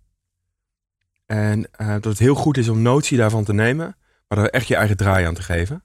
En 1.26 1.60
uh, 1.78 1.88
dat 1.88 2.04
het 2.04 2.20
heel 2.20 2.36
goed 2.36 2.58
is 2.58 2.70
om 2.70 2.82
notie 2.82 3.18
daarvan 3.18 3.44
te 3.44 3.54
nemen, 3.54 3.98
maar 4.28 4.38
er 4.38 4.50
echt 4.50 4.68
je 4.68 4.76
eigen 4.76 4.98
draai 4.98 5.26
aan 5.26 5.34
te 5.34 5.42
geven. 5.42 5.84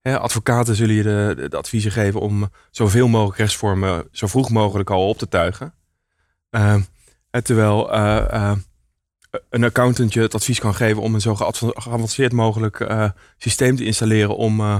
Hè, 0.00 0.18
advocaten 0.18 0.76
zullen 0.76 0.94
je 0.94 1.02
de, 1.02 1.46
de, 1.48 1.56
adviezen 1.56 1.90
geven 1.90 2.20
om 2.20 2.50
zoveel 2.70 3.08
mogelijk 3.08 3.38
rechtsvormen 3.38 4.08
zo 4.12 4.26
vroeg 4.26 4.50
mogelijk 4.50 4.90
al 4.90 5.08
op 5.08 5.18
te 5.18 5.28
tuigen. 5.28 5.74
Uh, 6.50 6.76
terwijl 7.30 7.94
uh, 7.94 8.56
een 9.50 9.64
accountant 9.64 10.12
je 10.12 10.20
het 10.20 10.34
advies 10.34 10.58
kan 10.58 10.74
geven 10.74 11.02
om 11.02 11.14
een 11.14 11.20
zo 11.20 11.34
geavanceerd 11.34 12.32
mogelijk 12.32 12.80
uh, 12.80 13.10
systeem 13.36 13.76
te 13.76 13.84
installeren. 13.84 14.36
Om, 14.36 14.60
uh, 14.60 14.78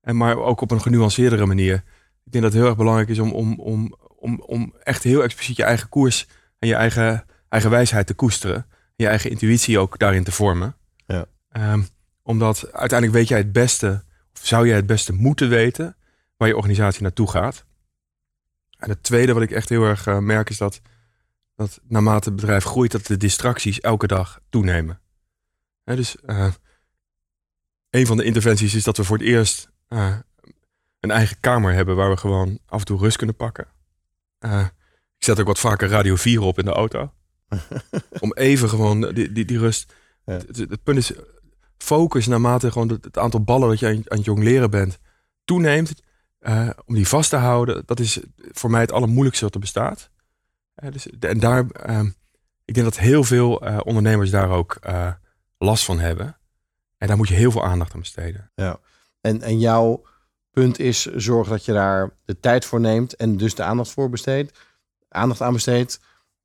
en 0.00 0.16
maar 0.16 0.36
ook 0.36 0.60
op 0.60 0.70
een 0.70 0.80
genuanceerdere 0.80 1.46
manier. 1.46 1.74
Ik 2.24 2.32
denk 2.32 2.44
dat 2.44 2.52
het 2.52 2.62
heel 2.62 2.70
erg 2.70 2.78
belangrijk 2.78 3.08
is 3.08 3.18
om, 3.18 3.32
om, 3.32 3.60
om, 3.60 3.96
om, 4.16 4.40
om 4.40 4.74
echt 4.82 5.02
heel 5.02 5.22
expliciet 5.22 5.56
je 5.56 5.64
eigen 5.64 5.88
koers 5.88 6.28
en 6.58 6.68
je 6.68 6.74
eigen, 6.74 7.24
eigen 7.48 7.70
wijsheid 7.70 8.06
te 8.06 8.14
koesteren. 8.14 8.56
En 8.56 8.66
je 8.96 9.06
eigen 9.06 9.30
intuïtie 9.30 9.78
ook 9.78 9.98
daarin 9.98 10.24
te 10.24 10.32
vormen. 10.32 10.76
Ja. 11.06 11.26
Um, 11.72 11.86
omdat 12.22 12.72
uiteindelijk 12.72 13.18
weet 13.18 13.28
jij 13.28 13.38
het 13.38 13.52
beste, 13.52 14.04
of 14.34 14.46
zou 14.46 14.66
jij 14.66 14.76
het 14.76 14.86
beste 14.86 15.12
moeten 15.12 15.48
weten, 15.48 15.96
waar 16.36 16.48
je 16.48 16.56
organisatie 16.56 17.02
naartoe 17.02 17.30
gaat. 17.30 17.64
En 18.78 18.88
het 18.88 19.02
tweede 19.02 19.32
wat 19.32 19.42
ik 19.42 19.50
echt 19.50 19.68
heel 19.68 19.84
erg 19.84 20.06
uh, 20.06 20.18
merk 20.18 20.50
is 20.50 20.58
dat 20.58 20.80
dat 21.60 21.80
naarmate 21.88 22.28
het 22.28 22.40
bedrijf 22.40 22.64
groeit, 22.64 22.92
dat 22.92 23.06
de 23.06 23.16
distracties 23.16 23.80
elke 23.80 24.06
dag 24.06 24.40
toenemen. 24.48 25.00
dus 25.84 26.16
uh, 26.26 26.52
een 27.90 28.06
van 28.06 28.16
de 28.16 28.24
interventies 28.24 28.74
is 28.74 28.84
dat 28.84 28.96
we 28.96 29.04
voor 29.04 29.16
het 29.16 29.26
eerst 29.26 29.70
uh, 29.88 30.16
een 31.00 31.10
eigen 31.10 31.40
kamer 31.40 31.72
hebben 31.72 31.96
waar 31.96 32.10
we 32.10 32.16
gewoon 32.16 32.58
af 32.66 32.78
en 32.78 32.86
toe 32.86 32.98
rust 32.98 33.16
kunnen 33.16 33.36
pakken. 33.36 33.66
Uh, 34.40 34.66
ik 35.16 35.24
zet 35.24 35.40
ook 35.40 35.46
wat 35.46 35.58
vaker 35.58 35.88
Radio 35.88 36.16
4 36.16 36.40
op 36.40 36.58
in 36.58 36.64
de 36.64 36.72
auto. 36.72 37.12
om 38.20 38.32
even 38.32 38.68
gewoon 38.68 39.00
die, 39.00 39.32
die, 39.32 39.44
die 39.44 39.58
rust. 39.58 39.94
Ja. 40.24 40.32
Het, 40.32 40.56
het, 40.56 40.82
punt 40.82 40.98
is, 40.98 41.12
focus 41.76 42.26
naarmate 42.26 42.72
gewoon 42.72 42.88
het, 42.88 43.04
het 43.04 43.18
aantal 43.18 43.44
ballen 43.44 43.68
dat 43.68 43.78
je 43.78 43.86
aan, 43.86 43.92
aan 43.94 44.16
het 44.16 44.24
jongleren 44.24 44.70
bent 44.70 44.98
toeneemt. 45.44 45.92
Om 46.84 46.94
die 46.94 47.08
vast 47.08 47.30
te 47.30 47.36
houden, 47.36 47.82
dat 47.86 48.00
is 48.00 48.20
voor 48.36 48.70
mij 48.70 48.80
het 48.80 48.92
allermoeilijkste 48.92 49.44
wat 49.44 49.54
er 49.54 49.60
bestaat. 49.60 50.09
Uh, 50.80 50.90
dus, 50.92 51.06
en 51.20 51.38
daar, 51.38 51.66
uh, 51.88 52.00
ik 52.64 52.74
denk 52.74 52.86
dat 52.86 52.98
heel 52.98 53.24
veel 53.24 53.54
ondernemers 53.84 54.30
daar 54.30 54.50
ook 54.50 54.78
last 55.58 55.84
van 55.84 55.98
hebben. 55.98 56.36
En 56.96 57.08
daar 57.08 57.16
moet 57.16 57.28
je 57.28 57.34
heel 57.34 57.50
veel 57.50 57.64
aandacht 57.64 57.94
aan 57.94 58.00
besteden. 58.00 58.50
Ja, 58.54 58.78
en, 59.20 59.42
en 59.42 59.58
jouw 59.58 60.02
punt 60.50 60.78
is 60.78 61.04
zorg 61.04 61.48
dat 61.48 61.64
je 61.64 61.72
daar 61.72 62.10
de 62.24 62.40
tijd 62.40 62.64
voor 62.64 62.80
neemt 62.80 63.16
en 63.16 63.36
dus 63.36 63.54
de 63.54 63.62
aandacht 63.62 63.90
voor 63.90 64.10
besteedt. 64.10 64.58
Aandacht 65.08 65.40
aan 65.40 65.52
besteedt. 65.52 66.00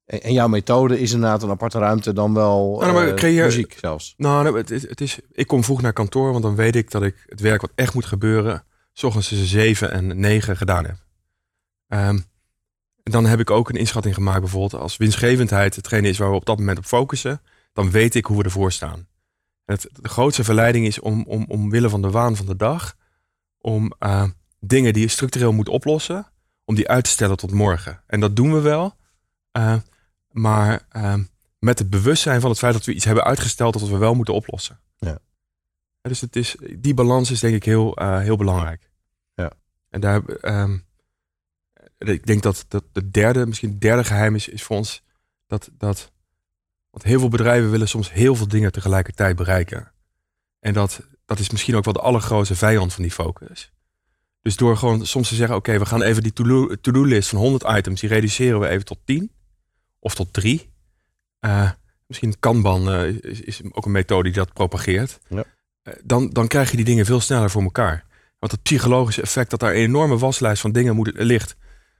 En, 0.05 0.33
jouw 0.33 0.47
methode 0.47 0.99
is 0.99 1.11
inderdaad 1.11 1.43
een 1.43 1.49
aparte 1.49 1.79
ruimte 1.79 2.13
dan 2.13 2.33
wel 2.33 2.79
nou, 2.79 3.13
creëer, 3.13 3.45
muziek 3.45 3.77
zelfs. 3.79 4.13
Nou, 4.17 4.57
het, 4.57 4.69
het, 4.69 5.01
is, 5.01 5.19
ik 5.31 5.47
kom 5.47 5.63
vroeg 5.63 5.81
naar 5.81 5.93
kantoor, 5.93 6.31
want 6.31 6.43
dan 6.43 6.55
weet 6.55 6.75
ik 6.75 6.91
dat 6.91 7.03
ik 7.03 7.25
het 7.25 7.39
werk 7.39 7.61
wat 7.61 7.71
echt 7.75 7.93
moet 7.93 8.05
gebeuren 8.05 8.63
s 8.93 9.03
ochtends 9.03 9.27
tussen 9.27 9.47
7 9.47 9.91
en 9.91 10.19
9 10.19 10.57
gedaan 10.57 10.85
heb. 10.85 10.97
Um, 11.87 12.23
dan 13.11 13.25
heb 13.25 13.39
ik 13.39 13.49
ook 13.49 13.69
een 13.69 13.75
inschatting 13.75 14.13
gemaakt, 14.13 14.39
bijvoorbeeld 14.39 14.81
als 14.81 14.97
winstgevendheid 14.97 15.75
hetgene 15.75 16.07
is 16.07 16.17
waar 16.17 16.29
we 16.29 16.35
op 16.35 16.45
dat 16.45 16.57
moment 16.57 16.77
op 16.77 16.85
focussen, 16.85 17.41
dan 17.73 17.91
weet 17.91 18.15
ik 18.15 18.25
hoe 18.25 18.37
we 18.37 18.43
ervoor 18.43 18.71
staan. 18.71 19.07
Het, 19.65 19.89
de 20.01 20.09
grootste 20.09 20.43
verleiding 20.43 20.85
is 20.85 20.99
om, 20.99 21.23
om, 21.27 21.45
omwille 21.47 21.89
van 21.89 22.01
de 22.01 22.09
waan 22.09 22.35
van 22.35 22.45
de 22.45 22.55
dag, 22.55 22.95
om 23.57 23.93
uh, 23.99 24.23
dingen 24.59 24.93
die 24.93 25.01
je 25.01 25.07
structureel 25.07 25.51
moet 25.51 25.69
oplossen, 25.69 26.27
om 26.63 26.75
die 26.75 26.87
uit 26.87 27.03
te 27.03 27.09
stellen 27.09 27.37
tot 27.37 27.51
morgen. 27.51 28.01
En 28.07 28.19
dat 28.19 28.35
doen 28.35 28.53
we 28.53 28.59
wel, 28.59 28.95
uh, 29.57 29.75
maar 30.29 30.87
uh, 30.95 31.13
met 31.59 31.79
het 31.79 31.89
bewustzijn 31.89 32.41
van 32.41 32.49
het 32.49 32.59
feit 32.59 32.73
dat 32.73 32.85
we 32.85 32.93
iets 32.93 33.05
hebben 33.05 33.23
uitgesteld 33.23 33.79
dat 33.79 33.89
we 33.89 33.97
wel 33.97 34.13
moeten 34.13 34.33
oplossen. 34.33 34.79
Ja. 34.97 35.17
Dus 36.01 36.21
het 36.21 36.35
is, 36.35 36.55
die 36.77 36.93
balans 36.93 37.31
is 37.31 37.39
denk 37.39 37.55
ik 37.55 37.63
heel, 37.63 37.97
heel 38.01 38.37
belangrijk. 38.37 38.89
Ja. 39.33 39.51
En 39.89 40.01
daar, 40.01 40.21
um, 40.41 40.85
ik 42.09 42.25
denk 42.25 42.43
dat, 42.43 42.65
dat 42.67 42.83
de 42.91 43.11
derde, 43.11 43.45
misschien 43.45 43.69
het 43.69 43.81
derde 43.81 44.03
geheim 44.03 44.35
is, 44.35 44.47
is 44.47 44.63
voor 44.63 44.77
ons 44.77 45.03
dat, 45.47 45.69
dat, 45.77 46.11
want 46.89 47.03
heel 47.03 47.19
veel 47.19 47.29
bedrijven 47.29 47.71
willen 47.71 47.87
soms 47.87 48.11
heel 48.11 48.35
veel 48.35 48.47
dingen 48.47 48.71
tegelijkertijd 48.71 49.35
bereiken. 49.35 49.91
En 50.59 50.73
dat, 50.73 51.01
dat 51.25 51.39
is 51.39 51.49
misschien 51.49 51.75
ook 51.75 51.83
wel 51.85 51.93
de 51.93 51.99
allergrootste 51.99 52.55
vijand 52.55 52.93
van 52.93 53.03
die 53.03 53.11
focus. 53.11 53.71
Dus 54.41 54.55
door 54.55 54.77
gewoon 54.77 55.05
soms 55.05 55.27
te 55.27 55.35
zeggen, 55.35 55.55
oké, 55.55 55.79
we 55.79 55.85
gaan 55.85 56.01
even 56.01 56.23
die 56.23 56.33
to-do-list 56.81 57.29
van 57.29 57.39
100 57.39 57.63
items, 57.77 57.99
die 57.99 58.09
reduceren 58.09 58.59
we 58.59 58.67
even 58.67 58.85
tot 58.85 58.99
10 59.03 59.31
of 59.99 60.15
tot 60.15 60.33
3. 60.33 60.69
Uh, 61.45 61.71
misschien 62.07 62.39
Kanban 62.39 62.89
uh, 62.89 63.07
is, 63.07 63.41
is, 63.41 63.61
ook 63.71 63.85
een 63.85 63.91
methode 63.91 64.23
die 64.23 64.37
dat 64.37 64.53
propageert. 64.53 65.19
Ja. 65.27 65.43
Eh, 65.81 65.93
dan, 66.03 66.29
dan 66.29 66.47
krijg 66.47 66.69
je 66.71 66.75
die 66.75 66.85
dingen 66.85 67.05
veel 67.05 67.19
sneller 67.19 67.49
voor 67.49 67.63
elkaar. 67.63 68.05
Want 68.39 68.51
het 68.51 68.61
psychologische 68.61 69.21
effect 69.21 69.49
dat 69.49 69.59
daar 69.59 69.73
een 69.73 69.81
enorme 69.81 70.17
waslijst 70.17 70.61
van 70.61 70.71
dingen 70.71 70.95
moet, 70.95 71.11
ligt, 71.13 71.55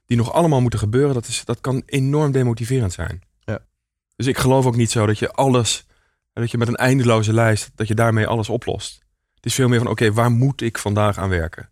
die 0.05 0.17
nog 0.17 0.33
allemaal 0.33 0.61
moeten 0.61 0.79
gebeuren, 0.79 1.13
dat, 1.13 1.27
is, 1.27 1.45
dat 1.45 1.61
kan 1.61 1.83
enorm 1.85 2.31
demotiverend 2.31 2.93
zijn. 2.93 3.21
Ja. 3.39 3.59
Dus 4.15 4.27
ik 4.27 4.37
geloof 4.37 4.65
ook 4.65 4.75
niet 4.75 4.91
zo 4.91 5.05
dat 5.05 5.19
je 5.19 5.31
alles, 5.31 5.87
dat 6.33 6.51
je 6.51 6.57
met 6.57 6.67
een 6.67 6.75
eindeloze 6.75 7.33
lijst, 7.33 7.71
dat 7.75 7.87
je 7.87 7.95
daarmee 7.95 8.27
alles 8.27 8.49
oplost. 8.49 9.03
Het 9.35 9.45
is 9.45 9.53
veel 9.53 9.67
meer 9.67 9.79
van, 9.79 9.87
oké, 9.87 10.13
waar 10.13 10.31
moet 10.31 10.61
ik 10.61 10.77
vandaag 10.77 11.17
aan 11.17 11.29
werken? 11.29 11.69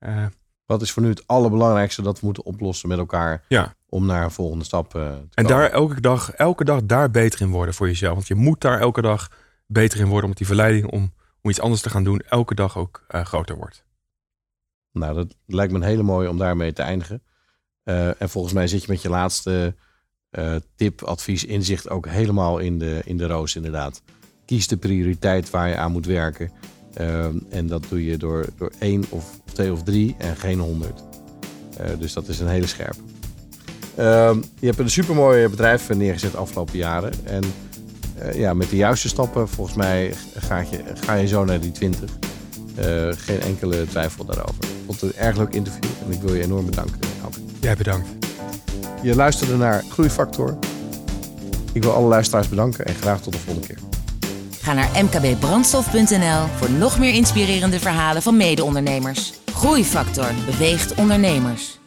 Uh, 0.00 0.26
Wat 0.66 0.82
is 0.82 0.90
voor 0.90 1.02
nu 1.02 1.08
het 1.08 1.26
allerbelangrijkste 1.26 2.02
dat 2.02 2.20
we 2.20 2.26
moeten 2.26 2.44
oplossen 2.44 2.88
met 2.88 2.98
elkaar 2.98 3.44
ja. 3.48 3.74
om 3.88 4.06
naar 4.06 4.24
een 4.24 4.30
volgende 4.30 4.64
stap 4.64 4.94
uh, 4.94 5.02
te 5.02 5.08
en 5.08 5.28
En 5.34 5.46
daar 5.46 5.70
elke 5.70 6.00
dag, 6.00 6.30
elke 6.30 6.64
dag 6.64 6.84
daar 6.84 7.10
beter 7.10 7.40
in 7.40 7.50
worden 7.50 7.74
voor 7.74 7.86
jezelf. 7.86 8.14
Want 8.14 8.26
je 8.26 8.34
moet 8.34 8.60
daar 8.60 8.80
elke 8.80 9.02
dag 9.02 9.30
beter 9.66 9.98
in 9.98 10.06
worden, 10.06 10.22
omdat 10.22 10.38
die 10.38 10.46
verleiding 10.46 10.86
om 10.90 11.12
om 11.42 11.50
iets 11.50 11.60
anders 11.60 11.82
te 11.82 11.90
gaan 11.90 12.04
doen, 12.04 12.20
elke 12.20 12.54
dag 12.54 12.76
ook 12.76 13.04
uh, 13.10 13.24
groter 13.24 13.56
wordt. 13.56 13.84
Nou, 14.92 15.14
dat 15.14 15.36
lijkt 15.46 15.72
me 15.72 15.78
een 15.78 15.84
hele 15.84 16.02
mooie 16.02 16.28
om 16.28 16.38
daarmee 16.38 16.72
te 16.72 16.82
eindigen. 16.82 17.22
Uh, 17.88 18.22
en 18.22 18.28
volgens 18.28 18.54
mij 18.54 18.66
zit 18.66 18.82
je 18.82 18.92
met 18.92 19.02
je 19.02 19.08
laatste 19.08 19.74
uh, 20.38 20.54
tip, 20.76 21.02
advies, 21.02 21.44
inzicht 21.44 21.90
ook 21.90 22.08
helemaal 22.08 22.58
in 22.58 22.78
de, 22.78 23.00
in 23.04 23.16
de 23.16 23.26
roos, 23.26 23.56
inderdaad. 23.56 24.02
Kies 24.44 24.68
de 24.68 24.76
prioriteit 24.76 25.50
waar 25.50 25.68
je 25.68 25.76
aan 25.76 25.92
moet 25.92 26.06
werken. 26.06 26.50
en 27.50 27.66
dat 27.66 27.84
doe 27.88 28.04
je 28.04 28.16
door, 28.16 28.46
door 28.56 28.72
één 28.78 29.04
of 29.08 29.40
twee 29.52 29.72
of 29.72 29.82
drie 29.82 30.14
en 30.18 30.36
geen 30.36 30.58
honderd. 30.58 31.02
dus 31.98 32.12
dat 32.12 32.28
is 32.28 32.40
een 32.40 32.48
hele 32.48 32.66
scherpe. 32.66 33.00
je 34.58 34.66
hebt 34.66 34.78
een 34.78 34.90
supermooi 34.90 35.48
bedrijf 35.48 35.88
neergezet 35.88 36.32
de 36.32 36.38
afgelopen 36.38 36.78
jaren. 36.78 37.12
En 37.24 37.42
ja, 38.34 38.54
met 38.54 38.70
de 38.70 38.76
juiste 38.76 39.08
stappen, 39.08 39.48
volgens 39.48 39.76
mij 39.76 40.14
ga 40.36 40.58
je, 40.58 40.82
ga 40.94 41.14
je 41.14 41.26
zo 41.26 41.44
naar 41.44 41.60
die 41.60 41.72
20. 41.72 42.10
Uh, 42.78 43.08
eh, 43.08 43.16
geen 43.18 43.40
enkele 43.40 43.86
twijfel 43.86 44.24
daarover. 44.24 44.64
Ik 44.64 44.70
vond 44.86 45.00
het 45.00 45.10
een 45.10 45.18
erg 45.18 45.36
leuk 45.36 45.54
interview 45.54 45.90
en 46.06 46.12
ik 46.12 46.20
wil 46.20 46.34
je 46.34 46.42
enorm 46.42 46.66
bedanken. 46.66 46.98
Jij 47.60 47.76
bedankt. 47.76 48.08
Je 49.02 49.14
luisterde 49.14 49.56
naar 49.56 49.84
Groeifactor. 49.88 50.58
Ik 51.72 51.82
wil 51.82 51.92
alle 51.92 52.08
luisteraars 52.08 52.48
bedanken 52.48 52.86
en 52.86 52.94
graag 52.94 53.20
tot 53.20 53.32
de 53.32 53.38
volgende 53.38 53.66
keer. 53.66 53.78
Ga 54.60 54.72
naar 54.72 55.04
mkbbrandstof.nl 55.04 56.46
voor 56.56 56.70
nog 56.70 56.98
meer 56.98 57.14
inspirerende 57.14 57.78
verhalen 57.78 58.22
van 58.22 58.36
mede-ondernemers. 58.36 59.32
Groeifactor 59.52 60.30
beweegt 60.46 60.94
ondernemers. 60.94 61.78